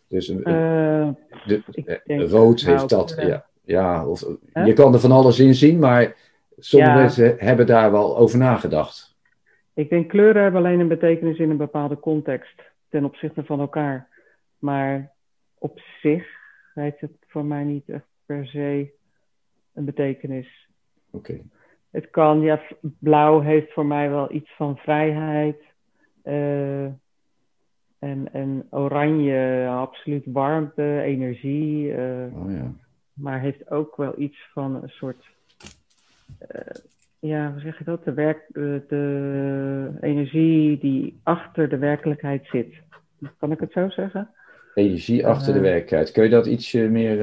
Dus 0.08 0.26
de, 0.26 1.14
rood 2.06 2.60
heeft 2.60 2.90
nou, 2.90 3.06
dat, 3.06 3.14
ja 3.18 3.46
ja, 3.64 4.06
of, 4.06 4.24
je 4.52 4.72
kan 4.72 4.94
er 4.94 5.00
van 5.00 5.12
alles 5.12 5.38
in 5.38 5.54
zien, 5.54 5.78
maar 5.78 6.16
sommige 6.58 6.94
mensen 6.94 7.36
hebben 7.38 7.66
daar 7.66 7.92
wel 7.92 8.18
over 8.18 8.38
nagedacht. 8.38 9.16
Ik 9.74 9.88
denk 9.88 10.08
kleuren 10.08 10.42
hebben 10.42 10.60
alleen 10.60 10.80
een 10.80 10.88
betekenis 10.88 11.38
in 11.38 11.50
een 11.50 11.56
bepaalde 11.56 12.00
context 12.00 12.62
ten 12.88 13.04
opzichte 13.04 13.44
van 13.44 13.60
elkaar. 13.60 14.08
Maar 14.58 15.12
op 15.58 15.80
zich 16.02 16.26
heeft 16.74 17.00
het 17.00 17.10
voor 17.26 17.44
mij 17.44 17.64
niet 17.64 17.88
echt 17.88 18.06
per 18.26 18.46
se 18.46 18.92
een 19.74 19.84
betekenis. 19.84 20.68
Oké. 21.10 21.40
Het 21.90 22.10
kan, 22.10 22.40
ja, 22.40 22.60
blauw 22.80 23.40
heeft 23.40 23.72
voor 23.72 23.86
mij 23.86 24.10
wel 24.10 24.32
iets 24.32 24.54
van 24.56 24.76
vrijheid. 24.76 25.62
Uh, 26.24 26.84
en, 27.98 28.32
en 28.32 28.66
oranje, 28.70 29.66
absoluut 29.68 30.24
warmte, 30.26 31.00
energie. 31.00 31.88
Uh, 31.88 32.36
oh 32.36 32.50
ja 32.52 32.74
maar 33.14 33.40
heeft 33.40 33.70
ook 33.70 33.96
wel 33.96 34.14
iets 34.18 34.48
van 34.52 34.82
een 34.82 34.88
soort, 34.88 35.24
eh, 36.38 36.60
ja, 37.18 37.52
hoe 37.52 37.60
zeg 37.60 37.78
je 37.78 37.84
dat? 37.84 38.04
De, 38.04 38.12
werk, 38.12 38.46
de, 38.52 39.90
energie 40.00 40.78
die 40.78 41.20
achter 41.22 41.68
de 41.68 41.78
werkelijkheid 41.78 42.46
zit. 42.46 42.74
Kan 43.38 43.52
ik 43.52 43.60
het 43.60 43.72
zo 43.72 43.88
zeggen? 43.88 44.30
Energie 44.74 45.26
achter 45.26 45.52
de 45.52 45.58
Eh. 45.58 45.64
werkelijkheid. 45.64 46.12
Kun 46.12 46.24
je 46.24 46.30
dat 46.30 46.46
ietsje 46.46 46.88
meer 46.88 47.18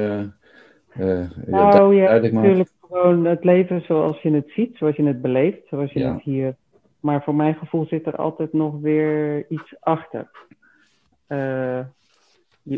eh, 0.91 1.31
ja, 1.47 1.73
Nou, 1.73 1.95
ja, 1.95 2.17
natuurlijk 2.17 2.69
gewoon 2.87 3.25
het 3.25 3.43
leven 3.43 3.81
zoals 3.81 4.21
je 4.21 4.31
het 4.31 4.49
ziet, 4.49 4.77
zoals 4.77 4.95
je 4.95 5.03
het 5.03 5.21
beleeft, 5.21 5.67
zoals 5.67 5.91
je 5.91 5.99
Ja. 5.99 6.13
het 6.13 6.23
hier. 6.23 6.55
Maar 6.99 7.23
voor 7.23 7.35
mijn 7.35 7.55
gevoel 7.55 7.85
zit 7.85 8.05
er 8.05 8.15
altijd 8.15 8.53
nog 8.53 8.79
weer 8.79 9.45
iets 9.49 9.75
achter. 9.79 10.29
Eh, 11.27 11.79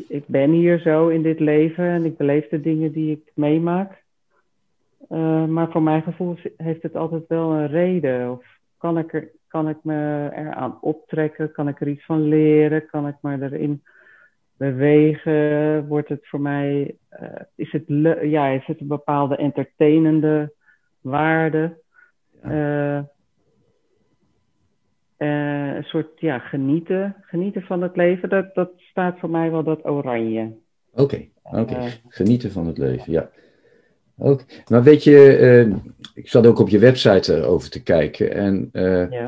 ik 0.08 0.24
ben 0.28 0.52
hier 0.52 0.80
zo 0.80 1.08
in 1.08 1.22
dit 1.22 1.40
leven 1.40 1.86
en 1.86 2.06
ik 2.06 2.18
beleef 2.18 2.50
de 2.50 2.62
dingen 2.62 2.92
die 2.92 3.12
ik 3.12 3.32
meemaak. 3.36 4.04
Eh, 5.10 5.46
maar 5.46 5.72
voor 5.72 5.84
mijn 5.84 6.02
gevoel 6.02 6.36
heeft 6.58 6.84
het 6.84 6.96
altijd 6.96 7.24
wel 7.28 7.52
een 7.52 7.68
reden. 7.68 8.32
Of 8.32 8.46
kan 8.78 8.98
ik, 8.98 9.14
er, 9.14 9.30
kan 9.48 9.70
ik 9.70 9.78
me 9.82 10.30
eraan 10.36 10.78
optrekken? 10.82 11.52
Kan 11.52 11.68
ik 11.68 11.82
er 11.82 11.88
iets 11.88 12.06
van 12.06 12.22
leren? 12.22 12.86
Kan 12.86 13.08
ik 13.08 13.16
me 13.22 13.38
erin 13.42 13.84
bewegen? 14.58 15.88
Wordt 15.88 16.10
het 16.10 16.28
voor 16.28 16.42
mij, 16.42 16.96
eh, 17.10 17.30
is, 17.56 17.72
het 17.72 17.84
ja, 18.22 18.48
is 18.48 18.66
het 18.66 18.80
een 18.80 18.88
bepaalde 18.88 19.36
entertainende 19.36 20.54
waarde? 21.02 21.78
Eh, 22.42 22.98
eh, 25.18 25.76
een 25.76 25.84
soort 25.84 26.20
ja, 26.20 26.40
genieten, 26.40 27.16
genieten 27.22 27.62
van 27.62 27.82
het 27.82 27.96
leven, 27.96 28.30
dat, 28.30 28.56
dat 28.56 28.72
staat 28.76 29.20
voor 29.20 29.30
mij 29.30 29.52
wel 29.52 29.64
dat 29.64 29.86
oranje. 29.86 30.52
Oké, 30.94 31.28
oké. 31.44 31.78
Genieten 32.08 32.52
van 32.52 32.68
het 32.68 32.78
leven, 32.78 33.12
ja. 33.12 33.30
Ook. 34.18 34.44
Maar 34.68 34.84
weet 34.84 35.04
je, 35.04 35.76
ik 36.14 36.30
zat 36.30 36.46
ook 36.46 36.60
op 36.60 36.70
je 36.70 36.80
website 36.80 37.36
erover 37.36 37.70
te 37.70 37.84
kijken. 37.84 38.34
En 38.34 38.70
Ja. 38.72 39.28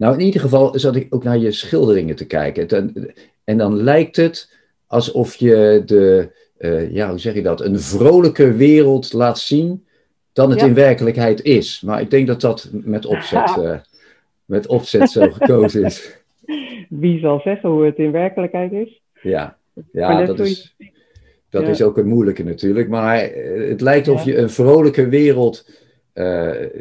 Nou, 0.00 0.14
in 0.18 0.24
ieder 0.24 0.40
geval 0.40 0.78
zat 0.78 0.96
ik 0.96 1.06
ook 1.14 1.24
naar 1.24 1.38
je 1.38 1.52
schilderingen 1.52 2.16
te 2.16 2.26
kijken. 2.26 2.68
En, 2.68 3.12
en 3.44 3.58
dan 3.58 3.76
lijkt 3.82 4.16
het 4.16 4.52
alsof 4.86 5.34
je 5.34 5.82
de, 5.86 6.30
eh, 6.58 6.92
ja, 6.92 7.08
hoe 7.10 7.18
zeg 7.18 7.34
je 7.34 7.42
dat, 7.42 7.60
een 7.60 7.80
vrolijke 7.80 8.52
wereld 8.52 9.12
laat 9.12 9.38
zien 9.38 9.84
dan 10.32 10.50
het 10.50 10.60
Ja. 10.60 10.66
in 10.66 10.74
werkelijkheid 10.74 11.42
is. 11.42 11.80
Maar 11.84 12.00
ik 12.00 12.10
denk 12.10 12.26
dat 12.26 12.40
dat 12.40 12.68
met 12.72 13.06
opzet, 13.06 13.56
eh, 13.64 13.78
met 14.44 14.66
opzet 14.66 15.10
zo 15.10 15.30
gekozen 15.30 15.84
is. 15.84 16.18
Wie 16.88 17.20
zal 17.20 17.40
zeggen 17.40 17.70
hoe 17.70 17.84
het 17.84 17.96
in 17.96 18.10
werkelijkheid 18.10 18.72
is? 18.72 19.00
Ja, 19.22 19.56
ja 19.92 20.24
dat 20.24 20.36
je- 20.36 20.42
is, 20.44 20.74
dat 21.50 21.62
Ja. 21.62 21.68
is 21.68 21.82
ook 21.82 21.98
een 21.98 22.08
moeilijke 22.08 22.44
natuurlijk. 22.44 22.88
Maar 22.88 23.18
eh, 23.18 23.68
het 23.68 23.80
lijkt 23.80 24.08
of 24.08 24.24
je 24.24 24.36
een 24.36 24.50
vrolijke 24.50 25.08
wereld 25.08 25.68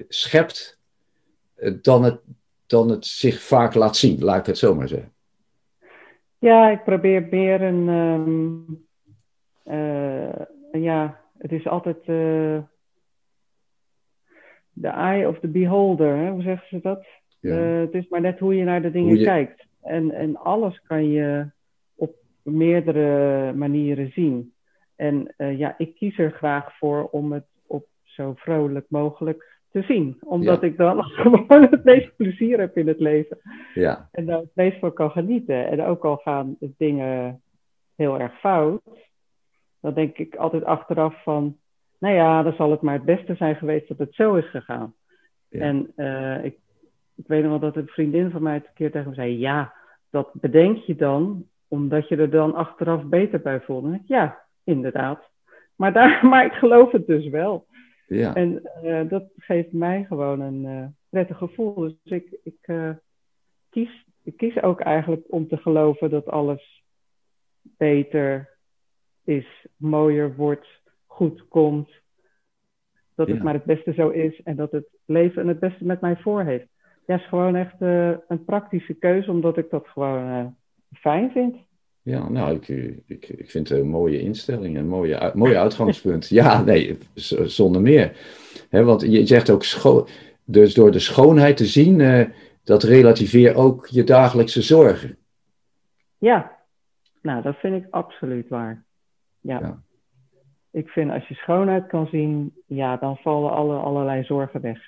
schept 0.07 0.77
dan 1.81 2.03
het, 2.03 2.17
dan 2.69 2.89
het 2.89 3.05
zich 3.05 3.41
vaak 3.41 3.73
laat 3.73 3.95
zien, 3.97 4.23
laat 4.23 4.39
ik 4.39 4.45
het 4.45 4.57
zo 4.57 4.75
maar 4.75 4.87
zeggen. 4.87 5.13
Ja, 6.39 6.69
ik 6.69 6.83
probeer 6.83 7.27
meer 7.31 7.61
een. 7.61 7.89
ehm, 7.89 8.57
eh, 9.75 10.81
ja, 10.83 11.19
het 11.37 11.51
is 11.51 11.67
altijd. 11.67 11.97
eh 12.05 12.57
the 14.81 14.87
eye 14.87 15.27
of 15.27 15.39
the 15.39 15.47
beholder, 15.47 16.15
hè? 16.17 16.29
hoe 16.31 16.41
zeggen 16.41 16.67
ze 16.67 16.79
dat? 16.81 17.05
Ja. 17.39 17.57
Eh, 17.57 17.79
het 17.79 17.93
is 17.93 18.07
maar 18.07 18.21
net 18.21 18.39
hoe 18.39 18.55
je 18.55 18.63
naar 18.63 18.81
de 18.81 18.91
dingen 18.91 19.17
je- 19.17 19.23
kijkt. 19.23 19.65
En, 19.81 20.11
en 20.11 20.37
alles 20.37 20.81
kan 20.81 21.09
je 21.09 21.49
op 21.95 22.15
meerdere 22.41 23.53
manieren 23.53 24.11
zien. 24.11 24.53
En 24.95 25.33
ja, 25.37 25.75
ik 25.77 25.95
kies 25.95 26.17
er 26.17 26.31
graag 26.31 26.77
voor 26.77 27.07
om 27.07 27.31
het 27.31 27.45
op 27.67 27.87
zo 28.03 28.33
vrolijk 28.35 28.85
mogelijk 28.89 29.48
te 29.71 29.81
zien. 29.81 30.17
Omdat 30.21 30.61
Ja. 30.61 30.67
ik 30.67 30.77
dan 30.77 31.03
gewoon 31.03 31.61
het 31.69 31.83
meest 31.83 32.15
plezier 32.15 32.59
heb 32.59 32.77
in 32.77 32.87
het 32.87 32.99
leven. 32.99 33.37
ja, 33.73 34.09
En 34.11 34.25
daar 34.25 34.39
het 34.39 34.55
meest 34.55 34.79
van 34.79 34.93
kan 34.93 35.11
genieten. 35.11 35.67
En 35.67 35.83
ook 35.83 36.05
al 36.05 36.17
gaan 36.17 36.57
dingen 36.59 37.41
heel 37.95 38.19
erg 38.19 38.39
fout, 38.39 38.81
dan 39.81 39.93
denk 39.93 40.17
ik 40.17 40.35
altijd 40.35 40.63
achteraf 40.63 41.23
van, 41.23 41.57
nou 41.99 42.15
ja, 42.15 42.43
dan 42.43 42.53
zal 42.53 42.71
het 42.71 42.81
maar 42.81 42.93
het 42.93 43.05
beste 43.05 43.35
zijn 43.35 43.55
geweest 43.55 43.87
dat 43.87 43.97
het 43.97 44.13
zo 44.15 44.35
is 44.35 44.49
gegaan. 44.49 44.93
Ja. 45.49 45.59
En 45.59 45.91
eh, 45.95 46.43
ik, 46.43 46.57
ik 47.15 47.27
weet 47.27 47.41
nog 47.41 47.49
wel 47.49 47.59
dat 47.59 47.75
een 47.75 47.87
vriendin 47.87 48.31
van 48.31 48.43
mij 48.43 48.53
het 48.53 48.65
een 48.65 48.73
keer 48.73 48.91
tegen 48.91 49.09
me 49.09 49.15
zei, 49.15 49.37
ja, 49.39 49.73
dat 50.09 50.29
bedenk 50.33 50.77
je 50.77 50.95
dan 50.95 51.45
omdat 51.67 52.07
je 52.07 52.15
er 52.15 52.29
dan 52.29 52.53
achteraf 52.55 53.03
beter 53.03 53.41
bij 53.41 53.61
voelde. 53.61 54.01
Ja, 54.05 54.39
inderdaad. 54.63 55.29
Maar, 55.75 55.93
daar, 55.93 56.19
maar 56.29 56.45
ik 56.45 56.53
geloof 56.53 56.91
het 56.91 57.07
dus 57.07 57.27
wel. 57.27 57.65
Ja, 58.09 58.35
En 58.35 58.63
eh, 58.63 59.09
dat 59.09 59.23
geeft 59.37 59.71
mij 59.71 60.03
gewoon 60.03 60.39
een 60.39 60.65
eh, 60.65 60.85
prettig 61.09 61.37
gevoel. 61.37 61.75
Dus 61.75 61.95
ik, 62.03 62.37
ik, 62.43 62.57
eh, 62.61 62.91
kies, 63.69 64.05
ik 64.23 64.37
kies 64.37 64.61
ook 64.61 64.79
eigenlijk 64.79 65.25
om 65.27 65.47
te 65.47 65.57
geloven 65.57 66.09
dat 66.09 66.25
alles 66.25 66.83
beter 67.61 68.57
is, 69.23 69.67
mooier 69.75 70.35
wordt, 70.35 70.67
goed 71.05 71.47
komt. 71.47 71.91
Dat 73.15 73.27
Ja. 73.27 73.33
het 73.33 73.43
maar 73.43 73.53
het 73.53 73.63
beste 73.63 73.93
zo 73.93 74.09
is 74.09 74.41
en 74.41 74.55
dat 74.55 74.71
het 74.71 74.87
leven 75.05 75.47
het 75.47 75.59
beste 75.59 75.85
met 75.85 76.01
mij 76.01 76.15
voor 76.15 76.43
heeft. 76.43 76.67
Ja, 77.05 77.15
is 77.15 77.27
gewoon 77.27 77.55
echt 77.55 77.81
een 78.27 78.45
praktische 78.45 78.93
keuze, 78.93 79.31
omdat 79.31 79.57
ik 79.57 79.69
dat 79.69 79.87
gewoon 79.87 80.55
fijn 80.91 81.31
vind. 81.31 81.55
Ja, 82.01 82.29
nou, 82.29 82.55
ik, 82.55 82.67
ik, 83.05 83.27
ik 83.29 83.49
vind 83.51 83.69
het 83.69 83.79
een 83.79 83.87
mooie 83.87 84.19
instelling, 84.21 84.77
een 84.77 84.87
mooie, 84.87 85.31
mooie 85.33 85.57
uitgangspunt. 85.57 86.27
Ja, 86.27 86.61
nee, 86.61 86.97
zonder 87.45 87.81
meer. 87.81 88.17
Want 88.69 89.01
je 89.01 89.25
zegt 89.25 89.49
ook, 89.49 89.63
dus 90.45 90.73
door 90.73 90.91
de 90.91 90.99
schoonheid 90.99 91.57
te 91.57 91.65
zien, 91.65 92.01
eh, 92.01 92.25
dat 92.63 92.83
relativeer 92.83 93.55
ook 93.55 93.87
je 93.87 94.03
dagelijkse 94.03 94.61
zorgen. 94.61 95.17
Ja, 96.17 96.57
nou, 97.21 97.41
dat 97.41 97.55
vind 97.55 97.83
ik 97.83 97.87
absoluut 97.89 98.47
waar. 98.47 98.83
Ja. 99.41 99.59
Ja. 99.59 99.81
Ik 100.71 100.87
vind 100.89 101.11
als 101.11 101.27
je 101.27 101.33
schoonheid 101.33 101.87
kan 101.87 102.07
zien, 102.07 102.53
ja, 102.65 102.97
dan 102.97 103.17
vallen 103.17 103.51
alle, 103.51 103.75
allerlei 103.75 104.23
zorgen 104.23 104.61
weg. 104.61 104.79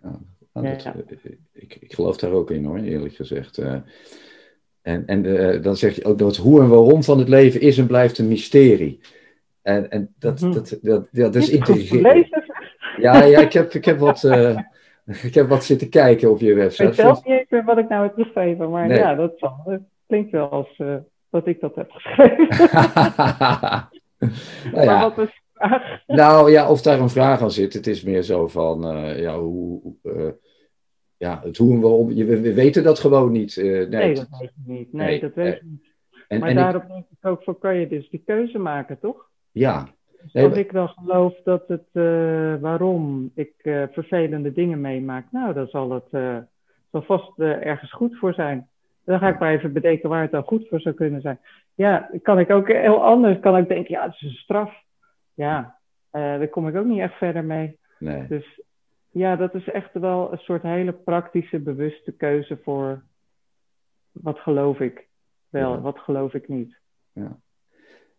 Nou, 0.00 0.16
dat, 0.52 0.82
Ja. 0.82 0.94
eh, 0.94 1.32
ik, 1.52 1.74
ik 1.74 1.94
geloof 1.94 2.16
daar 2.16 2.32
ook 2.32 2.50
in 2.50 2.64
hoor, 2.64 2.78
eerlijk 2.78 3.14
gezegd. 3.14 3.58
Eh, 3.58 3.76
en 4.86 5.02
en 5.06 5.26
eh, 5.54 5.62
dan 5.62 5.76
zeg 5.76 5.94
je 5.96 6.04
ook 6.04 6.18
dat 6.18 6.28
het 6.28 6.36
hoe 6.36 6.60
en 6.60 6.68
waarom 6.68 7.02
van 7.04 7.18
het 7.18 7.28
leven 7.28 7.60
is 7.60 7.78
en 7.78 7.86
blijft 7.86 8.18
een 8.18 8.28
mysterie. 8.28 9.00
En, 9.62 9.90
en 9.90 10.14
dat, 10.18 10.40
Mhm. 10.40 10.52
dat, 10.52 10.78
dat, 10.82 11.06
ja, 11.10 11.22
dat 11.22 11.34
is 11.34 11.50
intrigerend. 11.50 12.26
Ja, 12.96 13.24
ja 13.24 13.38
ik, 13.40 13.52
heb, 13.52 13.72
ik, 13.72 13.84
heb 13.84 13.98
wat, 13.98 14.24
eh, 14.24 14.58
ik 15.22 15.34
heb 15.34 15.48
wat 15.48 15.64
zitten 15.64 15.88
kijken 15.88 16.30
op 16.30 16.40
je 16.40 16.50
Ik 16.50 16.56
website. 16.56 16.84
weet 16.86 16.94
zelf 16.94 17.24
niet 17.24 17.38
eens 17.38 17.50
meer 17.50 17.64
wat 17.64 17.78
ik 17.78 17.88
nou 17.88 18.02
heb 18.02 18.14
geschreven, 18.14 18.70
maar 18.70 18.86
Nee. 18.86 18.98
ja, 18.98 19.14
dat, 19.14 19.32
zal, 19.36 19.62
het 19.64 19.80
klinkt 20.06 20.30
wel 20.30 20.48
als 20.48 20.74
eh, 20.78 20.94
dat 21.30 21.46
ik 21.46 21.60
dat 21.60 21.74
heb 21.74 21.90
geschreven. 21.90 22.46
nou, 24.72 24.84
ja, 24.84 25.00
wat 25.00 25.18
is 25.18 25.24
de 25.34 25.40
vraag? 25.54 26.00
nou 26.06 26.50
ja, 26.50 26.70
of 26.70 26.82
daar 26.82 27.00
een 27.00 27.08
vraag 27.10 27.42
aan 27.42 27.50
zit. 27.50 27.72
Het 27.72 27.86
is 27.86 28.02
meer 28.02 28.22
zo 28.22 28.46
van, 28.48 28.86
eh, 28.86 29.20
ja, 29.20 29.38
hoe, 29.38 29.80
eh, 30.02 30.12
ja, 31.16 31.40
het 31.44 31.56
hoe 31.56 31.74
en 31.74 31.80
waarom. 31.80 32.10
Je, 32.10 32.24
we, 32.24 32.40
we 32.40 32.54
weten 32.54 32.82
dat 32.84 32.98
gewoon 32.98 33.32
niet. 33.32 33.56
eh, 33.56 33.64
nee, 33.88 34.14
dat 34.14 34.28
weet 34.40 34.52
je 34.54 34.72
niet. 34.72 34.92
Nee, 34.92 35.06
nee, 35.06 35.20
dat 35.20 35.34
weet 35.34 35.52
eh, 35.54 35.58
je 35.60 35.64
niet. 35.64 35.84
en, 36.28 36.38
Maar 36.40 36.48
en 36.48 36.56
ik- 36.56 36.62
daarom 36.62 36.82
denk 36.88 37.04
ik 37.10 37.26
ook, 37.26 37.42
voor 37.42 37.58
kan 37.58 37.76
je 37.76 37.88
dus 37.88 38.08
die 38.10 38.22
keuze 38.26 38.58
maken, 38.58 38.98
toch? 38.98 39.28
ja, 39.50 39.88
Dus 40.22 40.32
Nee, 40.32 40.48
maar- 40.48 40.58
ik 40.58 40.72
dan 40.72 40.88
geloof 40.88 41.34
dat 41.44 41.68
het, 41.68 41.88
eh, 41.92 42.54
waarom 42.60 43.30
ik 43.34 43.52
eh, 43.56 43.82
vervelende 43.92 44.52
dingen 44.52 44.80
meemaak, 44.80 45.26
nou, 45.30 45.54
dan 45.54 45.66
zal 45.66 45.90
het 45.90 46.06
eh, 46.10 46.36
zal 46.90 47.02
vast 47.02 47.38
eh, 47.38 47.66
ergens 47.66 47.92
goed 47.92 48.16
voor 48.18 48.34
zijn. 48.34 48.68
Dan 49.04 49.18
ga 49.18 49.28
ik 49.28 49.38
maar 49.38 49.52
even 49.52 49.72
bedenken 49.72 50.08
waar 50.08 50.22
het 50.22 50.30
dan 50.30 50.42
goed 50.42 50.68
voor 50.68 50.80
zou 50.80 50.94
kunnen 50.94 51.20
zijn. 51.20 51.38
Ja, 51.74 52.10
kan 52.22 52.38
ik 52.38 52.50
ook 52.50 52.68
heel 52.68 53.04
anders. 53.04 53.40
Kan 53.40 53.56
ik 53.56 53.68
denken, 53.68 53.94
ja, 53.94 54.02
het 54.04 54.14
is 54.14 54.22
een 54.22 54.30
straf. 54.30 54.82
Ja, 55.34 55.78
eh, 56.10 56.20
daar 56.22 56.48
kom 56.48 56.68
ik 56.68 56.76
ook 56.76 56.86
niet 56.86 57.00
echt 57.00 57.14
verder 57.14 57.44
mee. 57.44 57.78
nee. 57.98 58.26
Dus 58.28 58.60
ja, 59.16 59.36
dat 59.36 59.54
is 59.54 59.68
echt 59.70 59.92
wel 59.92 60.32
een 60.32 60.38
soort 60.38 60.62
hele 60.62 60.92
praktische, 60.92 61.58
bewuste 61.58 62.12
keuze 62.12 62.58
voor 62.62 63.02
wat 64.12 64.38
geloof 64.38 64.80
ik 64.80 65.06
wel, 65.48 65.72
Ja. 65.72 65.80
wat 65.80 65.98
geloof 65.98 66.34
ik 66.34 66.48
niet. 66.48 66.76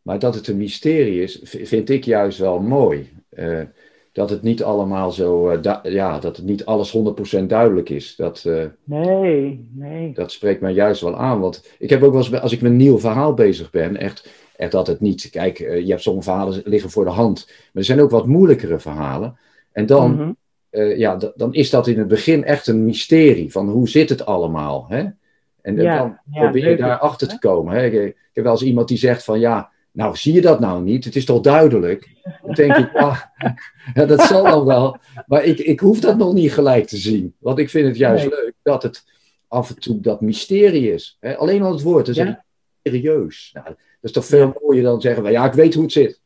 Maar 0.02 0.20
dat 0.20 0.36
het 0.36 0.48
een 0.48 0.58
mysterie 0.58 1.22
is, 1.22 1.40
vind 1.44 1.90
ik 1.90 2.04
juist 2.04 2.40
wel 2.40 2.60
mooi. 2.60 3.10
Eh, 3.30 3.62
dat 4.12 4.30
het 4.30 4.42
niet 4.42 4.64
allemaal 4.64 5.12
zo, 5.12 5.50
eh, 5.50 5.74
ja, 5.84 6.20
dat 6.20 6.38
het 6.38 6.46
niet 6.46 6.66
alles 6.66 6.92
100% 6.92 7.50
duidelijk 7.50 7.90
is. 7.90 8.16
Dat, 8.16 8.46
eh, 8.46 8.66
Nee, 8.84 9.70
nee. 9.74 10.14
dat 10.14 10.32
spreekt 10.32 10.62
mij 10.62 10.74
juist 10.74 11.02
wel 11.02 11.18
aan. 11.18 11.40
Want 11.40 11.76
ik 11.80 11.90
heb 11.90 12.04
ook 12.04 12.12
wel 12.14 12.22
eens, 12.22 12.34
als 12.42 12.52
ik 12.52 12.62
met 12.62 12.72
een 12.72 12.78
nieuw 12.78 13.00
verhaal 13.00 13.34
bezig 13.34 13.70
ben, 13.72 13.98
echt, 13.98 14.30
echt 14.56 14.72
dat 14.72 14.88
het 14.88 15.00
niet, 15.00 15.30
kijk, 15.30 15.58
je 15.58 15.86
hebt 15.90 16.02
sommige 16.02 16.30
verhalen 16.30 16.62
liggen 16.66 16.90
voor 16.90 17.06
de 17.06 17.12
hand. 17.12 17.46
Maar 17.48 17.56
er 17.74 17.84
zijn 17.84 18.02
ook 18.02 18.10
wat 18.12 18.28
moeilijkere 18.28 18.80
verhalen. 18.80 19.38
En 19.72 19.86
dan, 19.86 20.12
Mhm. 20.16 20.32
Eh, 20.70 20.98
ja, 20.98 21.18
dan 21.36 21.54
is 21.54 21.70
dat 21.70 21.88
in 21.88 21.98
het 21.98 22.08
begin 22.08 22.44
echt 22.44 22.68
een 22.68 22.86
mysterie. 22.86 23.52
Van 23.52 23.70
hoe 23.70 23.90
zit 23.90 24.10
het 24.10 24.26
allemaal? 24.26 24.86
Hè? 24.90 25.06
En 25.62 25.76
Ja, 25.76 25.98
dan 25.98 26.18
ja, 26.32 26.42
probeer 26.42 26.70
je 26.70 26.78
daar 26.78 26.98
achter 26.98 27.28
hè? 27.28 27.34
te 27.34 27.40
komen. 27.40 27.76
Hè? 27.76 27.86
Ik, 27.86 27.94
ik 27.94 28.16
heb 28.34 28.44
wel 28.44 28.54
eens 28.54 28.64
iemand 28.64 28.88
die 28.88 28.98
zegt 28.98 29.24
van 29.24 29.40
ja, 29.40 29.70
nou 29.92 30.16
zie 30.16 30.34
je 30.34 30.42
dat 30.42 30.60
nou 30.60 30.84
niet? 30.84 31.06
Het 31.06 31.16
is 31.16 31.26
toch 31.26 31.42
duidelijk? 31.42 32.10
Dan 32.42 32.54
denk 32.54 32.76
ik, 32.76 32.94
ah, 32.94 33.22
ja, 33.94 34.06
dat 34.06 34.22
zal 34.22 34.44
dan 34.44 34.66
wel. 34.66 34.98
Maar 35.26 35.44
ik, 35.44 35.60
ik 35.60 35.80
hoef 35.80 36.00
dat 36.00 36.18
nog 36.18 36.34
niet 36.34 36.54
gelijk 36.54 36.88
te 36.88 36.98
zien. 36.98 37.36
Want 37.40 37.60
ik 37.60 37.70
vind 37.70 37.88
het 37.88 37.98
juist 37.98 38.26
leuk 38.26 38.54
dat 38.64 38.84
het 38.84 39.04
af 39.48 39.70
en 39.70 39.80
toe 39.80 40.00
dat 40.00 40.22
mysterie 40.22 40.94
is. 40.94 41.18
Alleen 41.38 41.62
al 41.62 41.72
het 41.72 41.82
woord, 41.82 42.06
dat 42.06 42.16
is 42.16 42.24
ja? 42.24 42.44
serieus. 42.84 43.50
Nou, 43.54 43.66
dat 43.66 43.78
is 44.02 44.12
toch 44.12 44.26
veel 44.26 44.54
mooier 44.62 44.84
dan 44.84 45.02
zeggen, 45.02 45.32
ja, 45.32 45.46
ik 45.46 45.54
weet 45.54 45.74
hoe 45.74 45.84
het 45.84 45.92
zit. 45.92 46.22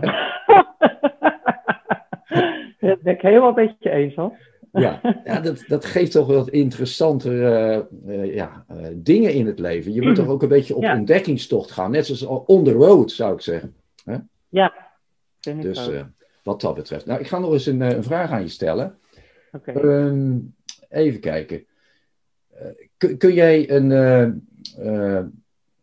dat 2.78 3.00
ben 3.00 3.14
ik 3.14 3.20
helemaal 3.20 3.48
een 3.48 3.66
beetje 3.66 3.90
eens, 3.90 4.14
hoor. 4.14 4.36
Ja, 4.72 5.00
ja 5.24 5.40
dat, 5.40 5.64
dat 5.66 5.84
geeft 5.84 6.12
toch 6.12 6.26
wat 6.26 6.48
interessantere 6.48 7.88
uh, 8.06 8.34
ja, 8.34 8.64
uh, 8.72 8.86
dingen 8.94 9.32
in 9.32 9.46
het 9.46 9.58
leven. 9.58 9.92
Je 9.92 10.02
moet 10.02 10.14
toch 10.14 10.28
ook 10.28 10.42
een 10.42 10.48
beetje 10.48 10.76
op 10.76 10.84
ontdekkingstocht 10.84 11.70
gaan. 11.70 11.90
Net 11.90 12.06
zoals 12.06 12.44
on 12.46 12.64
the 12.64 12.72
road, 12.72 13.10
zou 13.10 13.34
ik 13.34 13.40
zeggen. 13.40 13.74
Hè? 14.04 14.16
Ja, 14.48 14.74
vind 15.40 15.56
ik 15.56 15.62
dus 15.62 15.88
uh, 15.88 16.00
wat 16.42 16.60
dat 16.60 16.74
betreft. 16.74 17.06
Nou, 17.06 17.20
ik 17.20 17.26
ga 17.26 17.38
nog 17.38 17.52
eens 17.52 17.66
een, 17.66 17.80
een 17.80 18.04
vraag 18.04 18.30
aan 18.30 18.42
je 18.42 18.48
stellen. 18.48 18.98
Okay. 19.52 19.74
Um, 19.74 20.54
even 20.88 21.20
kijken. 21.20 21.66
Kun, 22.96 23.16
kun, 23.16 23.32
jij 23.34 23.70
een... 23.70 23.86
nou, 23.86 25.32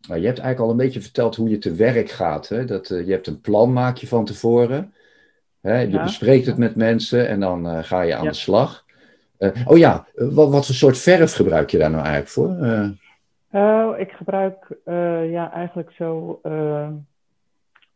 je 0.07 0.25
hebt 0.25 0.39
eigenlijk 0.39 0.59
al 0.59 0.69
een 0.69 0.77
beetje 0.77 1.01
verteld 1.01 1.35
hoe 1.35 1.49
je 1.49 1.57
te 1.57 1.73
werk 1.73 2.09
gaat. 2.09 2.49
Hè? 2.49 2.65
Dat, 2.65 2.87
je 2.87 3.11
hebt 3.11 3.27
een 3.27 3.41
plan, 3.41 3.73
maak 3.73 3.97
je 3.97 4.07
van 4.07 4.25
tevoren. 4.25 4.93
Hè? 5.65 5.79
Je 5.79 6.01
bespreekt 6.01 6.45
het 6.45 6.57
met 6.57 6.75
mensen 6.75 7.27
en 7.27 7.39
dan 7.39 7.65
uh, 7.65 7.83
ga 7.83 8.01
je 8.01 8.15
aan 8.15 8.25
de 8.25 8.33
slag. 8.33 8.85
Uh, 9.39 9.49
oh 9.65 9.77
ja, 9.77 10.05
wat, 10.15 10.49
wat, 10.49 10.65
voor 10.65 10.75
soort 10.75 10.97
verf 10.97 11.33
gebruik 11.33 11.69
je 11.69 11.77
daar 11.77 11.89
nou 11.89 12.03
eigenlijk 12.03 12.31
voor? 12.31 12.57
Uh... 12.61 12.89
Oh, 13.51 13.99
ik 13.99 14.11
gebruik 14.11 14.67
ja, 15.29 15.51
eigenlijk 15.53 15.91
zo, 15.91 16.39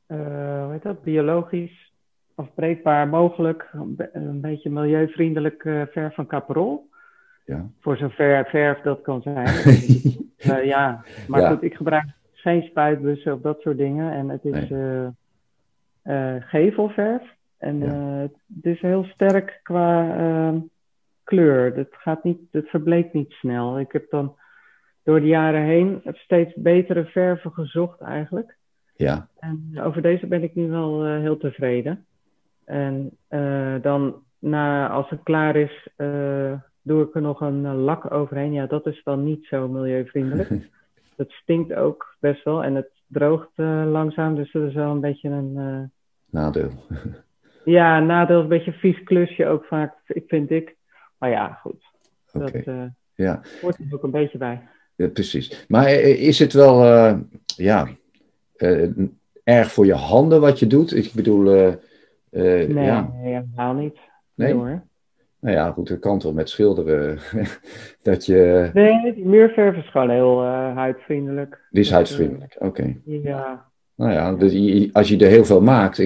hoe 0.08 0.70
heet 0.72 0.84
dat, 0.84 1.04
biologisch 1.04 1.92
afbreekbaar 2.36 3.08
mogelijk. 3.08 3.70
Een 4.14 4.42
beetje 4.42 4.70
milieuvriendelijk 4.70 5.62
verf 5.92 6.16
van 6.16 6.28
Caprol. 6.28 6.90
Ja. 7.46 7.66
Voor 7.80 7.98
zover 7.98 8.46
verf 8.46 8.82
dat 8.82 9.02
kan 9.02 9.22
zijn. 9.22 9.48
ja, 10.74 11.04
maar 11.28 11.52
goed, 11.52 11.64
ik 11.64 11.74
gebruik 11.74 12.06
geen 12.34 12.62
spuitbussen 12.62 13.34
of 13.34 13.42
dat 13.42 13.62
soort 13.62 13.78
dingen. 13.78 14.14
En 14.14 14.30
het 14.30 14.46
is 14.46 14.70
nee. 14.70 16.42
gevelverf. 16.42 17.38
En 17.60 17.82
uh, 17.82 18.20
het 18.56 18.66
is 18.66 18.82
heel 18.82 19.04
sterk 19.04 19.60
qua 19.64 20.18
uh, 20.20 20.62
kleur. 21.24 21.76
Het, 21.76 21.90
gaat 21.92 22.24
niet, 22.24 22.40
het 22.52 22.70
verbleekt 22.70 23.14
niet 23.14 23.32
snel. 23.32 23.80
Ik 23.80 23.92
heb 23.92 24.10
dan 24.10 24.36
door 25.04 25.20
de 25.20 25.28
jaren 25.28 25.64
heen 25.64 26.02
steeds 26.12 26.54
betere 26.56 27.06
verven 27.06 27.52
gezocht 27.52 28.02
eigenlijk. 28.02 28.58
Ja. 28.96 29.28
En 29.40 29.80
over 29.82 30.02
deze 30.02 30.28
ben 30.28 30.44
ik 30.44 30.56
nu 30.56 30.70
wel 30.70 31.08
uh, 31.08 31.20
heel 31.20 31.38
tevreden. 31.38 32.06
En 32.66 33.18
dan 33.82 34.24
na, 34.40 34.90
als 34.90 35.10
het 35.10 35.24
klaar 35.24 35.56
is, 35.56 35.88
doe 36.82 37.04
ik 37.04 37.16
er 37.16 37.22
nog 37.22 37.42
een 37.42 37.76
lak 37.76 38.12
overheen. 38.12 38.54
Ja, 38.54 38.66
dat 38.66 38.86
is 38.86 39.02
dan 39.04 39.24
niet 39.24 39.46
zo 39.46 39.68
milieuvriendelijk. 39.68 40.70
dat 41.18 41.30
stinkt 41.30 41.74
ook 41.74 42.16
best 42.20 42.44
wel 42.44 42.64
en 42.64 42.76
het 42.76 42.92
droogt 43.08 43.58
langzaam. 43.86 44.36
Dus 44.36 44.52
dat 44.52 44.68
is 44.68 44.74
wel 44.74 44.92
een 44.92 45.02
beetje 45.02 45.30
een... 45.30 45.92
Nadeel. 46.30 46.72
Ja, 47.66 48.00
nadeel 48.00 48.38
is 48.38 48.44
een 48.44 48.50
beetje 48.50 48.72
een 48.72 48.78
vies 48.78 49.04
klusje 49.04 49.48
ook 49.48 49.66
vaak, 49.66 49.94
vind 50.28 50.52
ik. 50.52 50.76
Maar 51.18 51.30
ja, 51.30 51.60
goed. 51.62 51.84
Okay. 52.34 52.52
Dat 52.52 52.66
uh, 52.66 52.84
ja. 53.14 53.42
hoort 53.62 53.78
er 53.78 53.86
ook 53.92 54.04
een 54.04 54.12
beetje 54.12 54.38
bij. 54.38 54.68
Ja, 54.96 55.08
precies. 55.08 55.66
Maar 55.68 55.86
eh, 55.86 56.22
is 56.22 56.40
het 56.40 56.54
wel, 56.54 56.86
uh, 56.86 57.18
ja, 57.46 57.88
uh, 58.58 58.90
erg 59.44 59.72
voor 59.72 59.86
je 59.86 59.94
handen 59.94 60.42
wat 60.42 60.60
je 60.60 60.68
doet? 60.68 60.96
Ik 60.96 61.12
bedoel, 61.14 61.44
nee, 62.30 62.74
ja. 62.74 63.10
nee, 63.14 63.34
helemaal 63.34 63.74
niet. 63.74 64.00
Nee, 64.36 64.54
nee 64.54 64.54
hoor. 64.54 64.88
Nou 65.40 65.56
ja, 65.56 65.72
goed, 65.72 65.88
dat 65.88 66.00
kan 66.00 66.20
toch 66.20 66.34
met 66.34 66.50
schilderen. 66.50 67.20
dat 68.02 68.26
je... 68.26 68.70
Nee, 68.74 69.14
die 69.14 69.26
muurverf 69.26 69.78
is 69.78 69.90
gewoon 69.90 70.10
heel 70.10 70.44
huidvriendelijk. 70.74 71.68
Die 71.70 71.82
is 71.82 71.92
huidvriendelijk, 71.92 72.56
oké. 72.56 72.66
Okay. 72.66 73.02
Ja, 73.04 73.69
nou 74.00 74.12
ja, 74.12 74.36
als 74.92 75.10
je 75.10 75.18
er 75.18 75.30
heel 75.30 75.46
veel 75.46 75.62
maakt. 75.62 75.98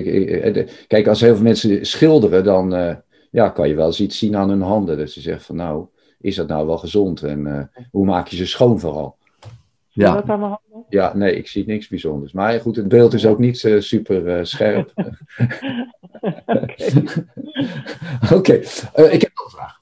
Kijk, 0.88 1.08
als 1.08 1.22
heel 1.22 1.36
veel 1.36 1.44
mensen 1.44 1.86
schilderen, 1.86 2.44
dan 2.44 2.74
uh, 2.74 2.96
ja, 3.32 3.50
kan 3.50 3.68
je 3.68 3.76
wel 3.76 3.86
eens 3.86 4.00
iets 4.00 4.18
zien 4.18 4.36
aan 4.36 4.50
hun 4.50 4.62
handen. 4.62 4.98
Dus 4.98 5.14
je 5.14 5.22
zegt 5.22 5.46
van 5.46 5.56
nou, 5.56 5.86
is 6.20 6.36
dat 6.36 6.48
nou 6.48 6.68
wel 6.68 6.78
gezond? 6.78 7.24
En 7.24 7.40
uh, 7.40 7.62
hoe 7.92 8.06
maak 8.06 8.28
je 8.28 8.36
ze 8.36 8.46
schoon 8.46 8.80
vooral? 8.80 9.16
Ja. 9.90 10.14
Dat 10.14 10.30
aan 10.30 10.40
mijn 10.40 10.52
handen? 10.52 10.86
ja, 10.90 11.16
nee, 11.16 11.36
ik 11.36 11.48
zie 11.48 11.66
niks 11.66 11.88
bijzonders. 11.88 12.32
Maar 12.32 12.60
goed, 12.60 12.76
het 12.76 12.88
beeld 12.88 13.14
is 13.14 13.26
ook 13.26 13.40
niet 13.40 13.64
uh, 13.64 13.82
super 13.82 14.48
scherp. 14.48 14.94
Oké, 18.24 18.34
okay. 18.34 18.58
ik 19.10 19.22
heb 19.22 19.32
nog 19.36 19.46
een 19.46 19.52
vraag. 19.52 19.82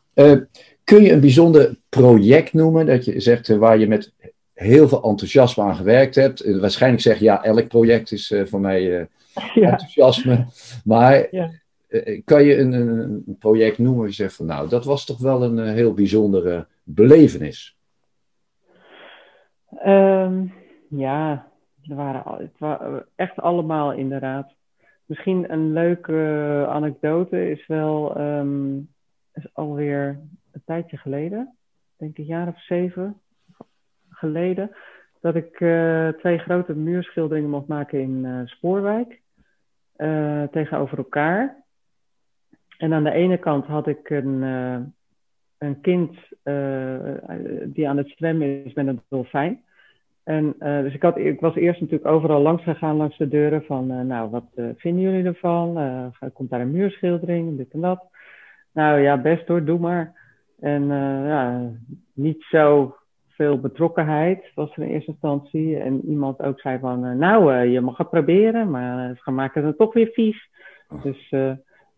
kun 0.84 1.04
je 1.04 1.12
een 1.12 1.20
bijzonder 1.20 1.78
project 1.90 2.54
noemen 2.54 2.86
dat 2.86 3.06
je 3.06 3.20
zegt 3.20 3.48
waar 3.48 3.78
je 3.78 3.88
met 3.88 4.14
heel 4.62 4.88
veel 4.88 5.04
enthousiasme 5.04 5.64
aan 5.64 5.76
gewerkt 5.76 6.16
hebt. 6.16 6.46
Uh, 6.46 6.60
waarschijnlijk 6.60 7.02
zeg 7.02 7.18
je 7.18 7.24
ja, 7.24 7.44
elk 7.44 7.68
project 7.68 8.12
is 8.12 8.32
uh, 8.32 8.46
voor 8.46 8.60
mij 8.60 9.00
uh, 9.00 9.06
ja. 9.64 9.70
enthousiasme. 9.72 10.46
Maar 10.84 11.28
ja. 11.32 11.50
kan 12.26 12.44
je 12.44 12.58
een, 12.58 12.74
een, 12.74 13.36
project 13.40 13.78
noemen 13.78 13.98
waar 13.98 14.08
je 14.08 14.14
zegt 14.14 14.36
van 14.36 14.46
nou, 14.46 14.70
dat 14.70 14.86
was 14.86 15.06
toch 15.06 15.20
wel 15.20 15.44
een 15.44 15.68
heel 15.68 15.94
bijzondere 15.94 16.68
belevenis? 16.84 17.78
Um, 19.86 20.54
ja, 20.90 21.48
er 21.90 21.96
waren, 21.96 22.24
het 22.38 22.58
waren 22.58 23.06
echt 23.16 23.40
allemaal 23.40 23.94
inderdaad. 23.94 24.54
Misschien 25.06 25.52
een 25.52 25.74
leuke 25.74 26.66
anekdote 26.70 27.50
is 27.50 27.68
wel 27.68 28.20
um, 28.20 28.90
is 29.34 29.48
alweer 29.54 30.20
een 30.52 30.62
tijdje 30.66 30.98
geleden, 30.98 31.56
denk 31.98 32.18
een 32.18 32.24
jaar 32.24 32.48
of 32.48 32.64
zeven 32.64 33.21
geleden 34.22 34.72
dat 35.22 35.36
ik 35.36 35.60
uh, 35.60 36.08
twee 36.08 36.38
grote 36.38 36.74
muurschilderingen 36.74 37.50
mocht 37.50 37.68
maken 37.68 38.00
in 38.00 38.24
uh, 38.26 38.42
Spoorwijk. 38.46 39.20
Uh, 39.98 40.44
tegenover 40.44 40.98
elkaar. 40.98 41.64
En 42.78 42.94
aan 42.94 43.04
de 43.04 43.12
ene 43.12 43.38
kant 43.38 43.66
had 43.66 43.88
ik 43.88 44.10
een, 44.10 44.42
een 45.58 45.82
kind 45.82 46.18
die 47.66 47.90
aan 47.90 47.98
het 47.98 48.10
zwemmen 48.16 48.66
is 48.66 48.74
met 48.74 48.88
een 48.88 49.02
dolfijn. 49.10 49.62
En, 50.24 50.56
dus 50.60 50.94
ik, 50.94 51.02
had, 51.02 51.18
ik 51.18 51.40
was 51.40 51.56
eerst 51.56 51.82
natuurlijk 51.82 52.10
overal 52.10 52.42
langs 52.42 52.64
gegaan 52.64 52.96
langs 52.96 53.18
de 53.18 53.28
deuren 53.28 53.64
van, 53.64 54.08
nou, 54.08 54.30
wat 54.30 54.46
vinden 54.76 55.02
jullie 55.02 55.26
ervan? 55.26 56.14
komt 56.34 56.50
daar 56.50 56.62
een 56.62 56.72
muurschildering, 56.72 57.58
dit 57.58 57.72
en 57.72 57.82
dat. 57.82 58.04
Nou 58.72 59.00
ja, 59.00 59.18
best 59.18 59.48
hoor, 59.48 59.66
doe 59.66 59.80
maar. 59.80 60.14
En 60.60 60.88
ja, 61.26 61.72
niet 62.14 62.44
zo 62.44 62.96
veel 63.42 63.60
betrokkenheid 63.60 64.52
was 64.56 64.76
er 64.76 64.84
in 64.84 64.90
eerste 64.90 65.12
instantie. 65.12 65.78
En 65.78 66.06
iemand 66.06 66.42
ook 66.42 66.60
zei 66.60 66.80
van, 66.80 67.06
uh, 67.06 67.14
nou, 67.14 67.54
uh, 67.54 67.72
je 67.72 67.82
mag 67.82 67.98
het 67.98 68.10
proberen, 68.10 68.70
maar 68.70 69.10
uh, 69.10 69.18
ze 69.24 69.32
maken 69.32 69.66
het 69.66 69.78
toch 69.78 69.94
weer 69.94 70.10
vies. 70.14 70.50
Oh. 70.90 71.04
Dus 71.04 71.30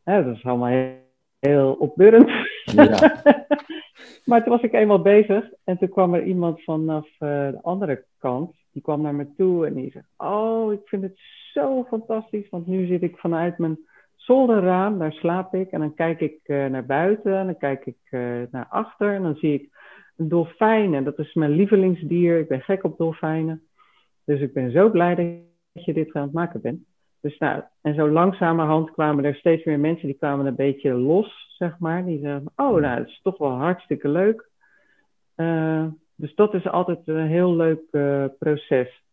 ja, 0.04 0.22
dat 0.22 0.36
is 0.36 0.46
allemaal 0.46 0.68
heel, 0.68 0.96
heel 1.40 1.74
opbeurend. 1.74 2.30
Ja. 2.66 3.22
maar 4.26 4.44
toen 4.44 4.54
was 4.54 4.62
ik 4.62 4.74
eenmaal 4.74 5.02
bezig 5.02 5.50
en 5.64 5.78
toen 5.78 5.90
kwam 5.90 6.14
er 6.14 6.24
iemand 6.24 6.64
vanaf 6.64 7.08
de 7.18 7.60
andere 7.62 8.06
kant. 8.20 8.56
Die 8.72 8.82
kwam 8.82 9.02
naar 9.02 9.16
me 9.16 9.28
toe 9.38 9.66
en 9.68 9.74
die 9.74 9.92
zei, 9.92 10.04
oh, 10.18 10.74
ik 10.74 10.82
vind 10.86 11.04
het 11.04 11.20
zo 11.54 11.84
fantastisch, 11.84 12.50
want 12.50 12.68
nu 12.68 12.86
zit 12.86 13.02
ik 13.02 13.18
vanuit 13.18 13.58
mijn 13.58 13.78
zolderraam, 14.16 15.00
daar 15.00 15.14
slaap 15.14 15.54
ik. 15.54 15.72
En 15.72 15.80
dan 15.80 15.94
kijk 15.94 16.20
ik 16.20 16.40
naar 16.48 16.86
buiten 16.86 17.38
en 17.38 17.46
dan 17.46 17.58
kijk 17.58 17.86
ik 17.86 18.12
naar 18.52 18.68
achter 18.70 19.14
en 19.14 19.24
dan 19.24 19.36
zie 19.36 19.54
ik 19.54 19.73
dolfijnen, 20.28 21.04
dat 21.04 21.20
is 21.20 21.34
mijn 21.34 21.52
lievelingsdier. 21.52 22.40
Ik 22.40 22.48
ben 22.48 22.62
gek 22.62 22.84
op 22.84 22.98
dolfijnen. 22.98 23.62
Dus 24.26 24.40
ik 24.40 24.54
ben 24.54 24.72
zo 24.72 24.90
blij 24.90 25.16
dat 25.74 25.86
je 25.86 25.94
dit 25.94 26.14
aan 26.14 26.24
het 26.24 26.34
maken 26.34 26.62
bent. 26.62 26.84
Dus 27.22 27.38
nou, 27.38 27.64
en 27.82 27.96
zo 27.96 28.10
langzamerhand 28.10 28.92
kwamen 28.92 29.26
er 29.26 29.36
steeds 29.36 29.64
meer 29.64 29.80
mensen 29.80 30.08
die 30.08 30.18
kwamen 30.18 30.46
een 30.46 30.56
beetje 30.56 30.94
los, 30.94 31.56
zeg 31.58 31.80
maar. 31.80 32.06
Die 32.06 32.20
zeiden, 32.20 32.52
oh, 32.56 32.80
nou, 32.82 32.98
dat 32.98 33.08
is 33.08 33.20
toch 33.24 33.38
wel 33.38 33.52
hartstikke 33.52 34.08
leuk. 34.08 34.50
Uh, 35.36 35.86
dus 36.16 36.36
dat 36.36 36.54
is 36.54 36.68
altijd 36.68 37.00
een 37.06 37.28
heel 37.28 37.56
leuk 37.56 37.82
uh, 37.92 38.26
proces. 38.40 39.04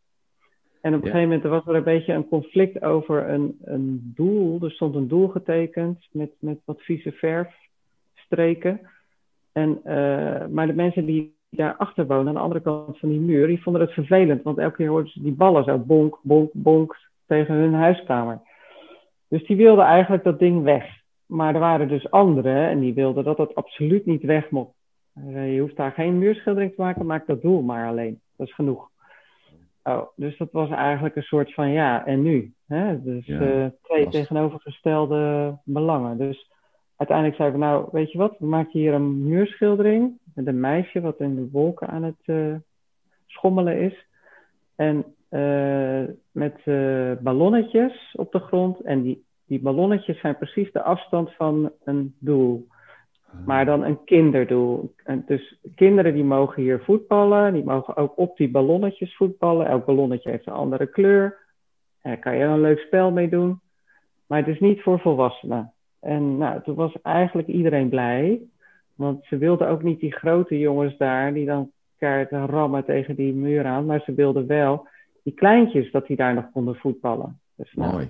En 0.80 0.94
op 0.94 1.00
een 1.00 1.06
ja. 1.06 1.12
gegeven 1.14 1.28
moment 1.28 1.42
was 1.42 1.66
er 1.66 1.74
een 1.74 1.94
beetje 1.94 2.12
een 2.12 2.28
conflict 2.28 2.82
over 2.82 3.28
een, 3.28 3.58
een 3.62 4.12
doel. 4.14 4.58
Er 4.62 4.70
stond 4.70 4.94
een 4.94 5.08
doel 5.08 5.28
getekend 5.28 6.08
met, 6.12 6.30
met 6.38 6.58
wat 6.64 6.82
vieze 6.82 7.12
verfstreken. 7.12 8.80
En, 9.52 9.80
uh, 9.84 10.46
maar 10.46 10.66
de 10.66 10.74
mensen 10.74 11.04
die 11.04 11.38
daarachter 11.50 12.06
wonen, 12.06 12.28
aan 12.28 12.34
de 12.34 12.40
andere 12.40 12.60
kant 12.60 12.98
van 12.98 13.08
die 13.08 13.20
muur, 13.20 13.46
die 13.46 13.62
vonden 13.62 13.82
het 13.82 13.92
vervelend. 13.92 14.42
Want 14.42 14.58
elke 14.58 14.76
keer 14.76 14.88
hoorden 14.88 15.10
ze 15.12 15.22
die 15.22 15.32
ballen 15.32 15.64
zo 15.64 15.78
bonk, 15.78 16.18
bonk, 16.22 16.50
bonk 16.52 16.96
tegen 17.26 17.54
hun 17.54 17.74
huiskamer. 17.74 18.40
Dus 19.28 19.46
die 19.46 19.56
wilden 19.56 19.84
eigenlijk 19.84 20.24
dat 20.24 20.38
ding 20.38 20.62
weg. 20.62 20.98
Maar 21.26 21.54
er 21.54 21.60
waren 21.60 21.88
dus 21.88 22.10
anderen 22.10 22.68
en 22.68 22.80
die 22.80 22.94
wilden 22.94 23.24
dat 23.24 23.38
het 23.38 23.54
absoluut 23.54 24.06
niet 24.06 24.22
weg 24.22 24.50
mocht. 24.50 24.72
Uh, 25.18 25.54
je 25.54 25.60
hoeft 25.60 25.76
daar 25.76 25.92
geen 25.92 26.18
muurschildering 26.18 26.74
te 26.74 26.80
maken, 26.80 27.06
maak 27.06 27.26
dat 27.26 27.42
doel 27.42 27.62
maar 27.62 27.88
alleen. 27.88 28.20
Dat 28.36 28.46
is 28.46 28.54
genoeg. 28.54 28.88
Oh, 29.82 30.02
dus 30.16 30.36
dat 30.38 30.48
was 30.52 30.70
eigenlijk 30.70 31.16
een 31.16 31.22
soort 31.22 31.54
van 31.54 31.70
ja, 31.70 32.06
en 32.06 32.22
nu? 32.22 32.52
Hè? 32.66 33.02
Dus 33.02 33.26
Ja, 33.26 33.40
eh, 33.40 33.66
twee 33.82 34.04
was- 34.04 34.14
tegenovergestelde 34.14 35.54
belangen. 35.64 36.18
Dus 36.18 36.49
uiteindelijk 37.00 37.36
zeiden 37.36 37.60
we, 37.60 37.66
nou, 37.66 37.88
weet 37.92 38.12
je 38.12 38.18
wat, 38.18 38.36
we 38.38 38.46
maken 38.46 38.80
hier 38.80 38.94
een 38.94 39.28
muurschildering 39.28 40.18
met 40.34 40.46
een 40.46 40.60
meisje 40.60 41.00
wat 41.00 41.20
in 41.20 41.34
de 41.34 41.48
wolken 41.50 41.88
aan 41.88 42.02
het 42.02 42.22
eh, 42.24 42.54
schommelen 43.26 43.80
is. 43.80 44.06
En 44.76 45.04
eh, 45.28 46.02
met 46.30 46.60
eh, 46.64 47.12
ballonnetjes 47.20 48.14
op 48.16 48.32
de 48.32 48.38
grond. 48.38 48.80
En 48.80 49.02
die, 49.02 49.24
die 49.46 49.60
ballonnetjes 49.60 50.20
zijn 50.20 50.36
precies 50.36 50.72
de 50.72 50.82
afstand 50.82 51.34
van 51.34 51.72
een 51.84 52.14
doel. 52.18 52.66
Maar 53.46 53.64
dan 53.64 53.84
een 53.84 54.04
kinderdoel. 54.04 54.94
En 55.04 55.22
dus 55.26 55.58
kinderen 55.74 56.14
die 56.14 56.24
mogen 56.24 56.62
hier 56.62 56.80
voetballen. 56.80 57.52
Die 57.52 57.64
mogen 57.64 57.96
ook 57.96 58.18
op 58.18 58.36
die 58.36 58.50
ballonnetjes 58.50 59.16
voetballen. 59.16 59.66
Elk 59.66 59.84
ballonnetje 59.84 60.30
heeft 60.30 60.46
een 60.46 60.52
andere 60.52 60.86
kleur. 60.86 61.38
Daar 62.02 62.18
kan 62.18 62.36
je 62.36 62.44
een 62.44 62.60
leuk 62.60 62.78
spel 62.78 63.10
mee 63.10 63.28
doen. 63.28 63.60
Maar 64.26 64.38
het 64.38 64.48
is 64.48 64.60
niet 64.60 64.82
voor 64.82 65.00
volwassenen. 65.00 65.72
En 66.00 66.38
nou, 66.38 66.62
toen 66.62 66.74
was 66.74 66.92
eigenlijk 67.02 67.48
iedereen 67.48 67.88
blij. 67.88 68.40
Want 68.94 69.24
ze 69.24 69.36
wilden 69.38 69.68
ook 69.68 69.82
niet 69.82 70.00
die 70.00 70.12
grote 70.12 70.58
jongens 70.58 70.96
daar 70.96 71.32
die 71.34 71.46
dan 71.46 71.70
keihard 71.98 72.50
rammen 72.50 72.84
tegen 72.84 73.14
die 73.14 73.32
muur 73.32 73.64
aan. 73.66 73.86
Maar 73.86 74.00
ze 74.04 74.14
wilden 74.14 74.46
wel 74.46 74.86
die 75.22 75.34
kleintjes 75.34 75.90
dat 75.90 76.06
die 76.06 76.16
daar 76.16 76.34
nog 76.34 76.50
konden 76.52 76.74
voetballen. 76.74 77.40
Dus 77.54 77.72
nou, 77.74 77.92
Mooi. 77.92 78.08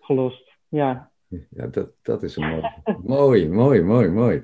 gelost. 0.00 0.50
Ja. 0.68 1.10
Ja, 1.28 1.66
dat, 1.66 1.88
dat 2.02 2.22
is 2.22 2.36
een 2.36 2.48
mooi. 2.48 2.62
mooi, 3.18 3.48
mooi, 3.48 3.82
mooi, 3.82 4.08
mooi. 4.08 4.42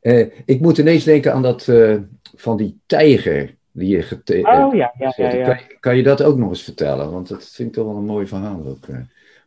Eh, 0.00 0.26
ik 0.44 0.60
moet 0.60 0.78
ineens 0.78 1.04
denken 1.04 1.32
aan 1.32 1.42
dat 1.42 1.68
eh, 1.68 1.96
van 2.36 2.56
die 2.56 2.78
tijger 2.86 3.54
die 3.72 3.88
je 3.96 4.02
gete- 4.02 4.42
eh, 4.42 4.66
Oh 4.66 4.74
ja, 4.74 4.92
ja, 4.98 5.12
ja. 5.16 5.30
ja. 5.34 5.44
Kan, 5.44 5.56
je- 5.68 5.76
kan 5.80 5.96
je 5.96 6.02
dat 6.02 6.22
ook 6.22 6.36
nog 6.36 6.48
eens 6.48 6.62
vertellen? 6.64 7.10
Want 7.12 7.28
dat 7.28 7.50
vind 7.54 7.68
ik 7.68 7.74
toch 7.74 7.86
wel 7.86 7.96
een 7.96 8.04
mooi 8.04 8.26
verhaal 8.26 8.66
ook. 8.66 8.86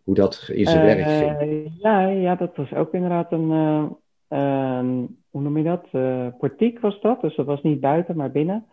Hoe 0.05 0.15
dat 0.15 0.49
in 0.53 0.65
zijn 0.65 0.85
werk 0.85 0.99
ging. 1.07 1.37
Eh, 1.39 1.79
ja, 1.79 2.07
ja, 2.07 2.35
dat 2.35 2.55
was 2.55 2.73
ook 2.73 2.93
inderdaad 2.93 3.31
een, 3.31 3.51
eh, 3.51 3.85
een- 4.27 5.17
hoe 5.29 5.41
noem 5.41 5.57
je 5.57 5.63
dat? 5.63 5.85
Eh, 5.91 6.27
portiek 6.37 6.79
was 6.79 7.01
dat, 7.01 7.21
dus 7.21 7.35
dat 7.35 7.45
was 7.45 7.61
niet 7.61 7.79
buiten, 7.79 8.15
maar 8.15 8.31
binnen. 8.31 8.65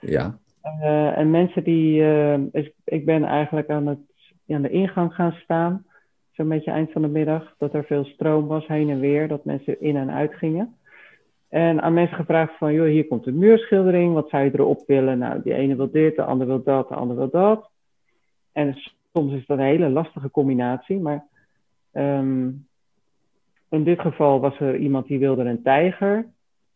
Ja, 0.80 1.14
en 1.16 1.30
mensen 1.30 1.64
die, 1.64 2.02
ik, 2.52 2.72
ik 2.84 3.04
ben 3.04 3.24
eigenlijk 3.24 3.70
aan, 3.70 3.86
het, 3.86 3.98
aan 4.48 4.62
de 4.62 4.70
ingang 4.70 5.14
gaan 5.14 5.32
staan, 5.42 5.84
zo'n 6.32 6.48
beetje 6.48 6.70
eind 6.70 6.92
van 6.92 7.02
de 7.02 7.08
middag, 7.08 7.54
dat 7.58 7.74
er 7.74 7.84
veel 7.84 8.04
stroom 8.04 8.46
was 8.46 8.66
heen 8.66 8.90
en 8.90 9.00
weer, 9.00 9.28
dat 9.28 9.44
mensen 9.44 9.80
in 9.80 9.96
en 9.96 10.10
uit 10.10 10.34
gingen. 10.34 10.76
En 11.48 11.82
aan 11.82 11.94
mensen 11.94 12.16
gevraagd 12.16 12.56
van, 12.58 12.72
joh, 12.72 12.86
hier 12.86 13.06
komt 13.06 13.26
een 13.26 13.38
muurschildering, 13.38 14.14
wat 14.14 14.28
zou 14.28 14.44
je 14.44 14.50
erop 14.54 14.82
willen? 14.86 15.18
Nou, 15.18 15.42
die 15.42 15.54
ene 15.54 15.76
wil 15.76 15.90
dit, 15.90 16.16
de 16.16 16.22
ander 16.24 16.46
wil 16.46 16.62
dat, 16.62 16.88
de 16.88 16.94
ander 16.94 17.16
wil 17.16 17.30
dat. 17.30 17.70
En 18.52 18.76
soms 19.12 19.32
is 19.32 19.46
dat 19.46 19.58
een 19.58 19.64
hele 19.64 19.88
lastige 19.88 20.30
combinatie, 20.30 20.98
maar 20.98 21.24
ehm, 21.92 22.50
in 23.68 23.84
dit 23.84 24.00
geval 24.00 24.40
was 24.40 24.60
er 24.60 24.76
iemand 24.76 25.06
die 25.06 25.18
wilde 25.18 25.44
een 25.44 25.62
tijger. 25.62 26.26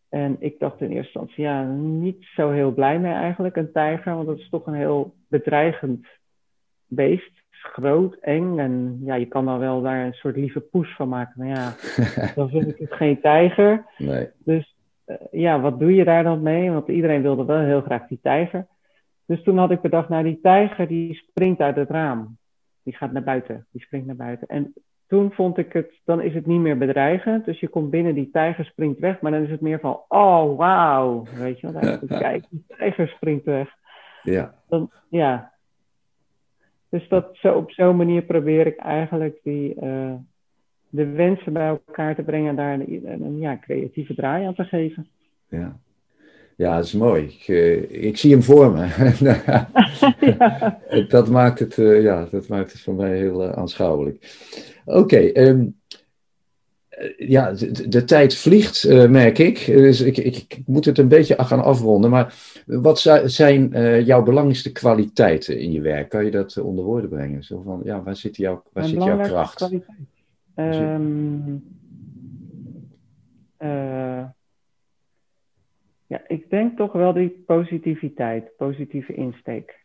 En 0.09 0.37
ik 0.39 0.59
dacht 0.59 0.81
in 0.81 0.91
eerste 0.91 1.19
instantie, 1.19 1.45
ja, 1.45 1.65
niet 1.75 2.25
zo 2.35 2.51
heel 2.51 2.73
blij 2.73 2.99
mee 2.99 3.13
eigenlijk, 3.13 3.57
een 3.57 3.73
tijger, 3.73 4.15
want 4.15 4.27
dat 4.27 4.39
is 4.39 4.49
toch 4.49 4.67
een 4.67 4.75
heel 4.75 5.15
bedreigend 5.29 6.07
beest. 6.87 7.25
Het 7.25 7.45
is 7.51 7.65
groot, 7.73 8.17
eng 8.21 8.59
en 8.59 9.01
ja, 9.05 9.15
je 9.15 9.27
kan 9.27 9.45
dan 9.45 9.59
wel 9.59 9.83
daar 9.83 10.05
een 10.05 10.13
soort 10.13 10.37
lieve 10.37 10.61
poes 10.61 10.95
van 10.95 11.09
maken. 11.09 11.35
Maar 11.37 11.49
ja, 11.49 11.75
dan 12.35 12.49
vind 12.49 12.69
ik 12.69 12.79
het 12.79 12.93
geen 12.93 13.21
tijger. 13.21 13.87
nee. 13.99 14.29
Dus 14.45 14.77
eh, 15.05 15.17
ja, 15.31 15.61
wat 15.61 15.79
doe 15.79 15.95
je 15.95 16.05
daar 16.05 16.23
dan 16.23 16.43
mee? 16.43 16.71
Want 16.71 16.89
iedereen 16.89 17.23
wilde 17.23 17.45
wel 17.45 17.61
heel 17.61 17.81
graag 17.81 18.07
die 18.07 18.21
tijger. 18.23 18.67
Dus 19.27 19.43
toen 19.43 19.59
had 19.59 19.71
ik 19.71 19.81
bedacht, 19.81 20.09
nou 20.09 20.25
die 20.25 20.41
tijger 20.43 20.89
die 20.89 21.15
springt 21.15 21.61
uit 21.61 21.77
het 21.77 21.91
raam. 21.91 22.37
Die 22.83 22.97
gaat 22.97 23.13
naar 23.13 23.23
buiten, 23.23 23.67
die 23.71 23.81
springt 23.83 24.07
naar 24.07 24.17
buiten. 24.17 24.49
En 24.49 24.75
toen 25.07 25.33
vond 25.33 25.59
ik 25.59 25.73
het, 25.73 25.91
dan 26.05 26.21
is 26.21 26.35
het 26.35 26.47
niet 26.47 26.61
meer 26.61 26.79
bedreigend. 26.79 27.45
Dus 27.45 27.61
je 27.61 27.69
komt 27.69 27.91
binnen, 27.91 28.15
die 28.15 28.31
tijger 28.31 28.65
springt 28.65 28.99
weg. 28.99 29.21
Maar 29.21 29.33
dan 29.33 29.43
is 29.43 29.51
het 29.51 29.61
meer 29.61 29.81
van, 29.81 30.01
oh 30.09 30.57
wauw. 30.57 31.25
Weet 31.35 31.61
je 31.61 31.73
wel, 31.73 31.99
kijk, 32.07 32.45
die 32.51 32.65
tijger 32.67 33.09
springt 33.09 33.45
weg. 33.45 33.69
Ja, 34.23 34.55
Dan, 34.69 34.91
ja. 35.09 35.53
Dus 36.89 37.09
dat, 37.09 37.29
zo, 37.33 37.55
op 37.55 37.71
zo'n 37.71 37.97
manier 37.97 38.23
probeer 38.23 38.67
ik 38.67 38.77
eigenlijk 38.77 39.39
die, 39.43 39.75
eh, 39.75 40.15
de 40.89 41.07
wensen 41.07 41.53
bij 41.53 41.67
elkaar 41.67 42.15
te 42.15 42.23
brengen 42.23 42.49
en 42.49 42.57
daar 42.57 42.73
een, 42.75 43.23
een 43.23 43.39
ja, 43.39 43.59
creatieve 43.59 44.15
draai 44.15 44.47
aan 44.47 44.55
te 44.55 44.65
geven. 44.65 45.09
ja. 45.49 45.77
Ja, 46.57 46.77
dat 46.77 46.85
is 46.85 46.93
mooi. 46.93 47.23
Ik, 47.25 47.49
eh, 47.49 48.05
ik 48.05 48.17
zie 48.17 48.31
hem 48.33 48.43
voor 48.43 48.73
me. 48.73 49.13
ja. 49.21 49.71
dat, 51.09 51.29
maakt 51.29 51.59
het, 51.59 51.79
eh, 51.79 52.03
ja, 52.03 52.29
dat 52.31 52.49
maakt 52.49 52.73
het 52.73 52.81
voor 52.81 52.95
mij 52.95 53.17
heel 53.17 53.43
eh, 53.43 53.51
aanschouwelijk. 53.53 54.37
Oké, 54.85 55.17
ehm, 55.17 55.67
eh, 56.89 57.29
ja, 57.29 57.53
de, 57.53 57.89
de 57.89 58.05
tijd 58.05 58.35
vliegt, 58.35 58.89
merk 58.89 59.39
ik. 59.39 59.65
Dus 59.67 60.01
ik, 60.01 60.17
ik, 60.17 60.37
ik 60.37 60.59
moet 60.67 60.85
het 60.85 60.99
een 60.99 61.09
beetje 61.09 61.35
gaan 61.45 61.65
afronden. 61.65 62.11
Maar 62.11 62.35
wat 62.67 62.99
zi- 63.01 63.29
zijn 63.29 63.69
jouw 64.05 64.23
belangrijkste 64.23 64.73
kwaliteiten 64.73 65.59
in 65.59 65.73
je 65.73 65.81
werk? 65.81 66.09
Kan 66.09 66.25
je 66.25 66.31
dat 66.31 66.59
onder 66.59 66.85
woorden 66.85 67.11
brengen? 67.11 67.43
Zo 67.45 67.63
van, 67.63 67.81
ja, 67.85 68.03
waar 68.03 68.17
zit, 68.17 68.37
jouw, 68.37 68.55
waar 68.55 68.63
Mijn 68.73 68.89
zit 68.89 69.03
jouw 69.05 69.21
kracht? 69.21 69.55
kwaliteit. 69.55 69.97
Ja, 76.07 76.21
ik 76.27 76.51
denk 76.51 76.77
toch 76.77 76.93
wel 76.93 77.13
die 77.13 77.43
positiviteit, 77.47 78.57
positieve 78.57 79.15
insteek. 79.15 79.85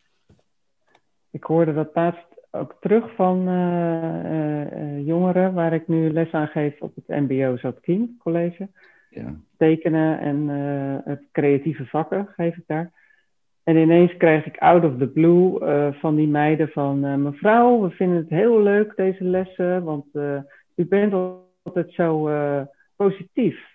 Ik 1.32 1.43
hoorde 1.43 1.74
dat 1.74 1.89
laatst 1.93 2.32
ook 2.51 2.78
terug 2.80 3.15
van 3.15 3.47
eh, 3.47 4.19
eh, 4.26 4.72
eh, 4.72 5.05
jongeren 5.05 5.53
waar 5.53 5.74
ik 5.74 5.88
nu 5.88 6.11
les 6.11 6.32
aan 6.32 6.47
geef 6.47 6.82
op 6.82 6.95
het 6.95 7.07
MBO 7.07 7.57
Zatkin 7.57 8.15
College. 8.19 8.67
Ja, 9.09 9.36
tekenen 9.57 10.19
en 10.19 10.47
het 11.05 11.22
creatieve 11.32 11.86
vakken 11.86 12.28
geef 12.36 12.57
ik 12.57 12.63
daar. 12.67 12.91
En 13.63 13.78
ineens 13.78 14.17
krijg 14.17 14.45
ik 14.45 14.57
out 14.57 14.84
of 14.84 14.97
the 14.97 15.07
blue 15.07 15.59
van 15.93 16.15
die 16.15 16.28
meiden 16.28 16.69
van 16.69 17.22
mevrouw, 17.22 17.82
we 17.82 17.89
vinden 17.89 18.17
het 18.17 18.30
heel 18.30 18.61
leuk 18.61 18.95
deze 18.95 19.24
lessen, 19.24 19.84
want 19.84 20.05
u 20.76 20.86
bent 20.86 21.13
altijd 21.63 21.93
zo 21.93 22.30
positief. 22.95 23.70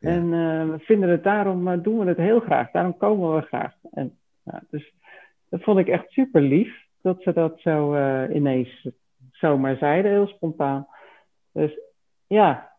Ja. 0.00 0.08
En 0.10 0.22
eh, 0.22 0.70
we 0.70 0.76
vinden 0.78 1.08
het 1.08 1.22
daarom, 1.24 1.68
eh, 1.68 1.78
doen 1.82 1.98
we 1.98 2.04
het 2.06 2.16
heel 2.16 2.40
graag, 2.40 2.70
daarom 2.70 2.96
komen 2.96 3.34
we 3.36 3.40
graag. 3.42 3.74
En, 3.92 4.16
dus 4.70 4.92
dat 5.48 5.62
vond 5.62 5.78
ik 5.78 5.88
echt 5.88 6.10
super 6.10 6.40
lief, 6.42 6.86
dat 7.02 7.22
ze 7.22 7.32
dat 7.32 7.60
zo 7.60 7.94
eh, 7.94 8.34
ineens 8.34 8.88
zomaar 9.32 9.76
zeiden, 9.76 10.10
heel 10.10 10.26
spontaan. 10.26 10.86
Dus 11.52 11.78
ja, 12.26 12.70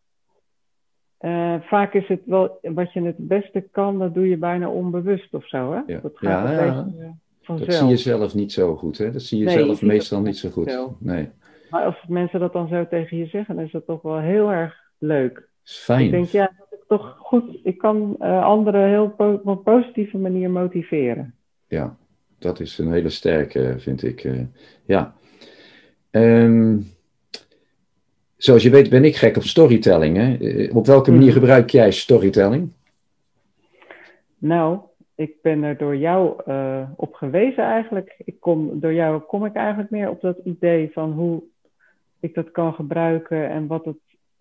eh, 1.17 1.55
vaak 1.61 1.93
is 1.93 2.07
het 2.07 2.21
wel 2.25 2.59
wat 2.61 2.93
je 2.93 3.01
het 3.01 3.17
beste 3.17 3.61
kan, 3.71 3.99
dat 3.99 4.13
doe 4.13 4.29
je 4.29 4.37
bijna 4.37 4.69
onbewust 4.69 5.33
of 5.33 5.47
zo. 5.47 5.71
Hè? 5.73 5.93
Ja. 5.93 5.99
Dat 5.99 6.17
gaat 6.17 6.47
Ja, 6.49 6.59
een 6.59 6.65
ja. 6.65 6.83
beetje 6.83 7.11
vanzelf. 7.41 7.69
dat 7.69 7.77
zie 7.79 7.87
je 7.87 7.97
zelf 7.97 8.33
niet 8.35 8.51
zo 8.51 8.75
goed. 8.75 8.97
Hè? 8.97 9.11
Dat 9.11 9.21
zie 9.21 9.39
je 9.39 9.45
Nee, 9.45 9.57
zelf 9.63 9.79
je 9.79 9.85
meestal 9.85 10.21
niet 10.21 10.37
zo 10.37 10.49
goed. 10.49 10.69
zelf. 10.69 10.93
Nee, 10.99 11.29
Maar 11.69 11.83
als 11.85 12.03
mensen 12.07 12.39
dat 12.39 12.53
dan 12.53 12.67
zo 12.67 12.87
tegen 12.87 13.17
je 13.17 13.25
zeggen, 13.25 13.55
dan 13.55 13.65
is 13.65 13.71
dat 13.71 13.85
toch 13.85 14.01
wel 14.01 14.19
heel 14.19 14.51
erg 14.51 14.75
leuk. 14.97 15.49
is 15.65 15.77
fijn. 15.77 16.05
Ik 16.05 16.11
denk, 16.11 16.27
ja, 16.27 16.51
toch 16.97 17.15
goed. 17.19 17.59
Ik 17.63 17.77
kan 17.77 18.15
eh, 18.19 18.43
anderen 18.43 18.87
heel 18.89 19.09
po- 19.09 19.33
op 19.33 19.45
een 19.45 19.61
positieve 19.63 20.17
manier 20.17 20.49
motiveren. 20.49 21.35
Ja, 21.67 21.97
dat 22.39 22.59
is 22.59 22.77
een 22.77 22.91
hele 22.91 23.09
sterke, 23.09 23.75
vind 23.77 24.03
ik. 24.03 24.23
eh, 24.23 24.41
ja. 24.85 25.13
Ehm, 26.11 26.77
zoals 28.37 28.63
je 28.63 28.69
weet 28.69 28.89
ben 28.89 29.03
ik 29.05 29.15
gek 29.15 29.35
op 29.37 29.43
storytelling. 29.43 30.17
Hè? 30.17 30.35
Eh, 30.37 30.75
Op 30.75 30.85
welke 30.85 31.11
manier 31.11 31.27
Mhm. 31.29 31.37
gebruik 31.39 31.69
jij 31.69 31.91
storytelling? 31.91 32.71
Nou, 34.37 34.79
ik 35.15 35.33
ben 35.41 35.63
er 35.63 35.77
door 35.77 35.95
jou 35.95 36.41
op 36.95 37.13
gewezen 37.13 37.63
eigenlijk. 37.63 38.15
Ik 38.25 38.39
kom, 38.39 38.79
door 38.79 38.93
jou 38.93 39.19
kom 39.21 39.45
ik 39.45 39.53
eigenlijk 39.53 39.89
meer 39.89 40.09
op 40.09 40.21
dat 40.21 40.37
idee 40.43 40.89
van 40.93 41.11
hoe 41.11 41.43
ik 42.19 42.33
dat 42.33 42.51
kan 42.51 42.73
gebruiken 42.73 43.49
en 43.49 43.67
wat 43.67 43.85
het, 43.85 43.97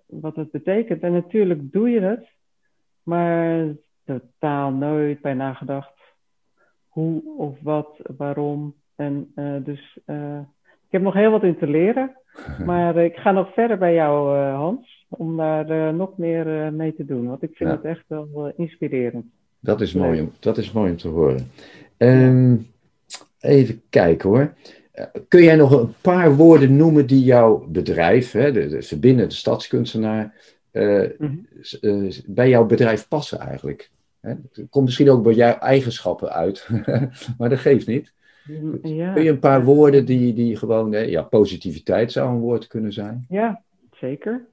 wat 0.07 0.37
het 0.37 0.51
betekent. 0.51 1.03
En 1.03 1.13
natuurlijk 1.13 1.73
doe 1.73 1.91
je 1.91 2.01
het, 2.01 2.27
maar 3.11 3.67
totaal 4.05 4.71
nooit 4.71 5.21
bij 5.21 5.35
nagedacht 5.35 5.93
hoe 6.89 7.23
of 7.39 7.57
wat, 7.63 7.89
waarom. 8.17 8.75
En 8.97 9.33
eh, 9.35 9.55
dus 9.65 9.99
eh, 10.05 10.39
ik 10.87 10.91
heb 10.91 11.03
nog 11.03 11.15
heel 11.15 11.31
wat 11.31 11.43
in 11.43 11.59
te 11.59 11.67
leren, 11.67 12.17
maar 12.71 12.97
ik 12.97 13.17
ga 13.17 13.31
nog 13.33 13.53
verder 13.53 13.79
bij 13.79 13.95
jou, 13.95 14.39
eh, 14.39 14.55
Hans, 14.55 15.07
om 15.09 15.37
daar 15.37 15.95
nog 15.95 16.19
meer 16.19 16.73
mee 16.73 16.95
te 16.95 17.05
doen. 17.05 17.27
Want 17.29 17.43
ik 17.43 17.57
vind 17.57 17.71
Ja. 17.71 17.77
het 17.77 17.85
echt 17.85 18.05
wel 18.07 18.53
inspirerend. 18.57 19.25
Dat 19.61 19.81
is, 19.81 19.95
mooi 19.95 20.21
om, 20.21 20.33
dat 20.41 20.59
is 20.59 20.73
mooi 20.73 20.91
om 20.91 20.97
te 20.97 21.09
horen. 21.09 21.51
Ehm, 21.97 22.57
even 23.41 23.83
kijken 23.91 24.29
hoor. 24.29 24.55
Kun 25.29 25.43
jij 25.43 25.57
nog 25.57 25.71
een 25.73 25.95
paar 26.01 26.37
woorden 26.37 26.77
noemen 26.77 27.07
die 27.07 27.25
jouw 27.25 27.67
bedrijf, 27.69 28.33
hè, 28.33 28.53
de, 28.53 28.69
de 28.69 28.83
verbindende 28.83 29.35
stadskunstenaar, 29.35 30.35
eh, 30.71 31.09
Mhm. 31.19 31.37
eh, 31.81 32.13
bij 32.27 32.49
jouw 32.49 32.67
bedrijf 32.67 33.09
passen 33.09 33.39
eigenlijk? 33.39 33.91
Hè? 34.21 34.31
Het 34.31 34.67
komt 34.71 34.85
misschien 34.85 35.11
ook 35.11 35.23
bij 35.23 35.35
jouw 35.35 35.59
eigenschappen 35.59 36.33
uit, 36.33 36.69
maar 37.39 37.49
dat 37.49 37.59
geeft 37.59 37.87
niet. 37.87 38.13
Ja. 38.83 39.13
Kun 39.13 39.23
je 39.23 39.31
een 39.31 39.39
paar 39.39 39.65
woorden 39.65 40.05
die, 40.07 40.35
die 40.35 40.57
gewoon, 40.57 40.91
ja, 40.91 41.23
positiviteit 41.23 42.13
zou 42.13 42.31
een 42.35 42.41
woord 42.41 42.67
kunnen 42.67 42.93
zijn? 42.93 43.25
Ja, 43.29 43.63
zeker. 43.93 44.47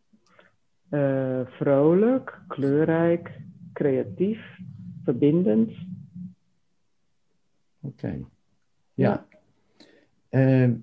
Eh, 0.89 1.39
vrolijk, 1.45 2.39
kleurrijk, 2.47 3.31
creatief, 3.73 4.57
verbindend. 5.03 5.71
Oké. 7.81 8.19
Ja. 8.93 9.25
Ehm, 10.29 10.73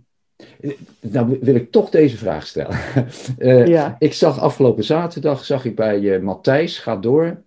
nou 1.01 1.39
wil 1.41 1.55
ik 1.55 1.71
toch 1.71 1.91
deze 1.91 2.17
vraag 2.17 2.47
stellen. 2.47 2.77
Eh, 3.39 3.67
Ja. 3.67 3.97
Ik 3.99 4.13
zag 4.13 4.41
afgelopen 4.41 4.85
zaterdag, 4.85 5.45
zag 5.45 5.65
ik 5.65 5.75
bij 5.77 6.15
eh 6.15 6.21
Matthijs, 6.21 6.79
gaat 6.79 7.03
door, 7.03 7.43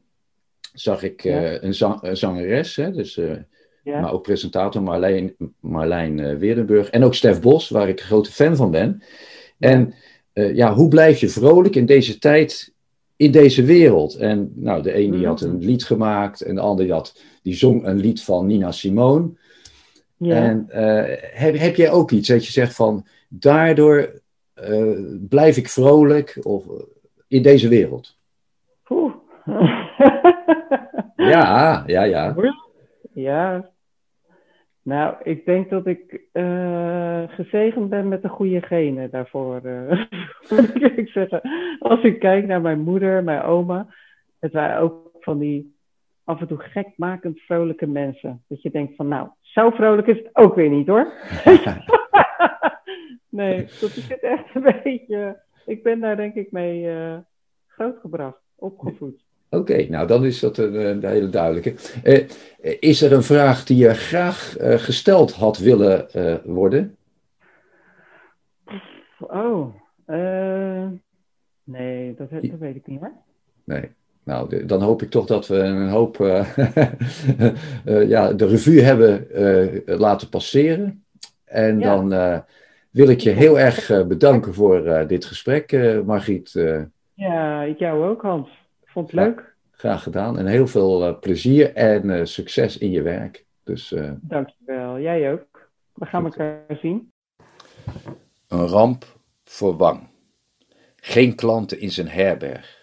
zag 0.74 1.04
ik 1.04 1.24
eh, 1.26 1.32
Ja. 1.54 1.64
een, 1.64 1.74
zang- 1.74 2.02
een 2.02 2.18
zangeres, 2.18 2.76
hè, 2.76 2.92
dus, 2.92 3.16
Ja. 3.84 4.00
maar 4.02 4.14
ook 4.14 4.22
presentator 4.24 4.82
Marlijn, 4.84 5.36
Marlijn 5.60 6.38
Weerdenburg 6.40 6.90
en 6.90 7.04
ook 7.04 7.16
Stef 7.16 7.42
Bos, 7.42 7.70
waar 7.70 7.90
ik 7.90 8.00
een 8.00 8.06
grote 8.06 8.32
fan 8.32 8.56
van 8.56 8.72
ben. 8.72 9.04
En 9.60 9.94
ja, 10.34 10.74
hoe 10.74 10.88
blijf 10.88 11.20
je 11.20 11.30
vrolijk 11.30 11.76
in 11.76 11.86
deze 11.86 12.18
tijd, 12.20 12.74
in 13.16 13.32
deze 13.32 13.64
wereld? 13.64 14.16
En 14.16 14.52
nou, 14.56 14.82
de 14.82 14.98
een 14.98 15.12
die 15.12 15.26
had 15.26 15.42
een 15.42 15.58
lied 15.60 15.84
gemaakt 15.84 16.42
en 16.42 16.56
de 16.56 16.62
ander 16.62 16.86
die, 16.86 16.94
had, 16.94 17.22
die 17.44 17.56
zong 17.56 17.86
een 17.86 18.00
lied 18.00 18.22
van 18.24 18.46
Nina 18.46 18.72
Simone. 18.72 19.30
Ja. 20.18 20.36
En 20.36 20.70
eh, 20.70 21.18
heb, 21.40 21.58
heb 21.58 21.76
jij 21.76 21.92
ook 21.92 22.12
iets 22.12 22.28
dat 22.28 22.46
je 22.46 22.52
zegt 22.52 22.76
van, 22.76 23.06
daardoor 23.28 24.22
eh, 24.54 24.98
blijf 25.30 25.58
ik 25.58 25.70
vrolijk 25.70 26.38
of, 26.42 26.68
eh, 26.68 26.84
in 27.28 27.42
deze 27.42 27.68
wereld? 27.68 28.18
Oeh. 28.90 29.14
Ja, 31.16 31.84
ja, 31.86 32.04
ja. 32.04 32.36
Ja. 33.14 33.70
Nou, 34.82 35.16
ik 35.24 35.46
denk 35.46 35.70
dat 35.70 35.88
ik 35.88 36.22
eh, 36.32 37.24
gezegend 37.28 37.90
ben 37.90 38.08
met 38.08 38.22
de 38.22 38.30
goede 38.30 38.62
genen 38.62 39.10
daarvoor. 39.10 39.62
moet 40.50 40.98
ik 40.98 41.10
zeggen. 41.10 41.42
Als 41.80 42.04
ik 42.04 42.20
kijk 42.20 42.46
naar 42.46 42.62
mijn 42.62 42.80
moeder, 42.80 43.24
mijn 43.24 43.42
oma. 43.42 43.88
Het 44.40 44.54
waren 44.54 44.80
ook 44.80 45.12
van 45.20 45.40
die 45.40 45.76
af 46.24 46.40
en 46.40 46.48
toe 46.48 46.58
gekmakend 46.58 47.40
vrolijke 47.40 47.88
mensen. 47.88 48.44
Dat 48.48 48.62
je 48.62 48.72
denkt 48.72 48.96
van, 48.96 49.08
nou, 49.08 49.30
zo 49.58 49.70
vrolijk 49.70 50.08
is 50.08 50.18
het 50.18 50.30
ook 50.34 50.56
weer 50.56 50.70
niet 50.70 50.88
hoor. 50.88 51.14
nee, 53.30 53.66
dat 53.80 53.96
is 53.96 54.08
het 54.08 54.20
echt 54.20 54.56
een 54.56 54.80
beetje. 54.84 55.40
Ik 55.66 55.84
ben 55.84 56.00
daar 56.00 56.16
denk 56.16 56.36
ik 56.36 56.52
mee 56.52 56.90
eh, 56.90 57.18
grootgebracht, 57.68 58.42
opgevoed. 58.56 59.26
Oké, 59.50 59.88
nou 59.90 60.08
dan 60.08 60.26
is 60.26 60.40
dat 60.40 60.58
een, 60.58 60.74
een 60.74 61.06
hele 61.06 61.30
duidelijke. 61.30 61.76
Eh, 62.04 62.28
is 62.80 63.02
er 63.02 63.14
een 63.14 63.24
vraag 63.24 63.64
die 63.64 63.78
je 63.78 63.94
graag 63.94 64.58
eh, 64.58 64.74
gesteld 64.74 65.32
had 65.32 65.58
willen 65.58 66.08
worden? 66.44 66.98
Oh, 69.20 69.74
nee, 71.64 72.16
dat, 72.16 72.30
dat 72.30 72.60
weet 72.60 72.76
ik 72.76 72.88
niet 72.88 73.00
hoor. 73.00 73.14
Nee. 73.64 73.92
Nou, 74.28 74.66
dan 74.66 74.82
hoop 74.82 75.02
ik 75.02 75.10
toch 75.10 75.26
dat 75.26 75.48
we 75.48 75.56
een 75.58 75.90
hoop 75.90 76.20
eh, 76.20 76.58
eh, 77.86 78.08
ja, 78.10 78.34
de 78.34 78.48
revue 78.48 78.82
hebben 78.82 79.32
eh, 79.32 79.98
laten 80.00 80.30
passeren. 80.30 81.06
En 81.46 81.80
Ja. 81.80 81.96
dan 81.96 82.14
eh, 82.14 82.40
wil 82.92 83.08
ik 83.10 83.20
je 83.20 83.30
heel 83.30 83.60
erg 83.70 84.08
bedanken 84.08 84.54
voor 84.54 84.86
eh, 84.86 85.08
dit 85.08 85.26
gesprek, 85.26 85.72
eh, 85.72 86.02
Margriet. 86.02 86.56
Eh, 86.56 86.82
Ja, 87.14 87.62
ik 87.62 87.80
jou 87.80 88.06
ook, 88.06 88.22
Hans. 88.22 88.50
Ik 88.82 88.90
vond 88.90 89.12
het 89.12 89.20
Ja. 89.20 89.26
leuk. 89.26 89.56
graag 89.72 90.04
gedaan 90.04 90.38
en 90.40 90.46
heel 90.46 90.68
veel 90.68 91.06
eh, 91.08 91.20
plezier 91.20 91.74
en 91.74 92.10
eh, 92.10 92.26
succes 92.26 92.78
in 92.78 92.92
je 92.92 93.02
werk. 93.02 93.46
Dus, 93.64 93.94
eh, 93.94 94.12
Dankjewel. 94.22 95.00
Jij 95.00 95.32
ook. 95.32 95.70
We 95.94 96.06
gaan 96.06 96.24
Goed. 96.24 96.32
elkaar 96.36 96.78
zien. 96.82 97.12
Een 98.48 98.68
ramp 98.68 99.06
voor 99.44 99.78
Wang. 99.78 100.08
Geen 100.96 101.36
klanten 101.36 101.80
in 101.80 101.92
zijn 101.92 102.08
herberg. 102.08 102.77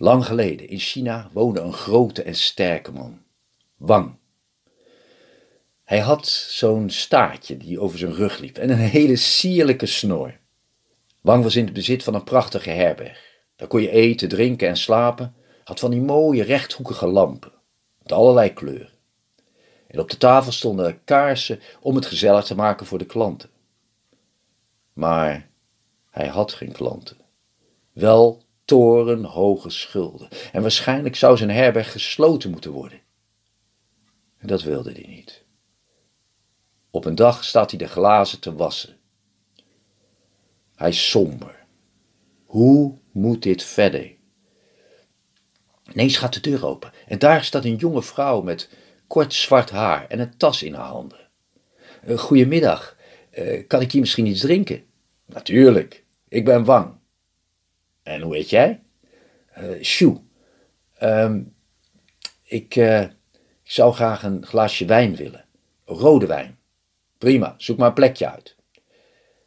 Lang 0.00 0.26
geleden 0.26 0.68
in 0.68 0.78
China 0.78 1.30
woonde 1.32 1.60
een 1.60 1.72
grote 1.72 2.22
en 2.22 2.34
sterke 2.34 2.92
man. 2.92 3.22
Wang. 3.76 4.16
Hij 5.84 5.98
had 5.98 6.26
zo'n 6.28 6.90
staartje 6.90 7.56
die 7.56 7.80
over 7.80 7.98
zijn 7.98 8.14
rug 8.14 8.38
liep 8.38 8.58
en 8.58 8.70
een 8.70 8.78
hele 8.78 9.16
sierlijke 9.16 9.86
snor. 9.86 10.38
Wang 11.20 11.42
was 11.42 11.56
in 11.56 11.64
het 11.64 11.72
bezit 11.72 12.04
van 12.04 12.14
een 12.14 12.24
prachtige 12.24 12.70
herberg. 12.70 13.26
Daar 13.56 13.68
kon 13.68 13.82
je 13.82 13.90
eten, 13.90 14.28
drinken 14.28 14.68
en 14.68 14.76
slapen. 14.76 15.34
Had 15.64 15.80
van 15.80 15.90
die 15.90 16.00
mooie 16.00 16.42
rechthoekige 16.42 17.06
lampen. 17.06 17.52
Met 18.02 18.12
allerlei 18.12 18.52
kleuren. 18.52 18.92
En 19.86 20.00
op 20.00 20.10
de 20.10 20.16
tafel 20.16 20.52
stonden 20.52 21.04
kaarsen 21.04 21.60
om 21.80 21.94
het 21.94 22.06
gezellig 22.06 22.44
te 22.44 22.54
maken 22.54 22.86
voor 22.86 22.98
de 22.98 23.06
klanten. 23.06 23.50
Maar 24.92 25.48
hij 26.10 26.26
had 26.26 26.52
geen 26.52 26.72
klanten. 26.72 27.16
Wel 27.92 28.42
torenhoge 28.68 29.70
schulden. 29.70 30.28
En 30.52 30.62
waarschijnlijk 30.62 31.16
zou 31.16 31.36
zijn 31.36 31.50
herberg 31.50 31.92
gesloten 31.92 32.50
moeten 32.50 32.70
worden. 32.70 33.00
En 34.38 34.46
dat 34.46 34.62
wilde 34.62 34.92
hij 34.92 35.06
niet. 35.08 35.44
Op 36.90 37.04
een 37.04 37.14
dag 37.14 37.44
staat 37.44 37.70
hij 37.70 37.78
de 37.78 37.88
glazen 37.88 38.40
te 38.40 38.54
wassen. 38.54 38.96
Hij 40.74 40.88
is 40.88 41.10
somber. 41.10 41.66
Hoe 42.44 42.98
moet 43.12 43.42
dit 43.42 43.62
verder? 43.62 44.14
Ineens 45.92 46.16
gaat 46.16 46.34
de 46.34 46.40
deur 46.40 46.66
open 46.66 46.92
en 47.06 47.18
daar 47.18 47.44
staat 47.44 47.64
een 47.64 47.76
jonge 47.76 48.02
vrouw 48.02 48.42
met 48.42 48.70
kort 49.06 49.34
zwart 49.34 49.70
haar 49.70 50.06
en 50.08 50.20
een 50.20 50.36
tas 50.36 50.62
in 50.62 50.74
haar 50.74 50.88
handen. 50.88 51.28
Uh, 52.06 52.18
goedemiddag, 52.18 52.96
uh, 53.38 53.66
kan 53.66 53.80
ik 53.80 53.92
hier 53.92 54.00
misschien 54.00 54.26
iets 54.26 54.40
drinken? 54.40 54.84
Natuurlijk, 55.26 56.04
ik 56.28 56.44
ben 56.44 56.64
Wang. 56.64 56.97
En 58.08 58.20
hoe 58.20 58.36
heet 58.36 58.50
jij? 58.50 58.82
Uh, 59.58 59.82
Shu. 59.82 60.16
Um, 61.02 61.54
ik, 62.42 62.76
uh, 62.76 63.02
ik 63.02 63.10
zou 63.62 63.94
graag 63.94 64.22
een 64.22 64.46
glaasje 64.46 64.84
wijn 64.84 65.16
willen. 65.16 65.44
Rode 65.84 66.26
wijn. 66.26 66.58
Prima, 67.18 67.54
zoek 67.58 67.78
maar 67.78 67.88
een 67.88 67.94
plekje 67.94 68.30
uit. 68.30 68.56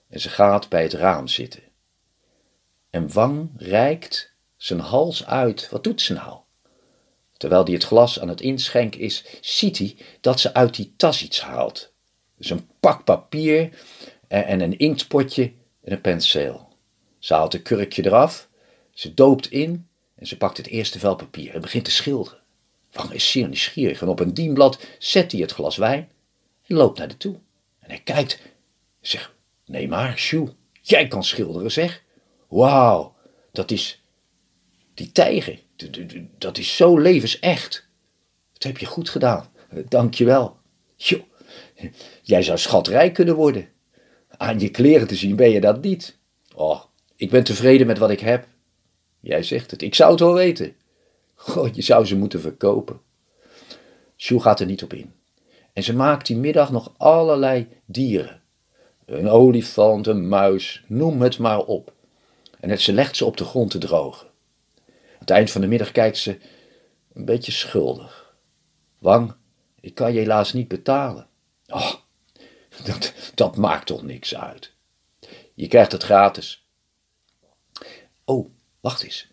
En 0.09 0.19
ze 0.19 0.29
gaat 0.29 0.69
bij 0.69 0.83
het 0.83 0.93
raam 0.93 1.27
zitten. 1.27 1.63
En 2.89 3.13
Wang 3.13 3.49
reikt 3.57 4.33
zijn 4.57 4.79
hals 4.79 5.25
uit. 5.25 5.69
Wat 5.69 5.83
doet 5.83 6.01
ze 6.01 6.13
nou? 6.13 6.39
Terwijl 7.37 7.63
hij 7.63 7.73
het 7.73 7.83
glas 7.83 8.19
aan 8.19 8.27
het 8.27 8.41
inschenken 8.41 8.99
is, 8.99 9.25
ziet 9.41 9.77
hij 9.77 9.95
dat 10.21 10.39
ze 10.39 10.53
uit 10.53 10.75
die 10.75 10.93
tas 10.97 11.23
iets 11.23 11.41
haalt. 11.41 11.93
Dus 12.37 12.49
een 12.49 12.69
pak 12.79 13.03
papier 13.03 13.69
en 14.27 14.61
een 14.61 14.77
inktpotje 14.77 15.53
en 15.83 15.91
een 15.91 16.01
penseel. 16.01 16.69
Ze 17.19 17.33
haalt 17.33 17.53
een 17.53 17.61
kurkje 17.61 18.05
eraf, 18.05 18.49
ze 19.01 19.13
doopt 19.13 19.51
in 19.51 19.87
en 20.15 20.27
ze 20.27 20.37
pakt 20.37 20.57
het 20.57 20.67
eerste 20.67 20.99
vel 20.99 21.15
papier 21.15 21.53
en 21.53 21.61
begint 21.61 21.85
te 21.85 21.91
schilderen. 21.91 22.39
Wang 22.91 23.11
is 23.11 23.31
zeer 23.31 23.47
nieuwsgierig 23.47 24.01
en 24.01 24.07
op 24.07 24.19
een 24.19 24.33
dienblad 24.33 24.85
zet 24.99 25.31
hij 25.31 25.41
het 25.41 25.51
glas 25.51 25.77
wijn 25.77 26.09
en 26.67 26.75
loopt 26.75 26.97
naar 26.97 27.07
de 27.07 27.17
toe. 27.17 27.39
En 27.79 27.89
hij 27.89 27.99
kijkt 27.99 28.39
en 28.41 28.49
zegt, 29.07 29.31
nee 29.65 29.87
maar, 29.87 30.17
Sjoe, 30.17 30.53
jij 30.81 31.07
kan 31.07 31.23
schilderen 31.23 31.71
zeg. 31.71 32.03
Wauw, 32.47 33.15
dat 33.51 33.71
is, 33.71 34.03
die 34.93 35.11
tijger, 35.11 35.59
dat 36.37 36.57
is 36.57 36.75
zo 36.75 36.97
levensecht. 36.97 37.87
Dat 38.53 38.63
heb 38.63 38.77
je 38.77 38.85
goed 38.85 39.09
gedaan, 39.09 39.51
dank 39.87 40.13
je 40.13 40.25
wel. 40.25 40.57
Jij 42.21 42.41
zou 42.43 42.57
schatrijk 42.57 43.13
kunnen 43.13 43.35
worden. 43.35 43.69
Aan 44.27 44.59
je 44.59 44.69
kleren 44.69 45.07
te 45.07 45.15
zien 45.15 45.35
ben 45.35 45.49
je 45.49 45.61
dat 45.61 45.81
niet. 45.81 46.17
Oh, 46.53 46.83
ik 47.15 47.29
ben 47.29 47.43
tevreden 47.43 47.87
met 47.87 47.97
wat 47.97 48.09
ik 48.09 48.19
heb. 48.19 48.49
Jij 49.21 49.43
zegt 49.43 49.71
het, 49.71 49.81
ik 49.81 49.95
zou 49.95 50.11
het 50.11 50.19
wel 50.19 50.33
weten. 50.33 50.75
God, 51.35 51.75
je 51.75 51.81
zou 51.81 52.05
ze 52.05 52.17
moeten 52.17 52.41
verkopen. 52.41 53.01
Sjoe 54.17 54.41
gaat 54.41 54.59
er 54.59 54.65
niet 54.65 54.83
op 54.83 54.93
in. 54.93 55.13
En 55.73 55.83
ze 55.83 55.95
maakt 55.95 56.27
die 56.27 56.37
middag 56.37 56.71
nog 56.71 56.93
allerlei 56.97 57.67
dieren. 57.85 58.41
Een 59.05 59.29
olifant, 59.29 60.07
een 60.07 60.27
muis, 60.27 60.83
noem 60.87 61.21
het 61.21 61.37
maar 61.37 61.59
op. 61.59 61.93
En 62.59 62.69
het, 62.69 62.81
ze 62.81 62.93
legt 62.93 63.15
ze 63.15 63.25
op 63.25 63.37
de 63.37 63.45
grond 63.45 63.71
te 63.71 63.77
drogen. 63.77 64.27
Aan 64.27 65.19
het 65.19 65.29
eind 65.29 65.51
van 65.51 65.61
de 65.61 65.67
middag 65.67 65.91
kijkt 65.91 66.17
ze 66.17 66.39
een 67.13 67.25
beetje 67.25 67.51
schuldig. 67.51 68.35
Wang, 68.99 69.35
ik 69.79 69.95
kan 69.95 70.13
je 70.13 70.19
helaas 70.19 70.53
niet 70.53 70.67
betalen. 70.67 71.27
Oh, 71.67 71.93
dat, 72.85 73.13
dat 73.35 73.57
maakt 73.57 73.85
toch 73.85 74.03
niks 74.03 74.35
uit. 74.35 74.73
Je 75.53 75.67
krijgt 75.67 75.91
het 75.91 76.03
gratis. 76.03 76.65
Oh, 78.25 78.49
wacht 78.81 79.03
eens. 79.03 79.27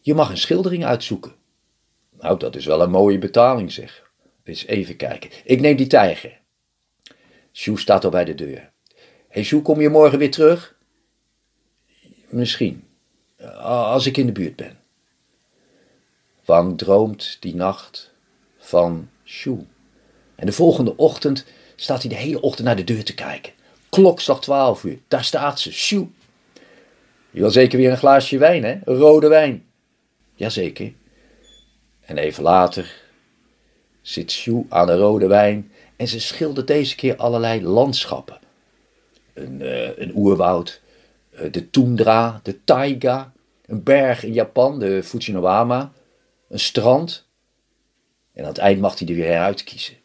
Je 0.00 0.14
mag 0.14 0.30
een 0.30 0.38
schildering 0.38 0.84
uitzoeken. 0.84 1.32
Nou, 2.20 2.38
dat 2.38 2.56
is 2.56 2.66
wel 2.66 2.80
een 2.80 2.90
mooie 2.90 3.18
betaling, 3.18 3.72
zeg. 3.72 4.10
Eens 4.44 4.66
even 4.66 4.96
kijken. 4.96 5.30
Ik 5.44 5.60
neem 5.60 5.76
die 5.76 5.86
tijger. 5.86 6.40
Sjoe 7.52 7.78
staat 7.78 8.04
al 8.04 8.10
bij 8.10 8.24
de 8.24 8.34
deur. 8.34 8.58
Hé, 8.58 9.02
hey, 9.28 9.42
Sjoe, 9.42 9.62
kom 9.62 9.80
je 9.80 9.88
morgen 9.88 10.18
weer 10.18 10.30
terug? 10.30 10.76
Misschien. 12.28 12.84
Als 13.62 14.06
ik 14.06 14.16
in 14.16 14.26
de 14.26 14.32
buurt 14.32 14.56
ben. 14.56 14.78
Wang 16.44 16.78
droomt 16.78 17.36
die 17.40 17.54
nacht 17.54 18.14
van 18.58 19.10
Sjoe. 19.24 19.64
En 20.34 20.46
de 20.46 20.52
volgende 20.52 20.96
ochtend 20.96 21.44
staat 21.76 22.00
hij 22.00 22.10
de 22.10 22.16
hele 22.16 22.40
ochtend 22.40 22.66
naar 22.66 22.76
de 22.76 22.84
deur 22.84 23.04
te 23.04 23.14
kijken. 23.14 23.52
Klokslag 23.88 24.40
12 24.40 24.84
uur, 24.84 24.98
daar 25.08 25.24
staat 25.24 25.60
ze, 25.60 25.72
sjoe. 25.72 26.08
Je 27.30 27.40
wil 27.40 27.50
zeker 27.50 27.78
weer 27.78 27.90
een 27.90 27.96
glaasje 27.96 28.38
wijn, 28.38 28.64
hè? 28.64 28.78
Rode 28.84 29.28
wijn. 29.28 29.66
Jazeker. 30.34 30.92
En 32.00 32.18
even 32.18 32.42
later 32.42 33.04
zit 34.02 34.32
Sjoe 34.32 34.64
aan 34.68 34.86
de 34.86 34.96
rode 34.96 35.26
wijn 35.26 35.72
en 35.96 36.08
ze 36.08 36.20
schildert 36.20 36.66
deze 36.66 36.94
keer 36.94 37.16
allerlei 37.16 37.62
landschappen. 37.62 38.38
Een, 39.34 39.60
uh, 39.60 39.98
een 39.98 40.12
oerwoud, 40.14 40.80
uh, 41.34 41.52
de 41.52 41.70
tundra, 41.70 42.40
de 42.42 42.64
taiga, 42.64 43.32
een 43.66 43.82
berg 43.82 44.24
in 44.24 44.32
Japan, 44.32 44.78
de 44.78 45.02
Fujinawama, 45.02 45.92
een 46.48 46.58
strand. 46.58 47.26
En 48.32 48.42
aan 48.42 48.48
het 48.48 48.58
eind 48.58 48.80
mag 48.80 48.98
hij 48.98 49.08
er 49.08 49.14
weer 49.14 49.38
uitkiezen. 49.38 49.96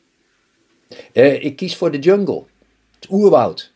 Uh, 1.14 1.44
ik 1.44 1.56
kies 1.56 1.76
voor 1.76 1.92
de 1.92 2.00
jungle, 2.00 2.44
het 2.96 3.10
oerwoud. 3.10 3.72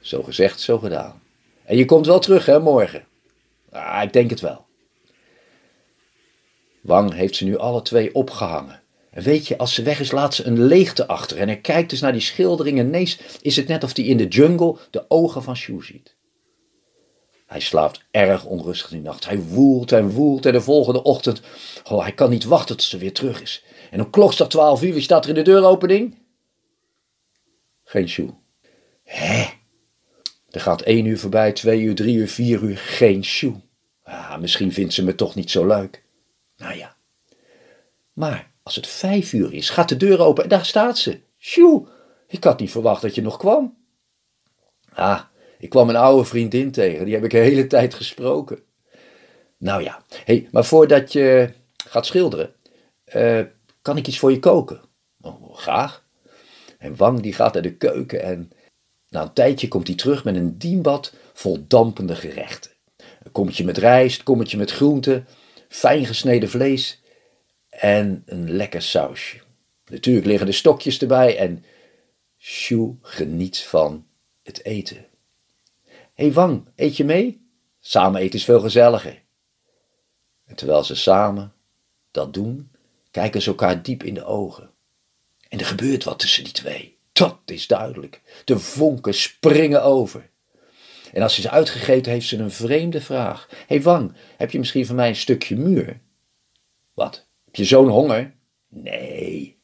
Zo 0.00 0.22
gezegd, 0.22 0.60
zo 0.60 0.78
gedaan. 0.78 1.22
En 1.64 1.76
je 1.76 1.84
komt 1.84 2.06
wel 2.06 2.18
terug, 2.18 2.46
hè, 2.46 2.60
morgen? 2.60 3.04
Ah, 3.70 4.02
ik 4.02 4.12
denk 4.12 4.30
het 4.30 4.40
wel. 4.40 4.64
Wang 6.80 7.14
heeft 7.14 7.36
ze 7.36 7.44
nu 7.44 7.58
alle 7.58 7.82
twee 7.82 8.14
opgehangen. 8.14 8.82
En 9.10 9.22
weet 9.22 9.46
je, 9.46 9.58
als 9.58 9.74
ze 9.74 9.82
weg 9.82 10.00
is, 10.00 10.10
laat 10.10 10.34
ze 10.34 10.44
een 10.44 10.64
leegte 10.64 11.06
achter. 11.06 11.38
En 11.38 11.48
hij 11.48 11.60
kijkt 11.60 11.90
dus 11.90 12.00
naar 12.00 12.12
die 12.12 12.20
schildering 12.20 12.78
en 12.78 12.86
ineens 12.86 13.18
is 13.40 13.56
het 13.56 13.68
net 13.68 13.84
of 13.84 13.96
hij 13.96 14.04
in 14.04 14.16
de 14.16 14.28
jungle 14.28 14.76
de 14.90 15.04
ogen 15.08 15.42
van 15.42 15.56
Shu 15.56 15.82
ziet. 15.82 16.16
Hij 17.46 17.60
slaapt 17.60 18.04
erg 18.10 18.44
onrustig 18.44 18.90
die 18.90 19.00
nacht. 19.00 19.26
Hij 19.26 19.38
woelt 19.38 19.92
en 19.92 20.10
woelt 20.10 20.46
en 20.46 20.52
de 20.52 20.60
volgende 20.60 21.02
ochtend... 21.02 21.40
Oh, 21.90 22.02
hij 22.02 22.12
kan 22.12 22.30
niet 22.30 22.44
wachten 22.44 22.76
tot 22.76 22.86
ze 22.86 22.98
weer 22.98 23.12
terug 23.12 23.42
is. 23.42 23.64
En 23.90 24.00
om 24.00 24.10
klokslag 24.10 24.48
twaalf 24.48 24.82
uur, 24.82 24.92
wie 24.92 25.02
staat 25.02 25.22
er 25.22 25.28
in 25.28 25.34
de 25.34 25.42
deuropening? 25.42 26.18
Geen 27.84 28.08
Shu. 28.08 28.30
Hè? 29.02 29.44
Er 30.54 30.60
gaat 30.60 30.82
één 30.82 31.04
uur 31.04 31.18
voorbij, 31.18 31.52
twee 31.52 31.80
uur, 31.80 31.94
drie 31.94 32.16
uur, 32.16 32.28
vier 32.28 32.62
uur, 32.62 32.76
geen 32.76 33.24
Shu. 33.24 33.54
Ah, 34.02 34.38
misschien 34.38 34.72
vindt 34.72 34.94
ze 34.94 35.04
me 35.04 35.14
toch 35.14 35.34
niet 35.34 35.50
zo 35.50 35.66
leuk. 35.66 36.04
Nou 36.56 36.76
ja. 36.76 36.96
Maar 38.12 38.50
als 38.62 38.76
het 38.76 38.86
vijf 38.86 39.32
uur 39.32 39.52
is, 39.52 39.70
gaat 39.70 39.88
de 39.88 39.96
deur 39.96 40.20
open 40.20 40.42
en 40.42 40.48
daar 40.48 40.64
staat 40.64 40.98
ze. 40.98 41.20
Sjoe, 41.38 41.88
ik 42.28 42.44
had 42.44 42.60
niet 42.60 42.70
verwacht 42.70 43.02
dat 43.02 43.14
je 43.14 43.22
nog 43.22 43.36
kwam. 43.36 43.76
Ah, 44.92 45.20
ik 45.58 45.70
kwam 45.70 45.88
een 45.88 45.96
oude 45.96 46.24
vriendin 46.24 46.70
tegen, 46.70 47.04
die 47.04 47.14
heb 47.14 47.24
ik 47.24 47.30
de 47.30 47.38
hele 47.38 47.66
tijd 47.66 47.94
gesproken. 47.94 48.58
Nou 49.58 49.82
ja, 49.82 50.04
hey, 50.24 50.48
maar 50.50 50.64
voordat 50.64 51.12
je 51.12 51.52
gaat 51.88 52.06
schilderen, 52.06 52.54
uh, 53.14 53.40
kan 53.82 53.96
ik 53.96 54.06
iets 54.06 54.18
voor 54.18 54.30
je 54.30 54.38
koken? 54.38 54.80
Oh, 55.20 55.56
graag. 55.56 56.04
En 56.78 56.96
Wang 56.96 57.20
die 57.20 57.32
gaat 57.32 57.52
naar 57.52 57.62
de 57.62 57.76
keuken 57.76 58.22
en 58.22 58.50
na 59.14 59.22
een 59.22 59.32
tijdje 59.32 59.68
komt 59.68 59.86
hij 59.86 59.96
terug 59.96 60.24
met 60.24 60.36
een 60.36 60.58
dienbad 60.58 61.12
vol 61.32 61.64
dampende 61.66 62.14
gerechten. 62.14 62.70
Een 63.22 63.32
kommetje 63.32 63.64
met 63.64 63.78
rijst, 63.78 64.22
kommetje 64.22 64.56
met 64.56 64.70
groenten, 64.70 65.26
fijn 65.68 66.06
gesneden 66.06 66.48
vlees 66.48 67.00
en 67.68 68.22
een 68.26 68.50
lekker 68.50 68.82
sausje. 68.82 69.40
Natuurlijk 69.90 70.26
liggen 70.26 70.46
de 70.46 70.52
stokjes 70.52 70.98
erbij 70.98 71.38
en 71.38 71.64
Shu 72.38 72.98
geniet 73.00 73.58
van 73.58 74.06
het 74.42 74.64
eten. 74.64 75.06
Hé 75.86 75.94
hey 76.14 76.32
Wang, 76.32 76.68
eet 76.76 76.96
je 76.96 77.04
mee? 77.04 77.48
Samen 77.80 78.20
eten 78.20 78.38
is 78.38 78.44
veel 78.44 78.60
gezelliger. 78.60 79.22
En 80.44 80.56
terwijl 80.56 80.84
ze 80.84 80.94
samen 80.94 81.52
dat 82.10 82.34
doen, 82.34 82.70
kijken 83.10 83.42
ze 83.42 83.48
elkaar 83.48 83.82
diep 83.82 84.02
in 84.02 84.14
de 84.14 84.24
ogen. 84.24 84.70
En 85.48 85.58
er 85.58 85.66
gebeurt 85.66 86.04
wat 86.04 86.18
tussen 86.18 86.44
die 86.44 86.52
twee. 86.52 86.93
Dat 87.14 87.38
is 87.44 87.66
duidelijk. 87.66 88.20
De 88.44 88.58
vonken 88.58 89.14
springen 89.14 89.82
over. 89.82 90.30
En 91.12 91.22
als 91.22 91.34
ze 91.34 91.40
is 91.40 91.48
uitgegeten, 91.48 92.12
heeft 92.12 92.26
ze 92.26 92.38
een 92.38 92.50
vreemde 92.50 93.00
vraag. 93.00 93.46
Hé 93.50 93.56
hey 93.66 93.82
Wang, 93.82 94.14
heb 94.36 94.50
je 94.50 94.58
misschien 94.58 94.86
van 94.86 94.96
mij 94.96 95.08
een 95.08 95.16
stukje 95.16 95.56
muur? 95.56 96.00
Wat? 96.94 97.26
Heb 97.44 97.54
je 97.54 97.64
zo'n 97.64 97.88
honger? 97.88 98.34
Nee. 98.68 99.58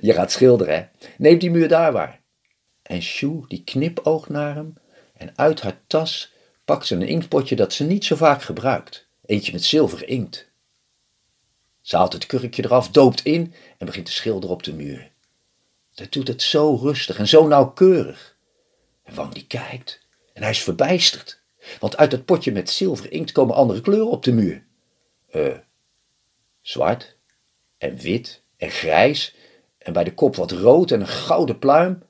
je 0.00 0.12
gaat 0.12 0.32
schilderen, 0.32 0.74
hè? 0.74 0.84
Neem 1.18 1.38
die 1.38 1.50
muur 1.50 1.68
daar 1.68 1.92
waar. 1.92 2.20
En 2.82 3.02
Shu 3.02 3.40
die 3.48 3.64
knipoogt 3.64 4.28
naar 4.28 4.54
hem 4.54 4.74
en 5.14 5.32
uit 5.36 5.60
haar 5.60 5.80
tas 5.86 6.32
pakt 6.64 6.86
ze 6.86 6.94
een 6.94 7.02
inktpotje 7.02 7.56
dat 7.56 7.72
ze 7.72 7.84
niet 7.84 8.04
zo 8.04 8.16
vaak 8.16 8.42
gebruikt. 8.42 9.08
Eentje 9.24 9.52
met 9.52 9.64
zilver 9.64 10.08
inkt. 10.08 10.50
Ze 11.80 11.96
haalt 11.96 12.12
het 12.12 12.26
kurkje 12.26 12.64
eraf, 12.64 12.90
doopt 12.90 13.24
in 13.24 13.54
en 13.78 13.86
begint 13.86 14.06
te 14.06 14.12
schilderen 14.12 14.54
op 14.54 14.62
de 14.62 14.72
muur. 14.72 15.07
Zij 15.98 16.08
doet 16.08 16.28
het 16.28 16.42
zo 16.42 16.74
rustig 16.74 17.18
en 17.18 17.28
zo 17.28 17.46
nauwkeurig. 17.46 18.36
En 19.02 19.14
Wang 19.14 19.32
die 19.32 19.46
kijkt 19.46 20.00
en 20.32 20.42
hij 20.42 20.50
is 20.50 20.62
verbijsterd. 20.62 21.40
Want 21.80 21.96
uit 21.96 22.12
het 22.12 22.24
potje 22.24 22.52
met 22.52 22.70
zilver 22.70 23.12
inkt 23.12 23.32
komen 23.32 23.54
andere 23.54 23.80
kleuren 23.80 24.10
op 24.10 24.22
de 24.22 24.32
muur. 24.32 24.64
Eh, 25.30 25.58
zwart 26.60 27.16
en 27.78 27.96
wit 27.96 28.42
en 28.56 28.70
grijs 28.70 29.34
en 29.78 29.92
bij 29.92 30.04
de 30.04 30.14
kop 30.14 30.36
wat 30.36 30.50
rood 30.50 30.90
en 30.90 31.00
een 31.00 31.08
gouden 31.08 31.58
pluim. 31.58 32.02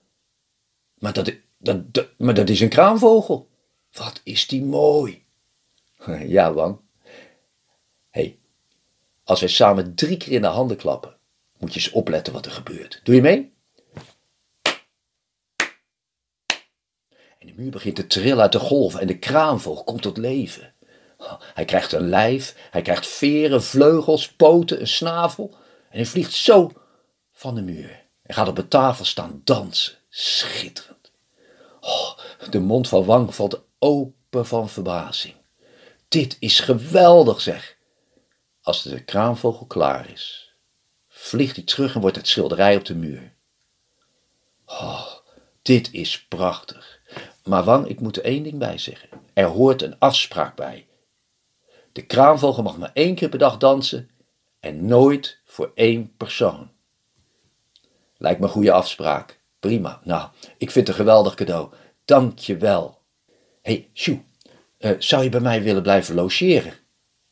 Maar 0.99 1.13
dat, 1.13 1.33
dat, 1.59 1.95
dat, 1.95 2.09
dat 2.19 2.49
is 2.49 2.61
een 2.61 2.69
kraanvogel. 2.69 3.49
Wat 3.93 4.21
is 4.25 4.47
die 4.47 4.65
mooi. 4.65 5.25
Ja, 6.27 6.53
Wang. 6.53 6.79
Hé, 8.11 8.21
hey, 8.21 8.39
als 9.25 9.41
wij 9.41 9.49
samen 9.49 9.95
drie 9.95 10.17
keer 10.17 10.33
in 10.33 10.43
de 10.43 10.47
handen 10.47 10.77
klappen, 10.77 11.17
moet 11.59 11.75
je 11.75 11.81
eens 11.81 11.91
opletten 11.91 12.33
wat 12.33 12.47
er 12.47 12.53
gebeurt. 12.53 13.01
Doe 13.05 13.15
je 13.15 13.21
mee? 13.21 13.57
De 17.49 17.63
muur 17.63 17.71
begint 17.71 17.97
te 17.97 18.07
trillen 18.07 18.41
uit 18.41 18.53
de 18.53 18.59
golven 18.59 19.01
en 19.01 19.07
de 19.07 19.19
kraanvogel 19.19 19.85
komt 19.85 20.03
tot 20.03 20.17
leven. 20.17 20.75
Hij 21.55 21.65
krijgt 21.65 21.93
een 21.93 22.09
lijf, 22.09 22.69
hij 22.71 22.83
krijgt 22.83 23.07
veren, 23.07 23.63
vleugels, 23.63 24.33
poten, 24.33 24.81
een 24.81 24.89
snavel 24.89 25.55
en 25.91 25.97
hij 25.97 26.07
vliegt 26.07 26.33
zo 26.33 26.73
van 27.33 27.55
de 27.55 27.63
muur 27.63 28.05
en 28.23 28.35
gaat 28.35 28.49
op 28.49 28.57
de 28.57 28.69
tafel 28.69 29.05
staan 29.05 29.41
dansen. 29.45 29.97
Schitterend. 30.09 31.13
Oh, 31.81 32.19
de 32.51 32.59
mond 32.59 32.89
van 32.89 33.05
Wang 33.05 33.35
valt 33.35 33.63
open 33.79 34.47
van 34.47 34.69
verbazing. 34.69 35.35
Dit 36.09 36.37
is 36.39 36.61
geweldig, 36.61 37.41
zeg. 37.41 37.77
Als 38.63 38.83
de 38.83 39.05
kraanvogel 39.05 39.67
klaar 39.67 40.11
is, 40.11 40.53
vliegt 41.09 41.57
hij 41.57 41.65
terug 41.65 41.95
en 41.95 42.01
wordt 42.01 42.17
het 42.17 42.29
schilderij 42.29 42.77
op 42.77 42.85
de 42.85 42.95
muur. 42.95 43.35
Oh, 44.67 45.07
dit 45.63 45.93
is 45.93 46.27
prachtig. 46.27 46.98
Maar 47.49 47.65
Wang, 47.65 47.87
ik 47.87 48.01
moet 48.01 48.17
er 48.17 48.25
één 48.25 48.43
ding 48.43 48.59
bij 48.59 48.79
zeggen. 48.79 49.09
Er 49.33 49.47
hoort 49.47 49.83
een 49.83 49.99
afspraak 49.99 50.57
bij. 50.57 50.87
De 51.93 52.07
kraanvogel 52.07 52.63
mag 52.63 52.79
maar 52.79 52.91
één 52.95 53.15
keer 53.15 53.29
per 53.29 53.39
dag 53.39 53.57
dansen 53.57 54.11
en 54.61 54.87
nooit 54.87 55.41
voor 55.45 55.73
één 55.75 56.17
persoon. 56.17 56.71
Lijkt 58.17 58.41
me 58.41 58.47
een 58.47 58.53
goede 58.53 58.73
afspraak. 58.73 59.41
Prima. 59.61 60.01
Nou, 60.05 60.29
ik 60.59 60.71
vind 60.71 60.87
het 60.87 60.89
een 60.89 61.05
geweldig 61.05 61.35
cadeau. 61.35 61.73
Dank 62.05 62.39
je 62.39 62.57
wel. 62.57 62.99
Hé, 63.63 63.73
hey, 63.73 63.91
Sjoe, 63.93 64.21
uh, 64.79 64.91
zou 64.99 65.23
je 65.23 65.29
bij 65.29 65.41
mij 65.41 65.63
willen 65.63 65.83
blijven 65.83 66.15
logeren? 66.15 66.73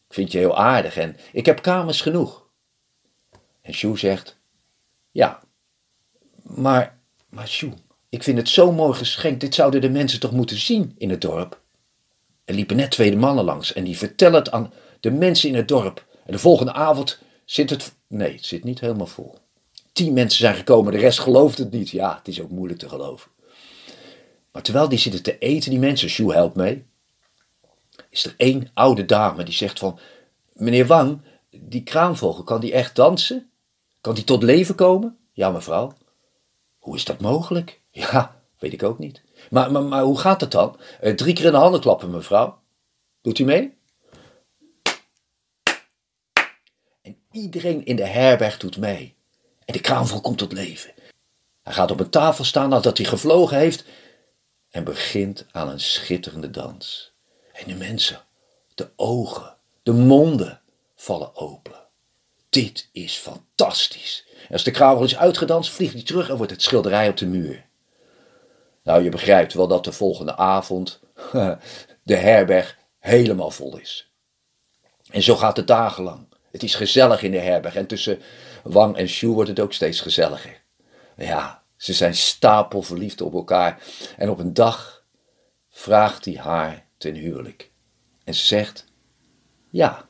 Ik 0.08 0.14
vind 0.14 0.32
je 0.32 0.38
heel 0.38 0.58
aardig 0.58 0.96
en 0.96 1.16
ik 1.32 1.46
heb 1.46 1.62
kamers 1.62 2.00
genoeg. 2.00 2.48
En 3.60 3.74
Sjoe 3.74 3.98
zegt, 3.98 4.38
ja, 5.10 5.42
maar, 6.42 6.98
maar 7.28 7.48
Sjoe, 7.48 7.72
ik 8.08 8.22
vind 8.22 8.38
het 8.38 8.48
zo 8.48 8.72
mooi 8.72 8.94
geschenkt. 8.94 9.40
Dit 9.40 9.54
zouden 9.54 9.80
de 9.80 9.90
mensen 9.90 10.20
toch 10.20 10.32
moeten 10.32 10.58
zien 10.58 10.94
in 10.98 11.10
het 11.10 11.20
dorp? 11.20 11.60
Er 12.44 12.54
liepen 12.54 12.76
net 12.76 12.90
twee 12.90 13.16
mannen 13.16 13.44
langs 13.44 13.72
en 13.72 13.84
die 13.84 13.98
vertellen 13.98 14.38
het 14.38 14.50
aan 14.50 14.72
de 15.00 15.10
mensen 15.10 15.48
in 15.48 15.54
het 15.54 15.68
dorp. 15.68 16.06
En 16.26 16.32
de 16.32 16.38
volgende 16.38 16.72
avond 16.72 17.18
zit 17.44 17.70
het. 17.70 17.94
Nee, 18.06 18.32
het 18.32 18.46
zit 18.46 18.64
niet 18.64 18.80
helemaal 18.80 19.06
vol. 19.06 19.38
Tien 19.92 20.12
mensen 20.12 20.38
zijn 20.38 20.54
gekomen, 20.54 20.92
de 20.92 20.98
rest 20.98 21.18
gelooft 21.18 21.58
het 21.58 21.70
niet. 21.70 21.90
Ja, 21.90 22.16
het 22.16 22.28
is 22.28 22.40
ook 22.40 22.50
moeilijk 22.50 22.78
te 22.78 22.88
geloven. 22.88 23.30
Maar 24.52 24.62
terwijl 24.62 24.88
die 24.88 24.98
zitten 24.98 25.22
te 25.22 25.38
eten, 25.38 25.70
die 25.70 25.78
mensen, 25.78 26.08
Sjoe 26.08 26.32
helpt 26.32 26.56
mee, 26.56 26.84
is 28.10 28.24
er 28.24 28.34
één 28.36 28.70
oude 28.74 29.04
dame 29.04 29.44
die 29.44 29.54
zegt 29.54 29.78
van, 29.78 29.98
meneer 30.52 30.86
Wang, 30.86 31.20
die 31.50 31.82
kraanvogel, 31.82 32.42
kan 32.42 32.60
die 32.60 32.72
echt 32.72 32.94
dansen? 32.94 33.50
Kan 34.00 34.14
die 34.14 34.24
tot 34.24 34.42
leven 34.42 34.74
komen? 34.74 35.16
Ja, 35.32 35.50
mevrouw. 35.50 35.92
Hoe 36.78 36.96
is 36.96 37.04
dat 37.04 37.20
mogelijk? 37.20 37.80
Ja, 37.96 38.42
weet 38.58 38.72
ik 38.72 38.82
ook 38.82 38.98
niet. 38.98 39.22
Maar, 39.50 39.72
maar, 39.72 39.82
maar 39.82 40.02
hoe 40.02 40.18
gaat 40.18 40.40
het 40.40 40.50
dan? 40.50 40.80
Uh, 41.02 41.14
drie 41.14 41.34
keer 41.34 41.44
in 41.44 41.52
de 41.52 41.58
handen 41.58 41.80
klappen, 41.80 42.10
mevrouw. 42.10 42.62
Doet 43.20 43.38
u 43.38 43.44
mee? 43.44 43.78
En 47.02 47.18
iedereen 47.30 47.84
in 47.84 47.96
de 47.96 48.06
herberg 48.06 48.58
doet 48.58 48.76
mee. 48.76 49.14
En 49.64 49.72
de 49.72 49.80
kraanvogel 49.80 50.20
komt 50.20 50.38
tot 50.38 50.52
leven. 50.52 50.92
Hij 51.62 51.72
gaat 51.72 51.90
op 51.90 52.00
een 52.00 52.10
tafel 52.10 52.44
staan 52.44 52.68
nadat 52.68 52.98
hij 52.98 53.06
gevlogen 53.06 53.58
heeft 53.58 53.84
en 54.70 54.84
begint 54.84 55.46
aan 55.50 55.68
een 55.68 55.80
schitterende 55.80 56.50
dans. 56.50 57.12
En 57.52 57.68
de 57.68 57.74
mensen, 57.74 58.20
de 58.74 58.90
ogen, 58.96 59.56
de 59.82 59.92
monden 59.92 60.60
vallen 60.94 61.36
open. 61.36 61.84
Dit 62.48 62.88
is 62.92 63.16
fantastisch. 63.16 64.26
Als 64.50 64.64
de 64.64 64.70
kraanvogel 64.70 65.06
is 65.06 65.16
uitgedanst, 65.16 65.70
vliegt 65.70 65.92
hij 65.92 66.02
terug 66.02 66.28
en 66.28 66.36
wordt 66.36 66.52
het 66.52 66.62
schilderij 66.62 67.08
op 67.08 67.16
de 67.16 67.26
muur. 67.26 67.65
Nou, 68.86 69.02
je 69.02 69.08
begrijpt 69.08 69.54
wel 69.54 69.68
dat 69.68 69.84
de 69.84 69.92
volgende 69.92 70.36
avond 70.36 71.00
de 72.02 72.16
herberg 72.16 72.78
helemaal 72.98 73.50
vol 73.50 73.78
is. 73.78 74.10
En 75.10 75.22
zo 75.22 75.36
gaat 75.36 75.56
het 75.56 75.66
dagenlang. 75.66 76.26
Het 76.50 76.62
is 76.62 76.74
gezellig 76.74 77.22
in 77.22 77.30
de 77.30 77.38
herberg 77.38 77.76
en 77.76 77.86
tussen 77.86 78.20
Wang 78.62 78.96
en 78.96 79.08
Shu 79.08 79.28
wordt 79.28 79.48
het 79.48 79.60
ook 79.60 79.72
steeds 79.72 80.00
gezelliger. 80.00 80.62
Ja, 81.16 81.62
ze 81.76 81.92
zijn 81.92 82.14
stapelverliefd 82.14 83.20
op 83.20 83.34
elkaar 83.34 83.82
en 84.16 84.30
op 84.30 84.38
een 84.38 84.54
dag 84.54 85.04
vraagt 85.68 86.24
hij 86.24 86.34
haar 86.34 86.86
ten 86.98 87.14
huwelijk. 87.14 87.70
En 88.24 88.34
ze 88.34 88.46
zegt: 88.46 88.84
Ja. 89.70 90.08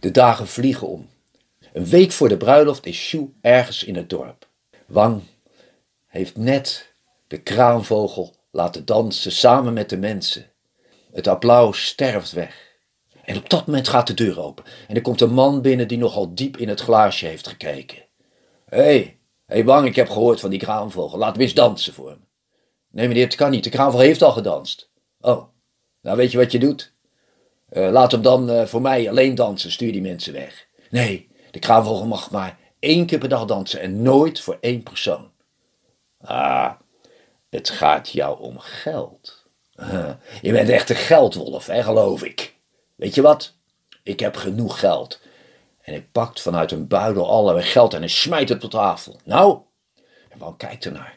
De 0.00 0.10
dagen 0.10 0.48
vliegen 0.48 0.88
om. 0.88 1.08
Een 1.72 1.86
week 1.86 2.12
voor 2.12 2.28
de 2.28 2.36
bruiloft 2.36 2.86
is 2.86 2.96
Shu 2.96 3.34
ergens 3.40 3.84
in 3.84 3.96
het 3.96 4.10
dorp. 4.10 4.48
Wang 4.86 5.22
heeft 6.06 6.36
net 6.36 6.93
de 7.34 7.42
kraanvogel 7.42 8.34
laten 8.50 8.84
dansen 8.84 9.32
samen 9.32 9.72
met 9.72 9.88
de 9.88 9.96
mensen. 9.96 10.50
Het 11.12 11.26
applaus 11.26 11.86
sterft 11.86 12.32
weg. 12.32 12.72
En 13.24 13.36
op 13.36 13.50
dat 13.50 13.66
moment 13.66 13.88
gaat 13.88 14.06
de 14.06 14.14
deur 14.14 14.40
open 14.40 14.64
en 14.88 14.94
er 14.94 15.02
komt 15.02 15.20
een 15.20 15.32
man 15.32 15.62
binnen 15.62 15.88
die 15.88 15.98
nogal 15.98 16.34
diep 16.34 16.56
in 16.56 16.68
het 16.68 16.80
glaasje 16.80 17.26
heeft 17.26 17.48
gekeken. 17.48 17.98
Hé, 18.64 18.82
hey, 18.82 19.18
hey 19.46 19.64
Wang, 19.64 19.86
ik 19.86 19.96
heb 19.96 20.08
gehoord 20.08 20.40
van 20.40 20.50
die 20.50 20.58
kraanvogel. 20.58 21.18
Laat 21.18 21.32
hem 21.32 21.40
eens 21.40 21.54
dansen 21.54 21.92
voor 21.92 22.10
me. 22.10 22.26
Nee 22.90 23.08
meneer, 23.08 23.24
het 23.24 23.34
kan 23.34 23.50
niet. 23.50 23.64
De 23.64 23.70
kraanvogel 23.70 24.06
heeft 24.06 24.22
al 24.22 24.32
gedanst. 24.32 24.90
Oh, 25.20 25.44
nou 26.02 26.16
weet 26.16 26.30
je 26.30 26.38
wat 26.38 26.52
je 26.52 26.58
doet? 26.58 26.92
Uh, 27.72 27.90
laat 27.90 28.12
hem 28.12 28.22
dan 28.22 28.50
uh, 28.50 28.64
voor 28.64 28.80
mij 28.80 29.08
alleen 29.08 29.34
dansen. 29.34 29.70
Stuur 29.70 29.92
die 29.92 30.02
mensen 30.02 30.32
weg. 30.32 30.66
Nee, 30.90 31.28
de 31.50 31.58
kraanvogel 31.58 32.06
mag 32.06 32.30
maar 32.30 32.58
één 32.78 33.06
keer 33.06 33.18
per 33.18 33.28
dag 33.28 33.44
dansen 33.44 33.80
en 33.80 34.02
nooit 34.02 34.40
voor 34.40 34.58
één 34.60 34.82
persoon. 34.82 35.32
Ah, 36.20 36.72
het 37.54 37.70
gaat 37.70 38.08
jou 38.08 38.40
om 38.40 38.58
geld. 38.58 39.42
Je 40.42 40.52
bent 40.52 40.68
echt 40.68 40.90
een 40.90 40.96
geldwolf, 40.96 41.66
hè, 41.66 41.82
geloof 41.82 42.22
ik. 42.22 42.54
Weet 42.94 43.14
je 43.14 43.22
wat? 43.22 43.54
Ik 44.02 44.20
heb 44.20 44.36
genoeg 44.36 44.78
geld. 44.78 45.20
En 45.80 45.92
hij 45.92 46.02
pakt 46.12 46.40
vanuit 46.40 46.70
een 46.70 46.86
buidel 46.86 47.30
allerlei 47.30 47.66
geld 47.66 47.94
en 47.94 47.98
hij 47.98 48.08
smijt 48.08 48.48
het 48.48 48.64
op 48.64 48.70
tafel. 48.70 49.20
Nou, 49.24 49.58
en 50.28 50.38
Wang 50.38 50.56
kijkt 50.56 50.84
ernaar. 50.84 51.16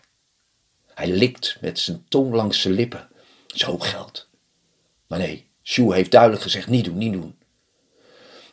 Hij 0.93 1.07
likt 1.07 1.57
met 1.61 1.79
zijn 1.79 2.05
tong 2.09 2.33
langs 2.33 2.61
zijn 2.61 2.73
lippen. 2.73 3.09
Zo 3.47 3.77
geld. 3.77 4.29
Maar 5.07 5.19
nee, 5.19 5.49
Sue 5.61 5.93
heeft 5.93 6.11
duidelijk 6.11 6.41
gezegd: 6.41 6.67
niet 6.67 6.85
doen, 6.85 6.97
niet 6.97 7.13
doen. 7.13 7.39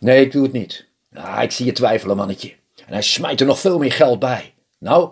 Nee, 0.00 0.24
ik 0.24 0.32
doe 0.32 0.42
het 0.42 0.52
niet. 0.52 0.86
Ah, 1.12 1.42
ik 1.42 1.50
zie 1.50 1.66
je 1.66 1.72
twijfelen, 1.72 2.16
mannetje. 2.16 2.54
En 2.86 2.92
hij 2.92 3.02
smijt 3.02 3.40
er 3.40 3.46
nog 3.46 3.58
veel 3.58 3.78
meer 3.78 3.92
geld 3.92 4.18
bij. 4.18 4.54
Nou, 4.78 5.10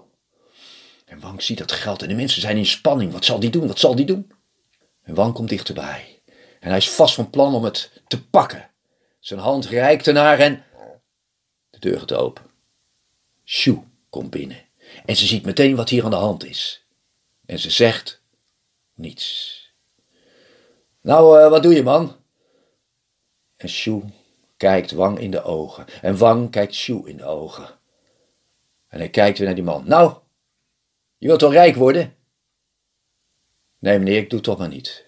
en 1.12 1.20
Wang 1.20 1.42
ziet 1.42 1.58
dat 1.58 1.72
geld 1.72 2.02
en 2.02 2.08
de 2.08 2.14
mensen 2.14 2.40
zijn 2.40 2.56
in 2.56 2.66
spanning. 2.66 3.12
Wat 3.12 3.24
zal 3.24 3.40
die 3.40 3.50
doen? 3.50 3.66
Wat 3.66 3.78
zal 3.78 3.94
die 3.94 4.06
doen? 4.06 4.32
En 5.02 5.14
Wang 5.14 5.34
komt 5.34 5.48
dichterbij. 5.48 6.22
En 6.60 6.68
hij 6.68 6.76
is 6.76 6.90
vast 6.90 7.14
van 7.14 7.30
plan 7.30 7.54
om 7.54 7.64
het 7.64 8.02
te 8.06 8.26
pakken. 8.26 8.70
Zijn 9.20 9.40
hand 9.40 9.66
reikt 9.66 10.06
ernaar 10.06 10.38
en. 10.38 10.64
De 11.70 11.78
deur 11.78 11.98
gaat 11.98 12.12
open. 12.12 12.44
Shu 13.44 13.78
komt 14.10 14.30
binnen. 14.30 14.56
En 15.04 15.16
ze 15.16 15.26
ziet 15.26 15.44
meteen 15.44 15.76
wat 15.76 15.88
hier 15.88 16.04
aan 16.04 16.10
de 16.10 16.16
hand 16.16 16.44
is. 16.44 16.86
En 17.46 17.58
ze 17.58 17.70
zegt 17.70 18.22
niets. 18.94 19.60
Nou, 21.00 21.40
uh, 21.40 21.48
wat 21.48 21.62
doe 21.62 21.74
je, 21.74 21.82
man? 21.82 22.16
En 23.56 23.68
Shu 23.68 24.02
kijkt 24.56 24.90
Wang 24.90 25.18
in 25.18 25.30
de 25.30 25.42
ogen. 25.42 25.86
En 26.02 26.16
Wang 26.16 26.50
kijkt 26.50 26.74
Shu 26.74 27.02
in 27.04 27.16
de 27.16 27.24
ogen. 27.24 27.68
En 28.88 28.98
hij 28.98 29.08
kijkt 29.08 29.38
weer 29.38 29.46
naar 29.46 29.56
die 29.56 29.64
man. 29.64 29.84
Nou, 29.86 30.22
je 31.23 31.29
wilt 31.29 31.41
toch 31.41 31.53
rijk 31.53 31.77
worden? 31.77 32.14
Nee, 33.79 33.99
meneer, 33.99 34.16
ik 34.16 34.31
doe 34.31 34.41
toch 34.41 34.59
maar 34.59 34.68
niet. 34.68 35.05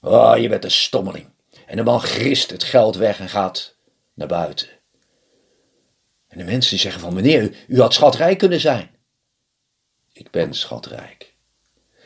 Oh, 0.00 0.36
je 0.36 0.48
bent 0.48 0.64
een 0.64 0.70
stommeling. 0.70 1.30
En 1.66 1.76
de 1.76 1.82
man 1.82 2.00
grist 2.00 2.50
het 2.50 2.62
geld 2.62 2.96
weg 2.96 3.20
en 3.20 3.28
gaat 3.28 3.76
naar 4.14 4.28
buiten. 4.28 4.68
En 6.28 6.38
de 6.38 6.44
mensen 6.44 6.78
zeggen 6.78 7.00
van, 7.00 7.14
meneer, 7.14 7.56
u, 7.68 7.80
had 7.80 7.94
schatrijk 7.94 8.38
kunnen 8.38 8.60
zijn. 8.60 8.90
Ik 10.12 10.30
ben 10.30 10.54
schatrijk. 10.54 11.34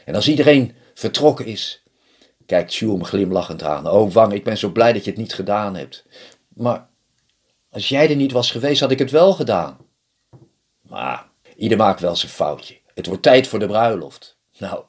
En 0.04 0.14
als 0.14 0.28
iedereen 0.28 0.74
vertrokken 0.94 1.46
is, 1.46 1.82
kijkt 2.46 2.72
Sjoe 2.72 3.04
glimlachend 3.04 3.62
aan. 3.62 3.88
Oh, 3.90 4.12
Wang, 4.12 4.32
ik 4.32 4.44
ben 4.44 4.58
zo 4.58 4.70
blij 4.70 4.92
dat 4.92 5.04
je 5.04 5.10
het 5.10 5.20
niet 5.20 5.34
gedaan 5.34 5.76
hebt. 5.76 6.06
Maar 6.48 6.88
als 7.70 7.88
jij 7.88 8.10
er 8.10 8.16
niet 8.16 8.32
was 8.32 8.50
geweest, 8.50 8.80
had 8.80 8.90
ik 8.90 8.98
het 8.98 9.10
wel 9.10 9.32
gedaan. 9.32 9.78
Maar 10.80 11.30
ieder 11.56 11.78
maakt 11.78 12.00
wel 12.00 12.16
zijn 12.16 12.32
foutje. 12.32 12.80
Het 12.94 13.06
wordt 13.06 13.22
tijd 13.22 13.46
voor 13.46 13.58
de 13.58 13.66
bruiloft. 13.66 14.36
Nou, 14.58 14.84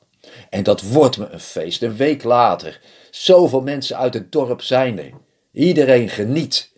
en 0.50 0.64
dat 0.64 0.82
wordt 0.82 1.18
me 1.18 1.30
een 1.30 1.40
feest. 1.40 1.82
Een 1.82 1.96
week 1.96 2.24
later. 2.24 2.82
Zoveel 3.12 3.62
mensen 3.62 3.98
uit 3.98 4.14
het 4.14 4.32
dorp 4.32 4.62
zijn 4.62 5.00
er. 5.00 5.12
Iedereen 5.52 6.10
geniet. 6.10 6.72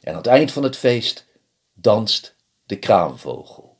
En 0.00 0.10
aan 0.10 0.18
het 0.18 0.26
eind 0.26 0.52
van 0.52 0.62
het 0.62 0.76
feest 0.76 1.26
danst 1.72 2.36
de 2.64 2.78
kraanvogel. 2.78 3.78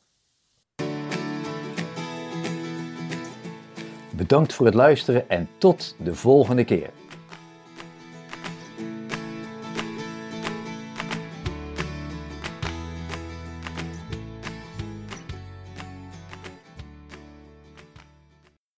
Bedankt 4.10 4.52
voor 4.52 4.66
het 4.66 4.74
luisteren 4.74 5.28
en 5.28 5.48
tot 5.58 5.94
de 5.98 6.14
volgende 6.14 6.64
keer. 6.64 6.90